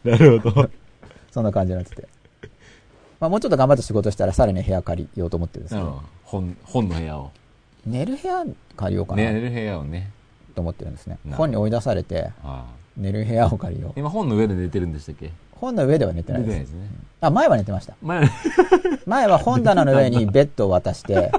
[0.04, 0.70] なるほど。
[1.32, 2.08] そんな感じになってて。
[3.20, 7.32] まあもうちょっと頑張って仕事したらさらに部屋借りようと思ってるんですけど、本、本の部屋を。
[7.86, 8.44] 寝る部屋
[8.76, 10.12] 借りようかなね、寝る部屋をね。
[10.52, 11.18] と思ってるんですね。
[11.32, 12.32] 本に追い出されて、
[12.98, 13.94] 寝る部屋を借りよう。
[14.00, 15.32] 今本の上で寝てるんでしたっけ？
[15.54, 16.60] 本の上では寝てないです。
[16.60, 16.88] ですね。
[17.22, 17.96] あ、前は寝てました。
[18.02, 18.28] 前、
[19.06, 21.32] 前は本棚の上に ベッドを渡して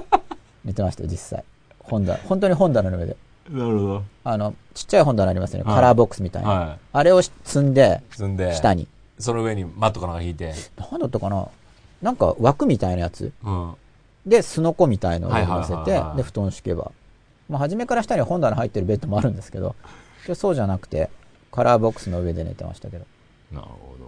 [0.63, 1.43] 寝てましたよ、実際。
[1.79, 3.17] 本棚、本当に本棚の上で。
[3.49, 4.03] なるほど。
[4.23, 5.65] あの、ちっちゃい本棚ありますよね。
[5.65, 6.49] はいカラーボックスみたいな。
[6.49, 8.15] はあれを積んで、い。
[8.15, 8.87] 積んで、下に。
[9.19, 10.53] その上にマットかなんか引いて、
[10.91, 11.47] なんだったかな？
[12.01, 13.73] なんか枠みたいなやつうん。
[14.25, 16.91] で、すのこみたいのを乗せては、いで、布団敷けば。
[17.53, 19.75] まあ、初めから下に本棚入ってるベッドもあるんですけど、
[20.25, 21.11] でそうじゃなくて、
[21.51, 23.05] カラーボックスの上で寝てましたけど。
[23.51, 24.05] なるほど。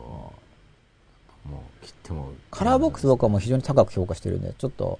[1.51, 2.29] もう、切っても。
[2.49, 4.97] カラーボックス僕はもう非常に高く評価してるんで、ちょっと、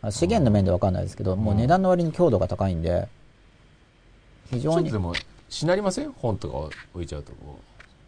[0.00, 3.08] あ資源の面でわかんないですけど、もう値段の割に強度が高いんで、
[4.50, 5.14] 非常にちょっとで、も、
[5.50, 6.12] しなりません？
[6.12, 6.56] 本とか
[6.94, 7.58] 置いちゃうとこ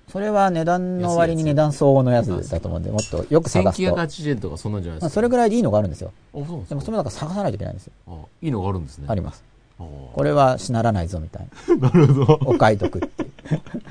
[0.09, 3.49] それは値段の割に値段相応のやつだと思うんで、もっとよくう。
[3.51, 3.97] 探すと。
[3.97, 5.15] ま1980円とかそんなんじゃないであすか。
[5.15, 6.13] それぐらいでいいのがあるんですよ。
[6.35, 7.93] あ、そうなんですかでもそれもだから探さないといけないんですよ。
[8.09, 9.07] あいいのがあるんですね。
[9.09, 9.43] あります。
[9.79, 11.77] あこれはしならないぞみたいな。
[11.91, 12.41] なるほど。
[12.47, 13.31] お買い得っていう。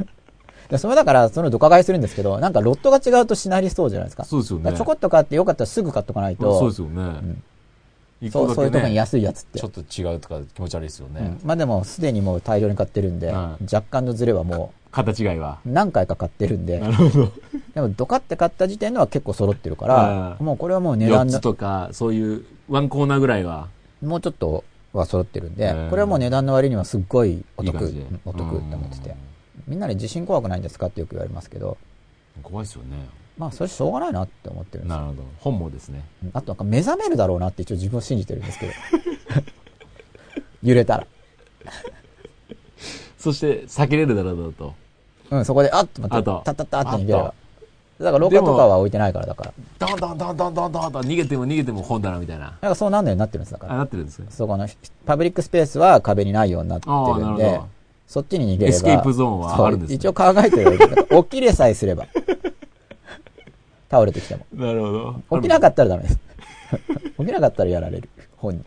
[0.69, 4.23] でそれだから、そのドカ買いするんですけど、なんかロットが違うとしなりそうじゃないですか。
[4.23, 4.73] そうですよね。
[4.73, 7.03] ちょこっと買ってよかったらすぐ買っとかないと、そうですよね。
[7.03, 7.43] ん
[8.21, 9.59] 一個そうそういうとこに安いやつって。
[9.59, 11.47] ちょっと違うとか気持ち悪いですよねうん。
[11.47, 15.59] まあでも、すでにもう大量に買ってるんで、は若干のズレはも形違いは。
[15.65, 17.31] う何回か買ってるんでな、るほど。
[17.73, 23.67] でもドカって買った時点のは結構揃ってるからは、いもうこれはもう値4段のつ、とか、そういうワンコーナーぐらいは。
[24.01, 29.15] もうちょっとは揃ってるんでこれはもう値段の割にはすっごいお得、いいお得って思ってて。
[29.67, 31.77] みんなで地震怖くないんですかってよく言われますけど、
[32.37, 32.43] うん。
[32.43, 33.07] 怖いですよね。
[33.37, 35.01] まあ、それしょうがないなって思ってるんですよ。
[35.01, 35.23] なるほど。
[35.39, 36.03] 本望ですね。
[36.33, 38.73] あとなんか目覚めるだろうなって一応自分を信じてるんですけど。
[40.61, 41.07] 揺れたら。
[43.17, 44.73] そして、避けれるだろうと。
[45.31, 47.33] うん、そこで、あっと待って、あとタッタッタって逃げれば。
[47.99, 49.53] だから廊下とかは置いてないから、だから。
[49.79, 52.45] ドンドンドンドンドンドンと逃げても逃げても本棚みたいな。
[52.61, 53.75] なんかそうなんだようになってるんです、だかあ、ら。
[53.77, 54.27] なってるんですね。
[54.29, 54.67] そこの、
[55.05, 57.61] パブリックスペースは壁にないようになってああ、るんで。
[58.07, 58.75] そっちに逃げれば。
[58.75, 60.77] エスケープゾーンはあるんですね一応考えてる。
[61.23, 62.07] 起きれさえすれば。
[63.89, 64.45] 倒れてきても。
[64.53, 64.91] なるほ
[65.29, 65.39] ど。
[65.41, 66.19] 起きなかったらダメです。
[67.19, 68.09] 起きなかったらやられる。
[68.37, 68.65] 本人。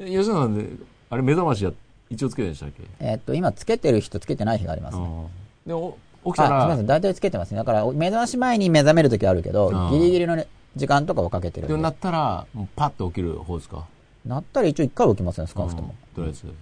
[0.00, 0.66] え吉野さんで、
[1.08, 1.70] あれ目覚ましや、
[2.10, 2.82] 一応つけてるんでしたっけ？
[3.00, 5.04] えーっと、今つけてる人つけてない日がありますね。
[5.04, 5.26] うん
[5.68, 6.86] で、お起きあ、たら、すみません。
[6.86, 7.58] 大体つけてますね。
[7.58, 11.72] だから、目覚まし前に目覚めるときあるけどギリギリのね、時間とかをかけてるんで。
[11.72, 13.86] でもなったら、もうパッと起きる方ですか？
[14.26, 15.88] なったら一応一回は起きますね、少なくとも。
[15.88, 16.52] うんとりあえず。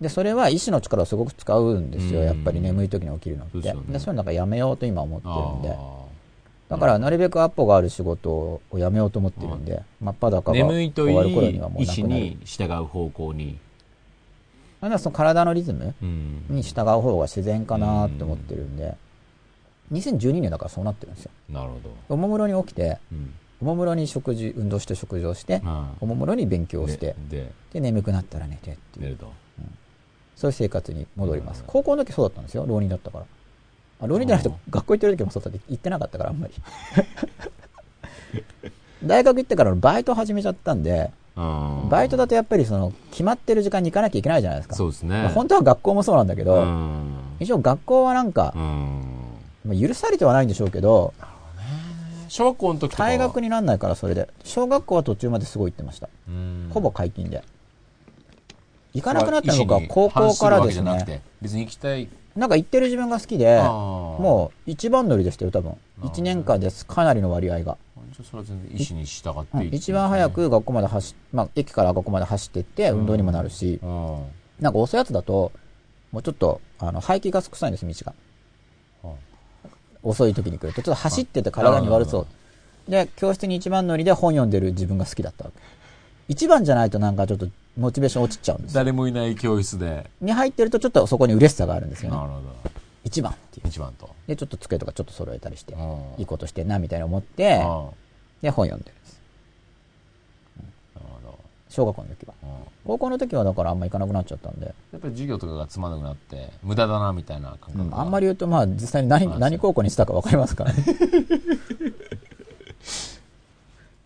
[0.00, 2.20] で、それは意志の力をすごく使うんですよ。
[2.20, 3.60] うんやっぱり眠い時に起きるのって。
[3.60, 5.76] でそういうのなんかやめようと今思ってるんで。
[5.78, 6.00] あ
[6.70, 12.08] だから、なるべくアポがある仕事をやめようと思ってるんで、真っ裸ーが眠いとい終わる頃にいはもうなくなる。
[12.08, 13.58] に従う方向に。
[14.80, 16.44] だからその体のリズムうん。
[16.48, 18.96] に従う方が自然かなって思ってるんで、
[19.92, 21.30] 2012年だからそうなってるんですよ。
[21.50, 21.78] なるほ
[22.08, 23.16] おもむろに起きて、ど。
[23.16, 23.34] うん。
[23.62, 29.30] おもむろに食事、運動して食事をして、あおもむろに勉強をーして、で、で、眠くなったら寝てっていう、寝ると。
[30.36, 31.66] そういう生活に戻りますうん。
[31.66, 33.26] 高校の時そうだったんですよ、浪人だったから。
[34.00, 36.54] あ浪人じゃなくて、学校行ってる時もそうだって行ってなかったから、あんまり。
[39.04, 44.74] 大学行ってからバイト始めちゃったんで、うんバイトだとやっぱりその、決まってる時間に行かなきゃいけないじゃないですか。
[44.76, 45.22] そうですね。
[45.22, 47.14] まあ本当は学校もそうなんだけうど、ん。
[47.40, 49.02] 一応学校はなんかう、ん。
[49.66, 51.14] まあ許されてはないんでしょうけど、
[52.28, 54.28] 小学校の時とかは退学になんないからそれで。
[54.44, 56.08] 小学校は途中まですごい行ってました。
[56.28, 57.42] うんほぼ解禁で。
[58.92, 61.22] 行かなくなったのが高校からですね。。
[61.40, 62.08] 別に行きたい。
[62.36, 65.72] なんか行ってる自分が好きで、ももう一番乗りでしたよ、多分。
[66.02, 66.86] あー1年間です。
[66.86, 67.76] かなりの割合が。
[68.10, 74.18] う、じゃあそれは全然意思に従ってうんいいっていうね一番早、く学校まで走まあ、駅から学校まで走ってって、運動にもなるしう、ん。
[74.60, 75.52] なんか遅いやつだと、
[76.12, 78.14] もうちょっと、あの、排気ガス臭いんです、道が。
[80.02, 82.26] 遅い時に来ると、ちょっと走ってて体に悪そ
[82.88, 82.90] う。
[82.90, 85.60] で、教室に一番乗りで本読んでる自分が好きだったわけ。
[86.28, 88.74] 一番じゃないとなんかちょっとモチベーション落ちちゃうんですよ。
[88.80, 90.08] 誰もいない教室で。
[90.20, 92.16] に入ってるとちょっとそこに嬉しさがあるんですよね。
[92.16, 92.40] なるほ
[93.04, 93.68] 一番っていうど。。
[93.68, 94.10] 一番と。
[94.30, 95.80] で、ちょっと机とかちょっと揃えたりして、うん
[96.18, 97.66] いいことしてんな、みたいな思って、
[98.40, 99.20] で、本読んでるんです。
[101.68, 102.34] 小学校の時は。
[102.42, 102.48] うん
[102.82, 110.82] 高校の時はだからあんま行かなくなっちゃったんで、やっぱり授業とかがつまんなくなって、無駄だな、みたいな感覚があんまり言うとまあ実際に何何高校にしたか分かりますからね。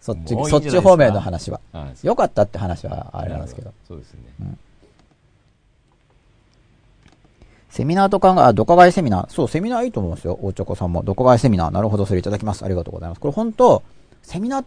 [0.00, 1.60] そっち、そっち方面の話は。
[1.72, 3.72] はい良かったって話はあれなんですけど。
[3.86, 4.56] そうですね。
[7.74, 9.30] セミナーとかが、あ、ドカ買いセミナー。
[9.30, 10.38] そう、セミナーいいと思いますよ。
[10.40, 11.02] 大チョコさんも。
[11.02, 11.70] ドカ買いセミナー。
[11.70, 12.64] なるほど、それいただきます。
[12.64, 13.20] ありがとうございます。
[13.20, 13.82] これ本当
[14.22, 14.64] セミナー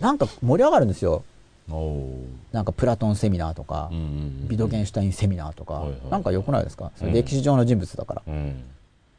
[0.00, 1.22] なんか盛り上がるんですよ。
[1.70, 3.94] おおなんかプラトンセミナーとかー。
[3.94, 4.06] うん、う
[4.46, 4.48] ん。
[4.48, 6.90] ビドゲンシュタインセミナーとかはいはい、なんか良くないですか？
[7.00, 8.22] 歴史上の人物だから。
[8.26, 8.64] うん。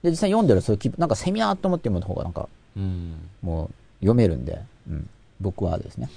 [0.03, 3.13] で、実際読んでるそういうなんかセミナーと思って読む方がなんか、うん。
[3.41, 3.69] もう
[4.01, 4.59] 読めるんで、
[4.89, 5.09] うん。
[5.39, 6.09] 僕はですね。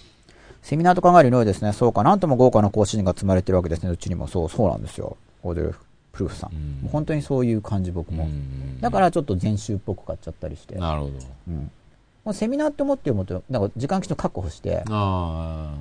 [0.63, 4.27] セミナーと考えるようですね、そうか、なんとも豪華な講師陣が積まれてるわけですね、うちにも。
[4.27, 5.17] そう、そうなんですよ。
[5.45, 5.84] オーデルフ・
[6.15, 6.55] プルーフさん。
[6.55, 8.25] うんもう本当にそういう感じ、僕も。
[8.25, 10.75] うんだからちょっと全集っぽく買っちゃったりして。
[10.77, 11.13] なるほど。
[11.49, 11.71] うん。
[12.25, 15.75] もうセミナーって思って読むと、なんか時間きちんと確保して、あ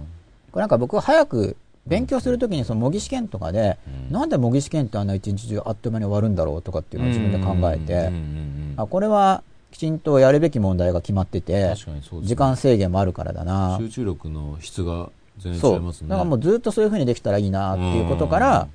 [0.51, 1.55] これなんか僕は早く
[1.87, 3.77] 勉強するときにその模擬試験とかで、
[4.09, 11.75] うんなんで模擬試験ってあんな一日中あっという間に終わるんだろうとかっていうのを自分で考えてうん、うんうんあ、これはきちんとやるべき問題が決まっててね
[12.21, 13.77] 時間制限もあるからだな。
[13.79, 15.59] 集中力の質が全。
[15.59, 16.09] 然違いますね。
[16.09, 18.67] だからもうずっとそういうふうにできたらいいなっていうことから、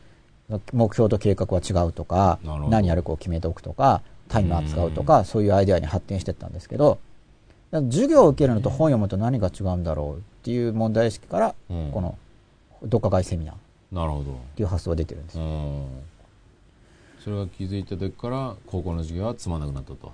[0.72, 2.38] 目標と計画は違うとか
[2.70, 6.98] 何やるかを決めておくとか、タイマー使うとか、そういうアイデアに発展していったんですけど、
[7.70, 12.16] 授業を受けるのと本読むと何が違うんだろうっていう問題意識から、うんこの、
[12.82, 13.58] 読化外セミナーっ
[13.92, 14.38] なるほど。
[14.54, 15.44] ていう発想が出てるんですよ。
[15.44, 15.86] うん。
[17.24, 20.12] それが気づいた時から、高校の授業はつまんなくなったと。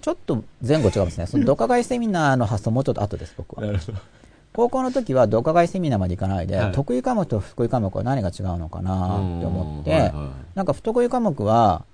[0.00, 1.26] ちょっと前後違いますね。
[1.26, 3.78] その読化外セミナーの発想もうちょっと後です、僕は。
[4.52, 11.84] 高校の時は読化外セミナーまで行かないで、はい得意科目と不得意科目は何が違うのかなって思って、うんはいはいなんか不得意科目は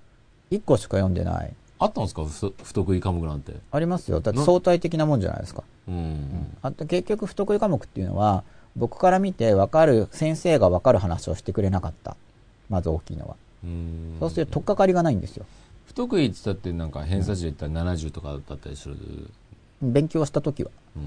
[0.51, 1.53] 1個しか読んでない。
[1.79, 2.25] あったんですか？
[2.25, 3.53] 不不得意科目なんて。
[3.71, 4.21] ありますよ。
[4.21, 5.65] だってな相対的なもんじゃないですか。
[5.89, 6.57] うん。
[6.63, 8.45] あと結局不得意科目っていうのは、
[8.77, 12.17] 僕から見て分かる、先生が分かる話をしてくれなかった。
[12.71, 13.37] まず大きいのは。
[13.65, 15.45] うんそうすると取っかかりがないんですよ。
[15.87, 18.97] 不得意って言ったってなんか偏差値で言ったら70とかだったりする？
[19.83, 20.71] 勉強した時は。
[20.97, 21.05] うん。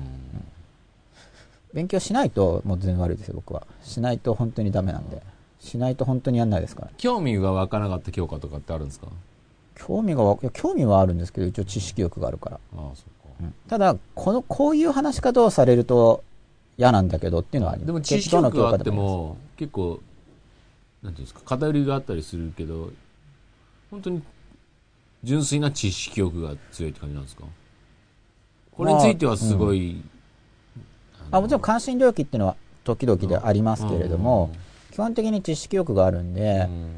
[1.74, 3.68] 勉強しないともう全然悪いですよ、僕は。
[3.84, 5.22] しないと本当にダメなんで。
[5.60, 6.92] しないと本当にやんないですから。
[6.98, 9.08] 興味が湧かなかった教科とかってあるんですか？
[9.76, 13.04] 興味がわいや興味はあるんですけど一応知識欲があるから、ああ、そ
[13.42, 13.52] うか。
[13.68, 16.24] ただこのこういう話し方をされると
[16.78, 20.00] 嫌なんだけどっていうのはありますでも知識欲があっても、結構、
[21.04, 22.92] なんていうんですか、偏りがあったりするけど、
[23.92, 24.22] 本当に
[25.24, 27.44] 純粋な知識欲が強いって感じなんですか？
[28.72, 30.17] これについてはすごい、あ
[31.32, 34.52] もちろん関心領域っていうのは時々でありますけれども、
[34.92, 36.96] 基本的に知識欲があるんうで、んうん。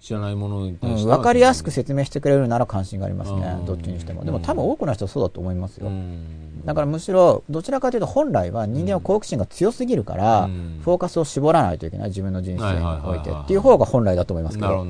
[0.00, 3.66] 知らないものに対しては、分かりやすく説明してくれるなら関心がありますね、うん。
[3.66, 4.24] どっちにしても。
[4.24, 6.64] でも多分多くの人はそうだと思いますよ、うん。
[6.64, 10.80] だからむしろどちらかというと本来は人間は好奇心が強すぎるから、うん。
[10.82, 14.86] フォーカスを絞らないといけない自分の人生においてっていう方が本来だと思いますけど。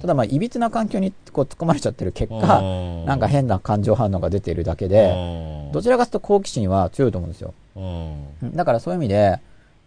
[0.00, 3.04] ただまあいびつな環境にこう突っ込まれちゃってる結果うん。
[3.04, 5.12] なんか変な感情反応が出ているだけで
[5.66, 5.72] うん。
[5.72, 7.80] どちらかというと好奇心は強いと思うんですよう
[8.46, 8.54] ん。
[8.54, 9.40] だからそういう意味で、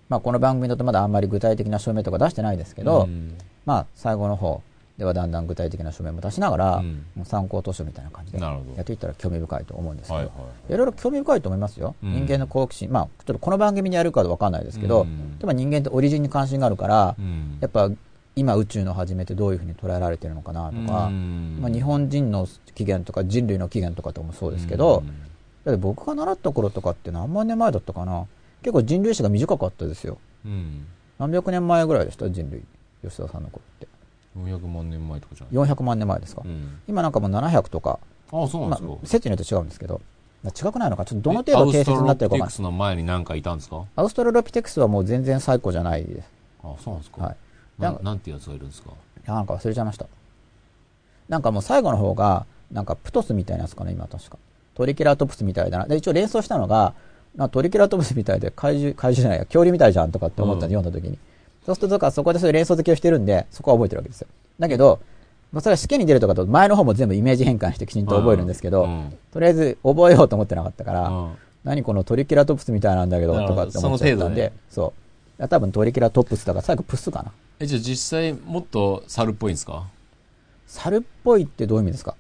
[0.09, 3.37] まあ、この番組だとまだあんまり具体的な証明とか出してないですけど、うん。
[3.65, 4.61] まあ最後の方
[4.97, 7.05] ではだんだん具体的な書面も出しながら、うん。
[7.15, 10.33] もう参考図書みたいな感じでやっていったら興味深いと思うんですけど、はいいは
[10.69, 10.77] い。
[10.77, 12.13] ろいろ興味深いと思いますよ、うん。
[12.13, 15.31] 人間の好奇心、まあ、ちょっとこの番組でやるかわかんないですけど、うん。
[15.39, 17.57] 例えば人間ってオリジンに関心があるから、うん。
[17.61, 17.89] やっぱ
[18.35, 21.59] 今宇宙の始めってどういうふうに捉えられてるのかなとか、うん。
[21.61, 25.03] まあ、日本人の起源とか人類の起源とかともそうですけど、
[25.65, 28.25] だって僕が習った頃とかって何万年前だったかな。
[28.61, 30.17] 結構人類史が短かったですよ。
[30.45, 30.85] うん。
[31.19, 32.29] 何百年前ぐらいでした？
[32.29, 32.63] 人類。
[33.03, 33.87] 吉田さんの頃って。
[34.37, 36.79] 400万年前とかじゃない？400万年前ですか、うん。
[36.87, 37.99] 今なんかもう700とか、
[38.31, 40.01] ああそうなんまあですか、説によって違うんですけど。
[40.43, 41.05] 違くないのか？
[41.05, 42.35] ちょっとどの程度定説になってるか。
[42.35, 43.83] アウストロピテクスの前に何かいたんですか？
[43.95, 46.29] アウストラロピテクスはもう全然最古じゃないです。
[46.63, 47.35] あそうなんですか、はい。
[47.77, 48.89] ななんなんてやつがいるんですか？
[48.89, 48.93] い
[49.27, 50.07] やなんか忘れちゃいました。
[51.29, 54.37] なんかもう最後の方がなんかプトスみたいなやつかな今確か
[54.75, 55.85] トリケラトプスみたいだな。
[55.85, 56.93] で一応連想したのが
[57.35, 60.83] なトリケラトプスみたいで怪獣怪獣じゃないや恐竜みたいじゃんとかって思ったんで、うん。
[60.83, 61.17] 読んだ時に。
[61.65, 64.27] そうするとそこでそういう連想付けをしてるんでそこは覚えてるわけですよ。
[64.59, 64.99] だけど
[65.51, 69.13] まあそれは試験に出るとかと前の方も全部イメージ変換してきちんと覚えるんですけど、うん。
[69.31, 71.31] とりあえず覚えようと思ってなかったから、うん。
[71.63, 74.93] 何このトリケラトプスみたいなんだけどとかって思っちゃったんで、ねそ
[75.37, 75.47] う。
[75.47, 77.31] 多分トリケラトプスだから最後プスかな。
[77.59, 79.85] えじゃあ実際もっと猿っぽいんですか？
[80.67, 82.15] 猿っぽいってどういう意味ですか？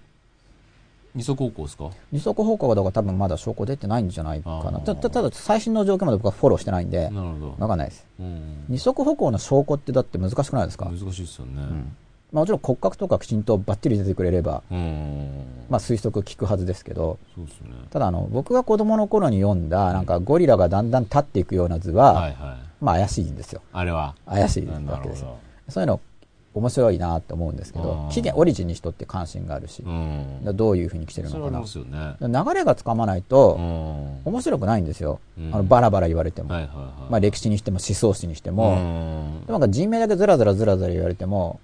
[1.13, 1.89] 二足歩行ですか？
[2.11, 4.79] 二足歩行だから多分まだ証拠出てないんじゃないかな。
[4.79, 7.55] たたただ最新の状況まで僕はフォローしてないんでなるほど。
[7.59, 8.05] わかんないです。
[8.19, 11.53] うん二足歩行の証拠ってだって難しくないですか、難しいですよね。
[11.55, 11.95] うん。
[12.31, 15.29] まあ、もちろん骨格とかきちんとバッチリ出てくれれば、うん
[15.69, 17.19] まあ、推測聞くはずですけど。
[17.35, 17.71] そうですね。
[17.89, 22.57] ただあの僕が子供の頃に読んだなんかゴリラがだんだん立っていくような図は、はいはい。
[22.79, 23.61] まあ怪しいんですよ。
[23.73, 24.15] あれは。
[24.25, 25.25] 怪しいなわけです
[25.67, 25.99] そういうの
[26.53, 30.39] 面白いなって思うんですけど起源オリジンに人って関心があるし、うん。
[30.53, 31.59] どういうふうに来てるのかな。
[31.59, 31.65] ね。
[32.19, 34.21] 流れがつかまないとうん。
[34.25, 35.55] 面白くないんですよ、うん。
[35.55, 37.11] あのバラバラ言われても、はいはいはい。
[37.11, 39.51] まあ、歴史にしても思想史にしても、うん。
[39.51, 41.61] なんか人名だけずらずらずらずら言われても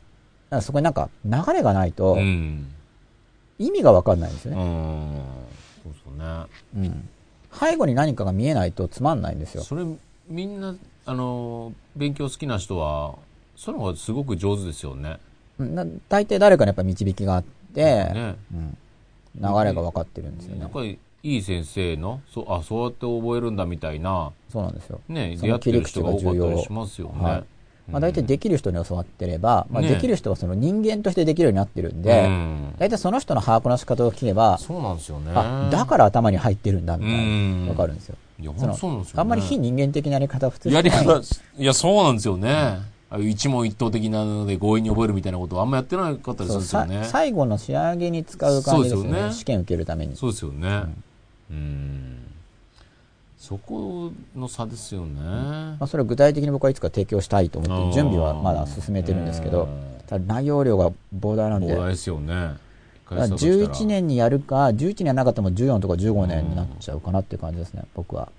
[0.62, 2.68] そこになんか流れがないとうん。
[3.60, 6.18] 意味が分かんないんですよね、うん。
[6.18, 6.46] ね。
[6.78, 7.10] うん。
[7.52, 9.64] 背後に何かが見えないとつまんないんですよ。
[9.64, 9.84] それ
[10.30, 13.16] みんなあの勉強好きな人は
[13.58, 15.18] そのがすごく上手ですよね。
[15.58, 15.76] うん。
[15.76, 17.44] な大体誰かにやっぱ導きがあっ
[17.74, 18.36] て、ね。
[18.54, 18.78] うん、
[19.36, 20.62] 流れが分かってるんですよね。
[20.62, 27.44] なんかいい先生のそうあそうやって覚えるんだみたいなそうなんですよ、ね出会ってる人が多かったりしますよね、はい。
[27.92, 29.90] まあ、大体できる人に教わってれば、まあ、ね。
[29.90, 32.76] できる人はその人間としてできるようになってるんで、うん。
[32.78, 35.32] 大体その人の把握の仕方を聞けば、そうなんですよね。
[35.34, 37.66] あだから頭に入ってるんだみたいうん。
[37.66, 38.16] なわかるんですよ。
[38.40, 41.20] いやその本当そうなんですよ、ね、あんまり非人間的なやり方は普通やり方
[41.58, 47.04] いやそうなんですよね、う一問一答的なので強引に覚えるみたいなことはあんまやってなかったりするんですよね。
[47.06, 49.20] 最後の仕上げに使う感じですよね。
[49.20, 49.34] よね。
[49.34, 50.16] 試験受けるために。
[50.18, 50.84] そうですよね
[51.50, 52.18] うん。
[53.38, 60.02] そこの差ですよね、まあ、それを具体的に僕はいつか提供したいと思って準備はまだ進めてるんですけどうん。
[60.06, 61.74] ただ内容量が膨大なんで。
[61.74, 62.34] 膨大ですよね。
[62.36, 68.30] だから11年にやるか11年なかったらもう14とか15年になっちゃうかなっていう感じですね僕は。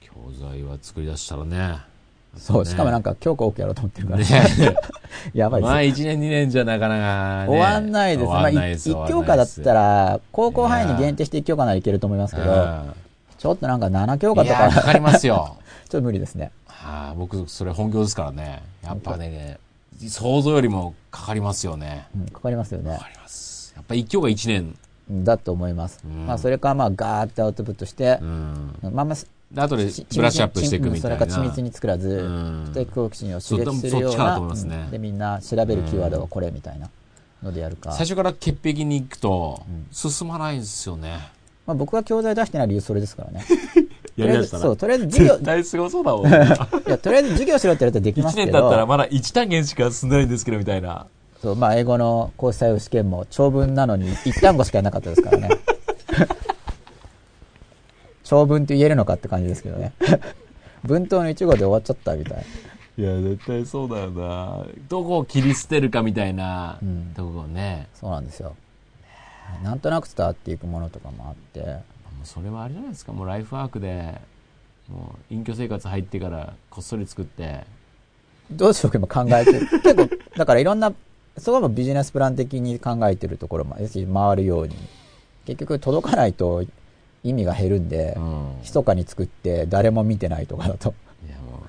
[0.00, 1.93] 教材は作り出したらね
[2.36, 4.26] そうしかもなんかか強化多くやろうと思ってるから、ね
[5.32, 5.70] やばいです。
[5.70, 8.28] まあ1年2年じゃなかなか、ね、終わんないです。
[8.28, 12.92] まあ、んないです1教科だったら、高校範囲に限定して1教科ならいけると思いますけど、うん。
[13.38, 14.70] ちょっとなんか7教科とか。
[14.70, 15.56] かか、りますよ。
[15.88, 16.50] ちょっと無理ですね。
[16.66, 18.62] はあ、僕それ本業ですからね。
[18.82, 19.58] やっぱね
[20.08, 22.06] 想像よりもかかりますよね。
[22.16, 22.94] うん、かかりますよね。
[22.94, 23.04] か。
[23.04, 23.72] かります。
[23.76, 24.76] やっぱ一教が1年。
[25.10, 26.00] だと思います。
[26.04, 26.26] うん。
[26.26, 28.74] まあ、それからまあ、ガーッとアウトプットしてう、ん。
[28.82, 29.16] まあまあ、
[29.54, 31.16] で後でちブラッシュアップしていくみたいな。
[31.16, 32.66] それから緻密に作らず、うん。
[32.66, 36.90] して好奇心を刺激するような、そうねうんで、みんな調べるキーワードはこれみたいな
[37.42, 37.92] のでやるか。
[37.92, 41.28] 最初から潔癖に行くとん進まないんですよね、
[41.66, 43.44] まあ、僕が教材出してない理由それですからね。
[44.16, 44.76] やりだしたら。
[44.76, 48.52] とりあえずそう、とりあえず授業絶、対すごそうだもん いや、とりあえず授業しろって言われたらできま1すけど。
[48.52, 51.06] 年だったらまだ1単元しか進んでないんですけどみたいな。
[51.42, 55.48] そう、まあ、英語の講師採用試験も長文なのに一単語しかやらなかったですからね。
[58.34, 59.92] 長文って言えるのかって感じですけどね。
[60.82, 62.44] 文頭の一語で終わっちゃったみたい。
[62.98, 64.66] いや、絶対そうだよな。
[64.88, 67.86] どこを切り捨てるかみたいなうんとこね。
[67.94, 68.56] そうなんですよ。
[69.62, 71.70] なんとなく伝わっていくものとかもあって、も
[72.24, 73.12] うそれはあれじゃないですか。
[73.12, 74.20] もうライフワークで、
[74.88, 77.60] もう隠居生活入ってからこっそり作って、
[78.50, 79.68] どうしようか今考えてる。
[79.80, 80.92] 結構、だからいろんな、
[81.38, 84.74] そこもビジネスプラン的に考えてるところも、要するに回るように。
[85.46, 86.64] 結局届かないと
[87.24, 88.56] 意味が減るんでう、ん。
[88.62, 90.94] 密かに作って誰も見てないとかだと。
[91.26, 91.62] いやも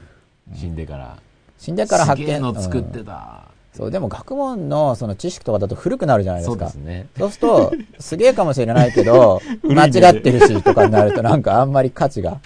[0.53, 1.17] う、死んでから。
[1.57, 2.41] 死んでから発すげえ見。
[2.41, 3.45] の作ってうんた。
[3.73, 6.65] そう、でも学問のその知識とかだと古くなるじゃないでそすか。
[6.65, 7.07] うですね。
[7.17, 12.39] そうすると、すげえかもしれないけど、 間違ってるしとかになるとなんかあんまり価値が。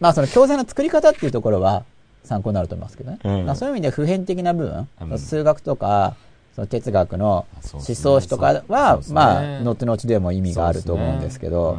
[0.00, 1.84] まあその教材の作り方っていうところは
[2.24, 3.18] 参考になると思いますけどね。
[3.24, 6.16] うんまあそういう意味で普遍的な部分、うん数学とか、
[6.54, 11.76] その哲学の思想史とかは、ねまあ、後々でも意味があると思うんですけど、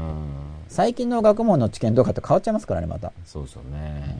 [0.75, 3.07] 最近の学問の知見とかって変わっちゃいますからね、また。
[3.07, 4.17] うんそうですよね。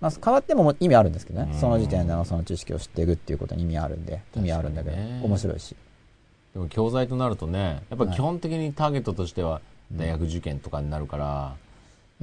[0.00, 1.52] まあ変わっても意味あるんですけどね。
[1.52, 1.60] うん。
[1.60, 5.76] その時点でのその知識を知っていくっていうことに意味あるんで、意味あるんだけどね、面白いし。
[6.54, 8.14] でも教材となるとね、やっぱはい。
[8.16, 9.60] 基本的にターゲットとしては
[9.92, 11.54] 大学受験とかになるから、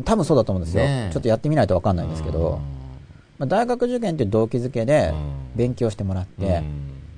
[0.03, 0.83] 多分そうだと思うんですよ。
[0.83, 1.13] ねえ。
[1.13, 2.59] ちょっとやってみないとわかんないんですけど、
[3.37, 5.33] まあ、大学受験っていう動機づけでうん。
[5.55, 6.63] 勉強してもらっうん、て、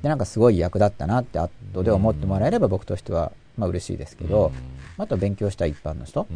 [0.03, 4.51] で、なんかすごい役立ったなって後で思ってもらえれば僕としては、まあ嬉しいですけど、
[4.97, 6.27] あと勉強した一般の人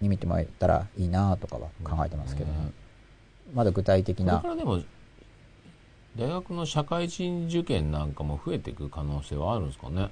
[0.00, 2.58] に見てもらえたらいいなとかは考えてますけどね。
[2.58, 2.72] ね
[3.54, 4.82] まだ具体的これなか、らでも
[6.16, 10.10] 大学の社会人受験なんかも増えていく可能性はあるんですかね？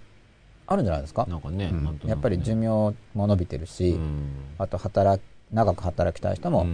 [0.66, 1.84] あるんじゃないですか、なんかね、うん。
[1.84, 1.92] ね。
[2.06, 4.22] やっぱり寿命も伸びてるし、うん。
[4.58, 5.22] あと働き、
[5.52, 6.66] 長く働きたい人も、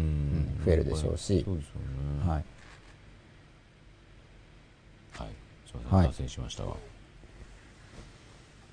[0.65, 1.43] 増えるでしょうし。
[1.45, 1.75] そうですよ
[2.25, 2.31] ね。
[2.31, 2.45] はい。
[5.19, 5.29] はい。
[5.67, 6.73] すすいませんしましたが、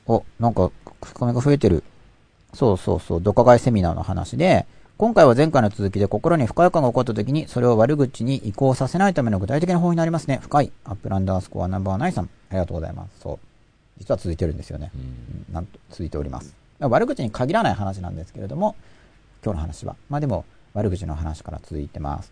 [0.07, 0.71] お、なんか、
[1.05, 1.83] 書き込みが増えてる。
[2.53, 4.65] そうそうそう、ドカ買いセミナーの話で、
[4.97, 10.39] 今回は前回の続きで心に不快感が起こった時に、それを悪口に移行させないための具体的な方法になりますね。
[10.41, 10.71] 深い。
[10.85, 12.25] アップランダースコアナンバーナインさん。
[12.25, 13.19] ありがとうございます。
[13.21, 13.39] そう。
[13.97, 14.91] 実は続いてるんですよね。
[14.93, 16.55] うんうんなんと続いております。
[16.79, 18.75] 悪口に限らない話なんですけれども、
[19.43, 19.95] 今日の話は。
[20.09, 22.31] まあでも、悪口の話から続いてます。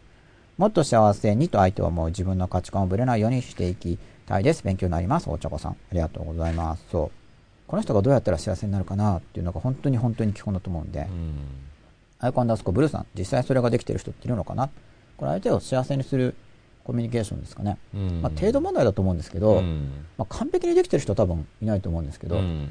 [0.58, 4.64] もっと幸せにと相手はもう自分の価値観をぶれないようにしていきたいです。
[4.64, 5.30] 勉強になります。
[5.30, 5.72] お茶子さん。
[5.72, 6.86] ありがとうございます。
[6.92, 7.21] そう。
[7.72, 11.36] この人がどうやったら幸せになるかなっていうのが本当に本当に基本だと思うんで、うん
[12.20, 14.70] アイコンダースコブルーさん、実際それができてる人っているのかな？
[15.16, 16.36] これ相手を幸せにする
[16.84, 17.78] コミュニケーションですかね。
[17.96, 22.70] うんまあ程度問題だと思うんですけど、うんまあ完璧にできてる人は多分いないと思うんですけど、うん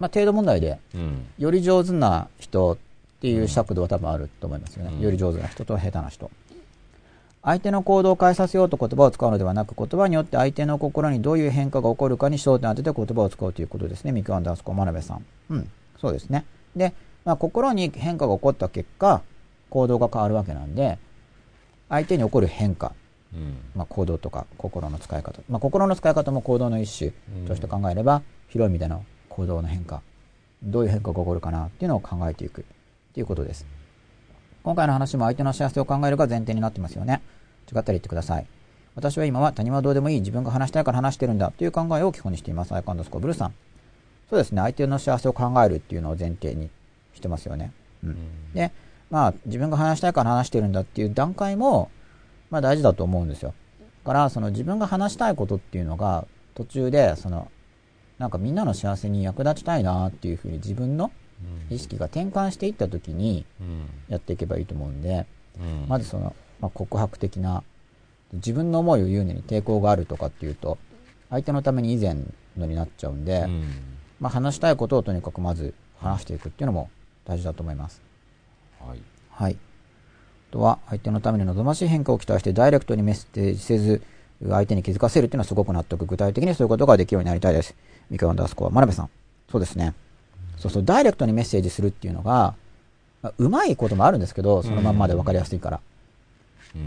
[0.00, 2.76] まあ程度問題でうんより上手な人っ
[3.20, 4.90] ていう尺度は多分あると思いますよね。
[4.96, 6.30] うんより上手な人と下手な人。
[7.44, 14.12] 相手の行動を変えさせようと言葉を使うのではなく、言葉によって相手の心にどういう変化が起こるかに焦点を当てて言葉を使うということですね。
[14.12, 15.24] ミクアンダースコー真鍋さん。
[15.50, 16.46] うん、そうですね。
[16.74, 16.94] で、
[17.24, 19.22] まあ、心に変化が起こった結果、
[19.68, 20.98] 行動が変わるわけなんで、
[21.88, 22.92] 相手に起こる変化、
[23.34, 27.10] うんまあ、行動とか心の使い方、まあ、心の使い方も行動の一種
[27.46, 30.00] として考えれば、広い意味での行動の変化
[30.62, 32.64] どういう変化が起こるかなっていうのを考えていくっ
[33.12, 33.66] ていうことです
[34.62, 37.20] 今回の話も相手の幸せを考えるが前提になってますよね
[37.70, 38.46] 違ったら言ってください。
[38.94, 40.20] 私は今は他人はどうでもいい。
[40.20, 41.50] 自分が話したいから話してるんだ。
[41.50, 42.72] という考えを基本にしています。
[42.72, 43.54] アイコンドスコブルーさん。
[44.30, 44.62] そうですね。
[44.62, 46.70] 相手の幸せを考えるっていうのを前提に
[47.14, 47.72] してますよね、
[48.02, 48.72] うん、で
[49.10, 51.90] まあ自分が話したいから話してるんだっていう段階も
[52.50, 53.54] まあ大事だと思うんですよ。
[54.04, 57.50] だからその自分が話したいことっていうのが途中でその
[58.18, 61.10] なんかみんなの幸せに役立ちたいなっていうふうに自分の
[61.70, 63.86] 意識が転換していった時にうん。
[64.08, 65.26] やっていけばいいと思うんで
[65.58, 65.86] うん。
[65.88, 67.62] まずその、まあ、告白的な
[68.32, 70.78] 自分の思いを言うのに抵抗があるとかっていうと
[71.30, 72.16] 相手のために以前
[72.56, 73.64] のになっちゃうんで、うん
[74.20, 76.90] まあ、話したいことをとにかくまず話していくっていうのも
[77.24, 78.02] 大事だと思います。
[78.80, 78.98] はい
[79.36, 79.56] はい。
[80.50, 84.02] あとは、相手のために望ましい変化を期待してダイレクトにメッセージせず、
[84.40, 86.06] 相手に気づかせるっていうのはすごく納得。
[86.06, 87.74] 具体的にそういうことができるようになりたいです。
[88.10, 89.10] ミカワンダースコア、真鍋さん。
[89.50, 89.94] そうですね。
[90.56, 92.54] そうそう、ダイレクトにメッセージするっていうのが、
[93.22, 95.76] まあうまいこともあるんですけど、そのまんまで分かりやすいから。
[95.78, 95.93] うん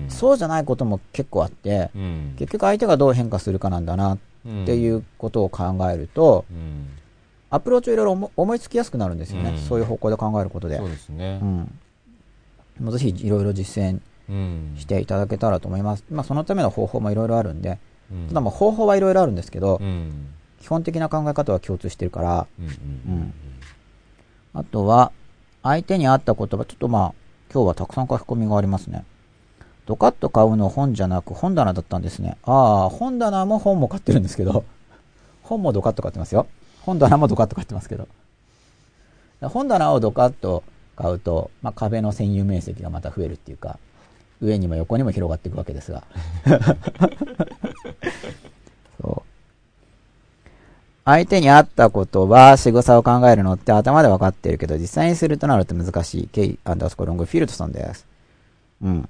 [0.09, 2.35] そうじゃないことも結構あって、うん。
[2.37, 4.17] 結局相手がどう変化するかなんだなっ
[4.65, 6.87] ていうことを考えると、うん。
[7.49, 9.51] アプローチをいろいろ思思いつきやすくなるんですよね。
[9.51, 9.57] うん。
[9.57, 10.77] そういう方向で考えることで。
[10.77, 11.39] そうですね。
[11.41, 11.79] うん。
[12.79, 14.75] もうぜひいろいろ実践うん。
[14.77, 16.03] していただけたらと思います。
[16.11, 17.79] まあそのための方法もいろいろあるんで、
[18.11, 18.27] うん。
[18.27, 20.27] ただまあ方法はいろいろあるんですけどう、ん。
[20.61, 22.65] 基本的な考え方は共通してるから、うん。
[22.65, 23.33] うん。
[24.53, 25.11] あとは、
[25.63, 27.13] 相手に合った言葉、ちょっとまあ、
[27.53, 29.05] 今日はたくさん書き込みがありますね。
[29.87, 32.37] ドカッと買うの本じゃなく本棚だったんですね。
[32.43, 34.65] ああ、本棚も本も買ってるんですけど、
[35.43, 36.45] 本もドカッと買ってますよ。
[36.81, 38.09] 本棚もドカッと買ってますけど。
[39.41, 40.63] 本棚をドカッと
[40.97, 43.79] 買うと、まあ、壁の占有面積がまた増えるっていうか、
[44.41, 46.03] 上にも横にも広がっていくわけですが。
[49.01, 50.49] そう。
[51.05, 56.27] 相手に合ったことは仕草を考えるのって頭で分かってるけど、実際にするとなると難しい。
[56.27, 58.05] ケイアンダースコロングフィールトさんです。
[58.81, 59.07] うん。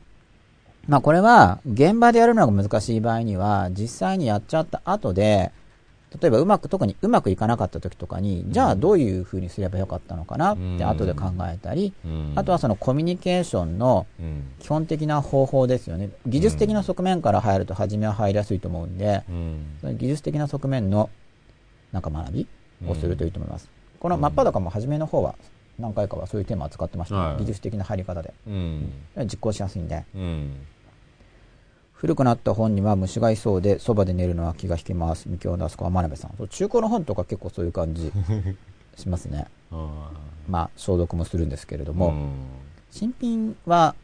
[0.88, 5.52] まあこれは、現場でやるのが難しい場合には、実際にやっちゃった後で、
[6.22, 14.44] 例えばうまく、特にうまくいかなかった時とかに、じゃあどういう風にすればよかったのかなって後で考えたり、うんあとはそのコミュニケーションのうん。
[14.60, 16.10] 基本的な方法ですよね。
[16.26, 19.78] 技術的な側面から入ると初めは入りやすいと思うんで、うん。
[19.82, 21.10] その技術的な側面の
[21.92, 22.48] なんか学び
[22.88, 23.70] をするといいと思います。
[24.00, 25.36] この真っ裸も初めの方は
[25.78, 28.34] 何回かはそういうテーマを使ってました、技術的な入り方で。
[28.48, 28.92] うん。
[29.26, 30.06] 実行しやすいんで。
[31.98, 32.02] うん。
[32.02, 35.28] 古くなった本には虫がいそうで、そばで寝るのは気が引けます。
[35.30, 36.34] 三京ダスコは真鍋さん。
[36.38, 38.12] そう中古の本とか結構そういう感じ
[38.98, 39.48] しますね。
[39.72, 40.12] あ
[40.48, 42.14] まあ、消毒もするんですけれどーも、
[42.90, 43.96] 新品は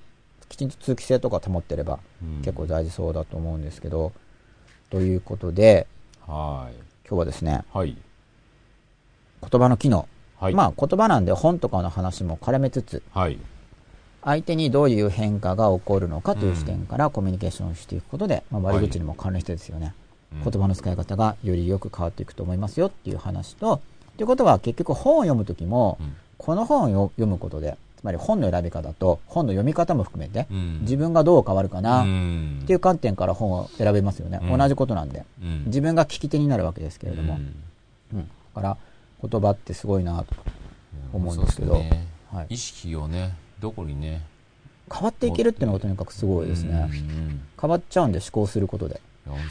[0.49, 4.11] きちんと通気性とか保ってればうん結構大事そうだと思うんですけど、
[4.90, 5.88] ということで、
[6.28, 6.76] はい。
[7.07, 7.98] 今日はですね、はい。
[9.49, 10.07] 言葉の機能。
[10.40, 10.53] はい。
[10.53, 13.40] まあ、言葉なんで本とかの話も絡めつつ、はい。
[14.24, 19.94] 相手にどういう変化が起こるのかという視点からコミュニケーションをしていくことで、まあ、割り口にも関連してですよね、
[20.34, 20.44] うん。
[20.44, 23.82] 言葉の使い方がよりよく変わっていくと思いますよっていう話と、
[24.18, 26.16] ということは結局本を読むときも、うん。
[26.38, 30.80] この本を読むことで、つまり本の選び方と本の読み方も含めて、うん。
[30.82, 32.64] 自分がどう変わるかなっん。
[32.66, 34.40] ていう観点から本を選べますよね。
[34.44, 34.58] うん。
[34.58, 35.26] 同じことなんで。
[35.41, 35.64] うん。
[35.66, 37.36] 自分が聞き手になるわけですけれども。
[37.36, 38.20] うん。
[38.20, 38.30] うん。
[38.56, 38.78] だから
[39.28, 40.36] 言葉ってすごいなと
[41.14, 41.76] 思うんですけど。
[41.76, 42.08] ね。
[42.32, 42.48] はい。
[42.50, 44.22] 意識をね、どこにね。
[44.94, 46.90] 変わっていけるっていうのがとにかくすごいですね。
[47.60, 48.99] 変わっちゃうんで思考することで。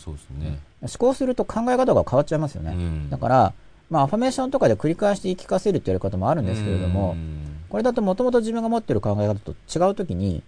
[0.05, 0.59] そうですね。
[0.83, 2.73] 思考すると考え方が変わっちゃいますよね。
[2.73, 3.53] うんだから、
[3.89, 10.43] まあ、アファメーションとかで繰り返し言い聞かせるってやり方もあるんですけれども、うんこれだともともと自分が持ってる考え方と違うときに、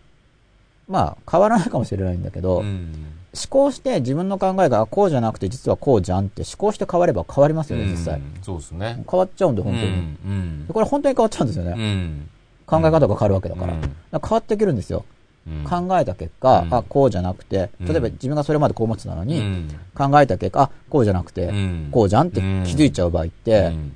[0.89, 3.15] まあ、変わらないかもしれないんだけど、思うん
[3.49, 8.17] 考して自分の考えがあこうじゃなくて実はこうじゃんって思考して変われば変わりますよね、実際。
[8.17, 9.03] うんそうですね。
[9.11, 9.87] 変わっちゃうんで、本当に。
[9.87, 9.91] う
[10.29, 12.27] んでこれ本当に変わっちゃうんですよね。
[12.67, 13.75] うん考え方が変わるわけだから。
[13.75, 13.81] うん。
[13.83, 15.05] だから変わっていけるんですよ。
[15.47, 15.65] うん。
[15.65, 16.75] 考えた結果、うん。
[16.75, 17.87] あ、こうじゃなくて、うん。
[17.87, 19.69] 例えば自分がそれまでこう思ってたのに、うん。
[19.95, 21.89] 考えた結果、あ、こうじゃなくて、うん。
[21.93, 22.43] こうじゃんって気
[22.75, 23.95] づいちゃう場合って、うん。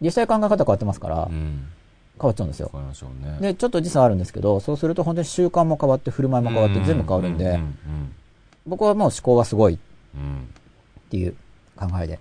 [0.00, 1.68] 実際考え方変わってますから、うん。
[2.20, 2.70] 変わっちゃうんですよ。
[3.22, 3.38] ね。
[3.40, 8.12] で、ちょっと時差あるんですけど、そうすると本当に習慣も変わって、振る舞いも変わって、全部変わるんで、うん。
[8.66, 9.78] 僕はもう思考がすごいっ
[10.14, 10.48] うん
[11.10, 11.36] ていう
[11.76, 12.18] 考えで、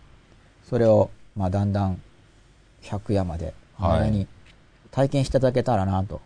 [0.70, 2.00] それを、まあ、だんだん
[2.84, 4.28] 100夜まで、はい
[4.94, 6.22] 体験していただけたらなと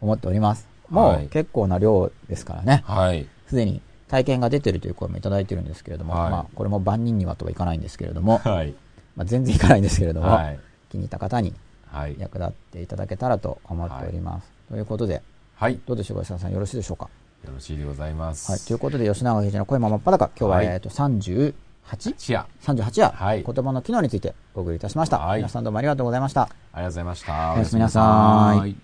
[0.00, 0.66] 思っております。
[0.90, 2.82] もう結構な量ですからね。
[2.86, 3.26] はい。
[3.48, 8.74] すでに体験が出てるという声もいただいてるんですけれども、はい、まあこれも万人にはとはいかないんですけれども、はい。
[9.16, 10.58] まあ全然いかないんですけれども、はい、
[10.90, 11.54] 気に入った方に
[12.18, 14.50] 役立っていただけたらと思っております。
[14.68, 15.22] ということで、
[15.54, 15.78] はい。
[15.86, 17.08] どうでしょうか、吉田さん、よろしいでしょうか？
[17.46, 18.50] よろしいでございます。
[18.50, 18.60] はい。
[18.60, 21.54] ということで、吉永秀の声も真っ裸、今日は、えっと、30、
[21.88, 26.42] 38夜 ?38 夜、はい、言葉の機能についてお送りいたしました、はい、皆さんどうもありがとうございました。
[26.42, 27.54] ありがとうございました。
[27.54, 28.83] おやすみなさい。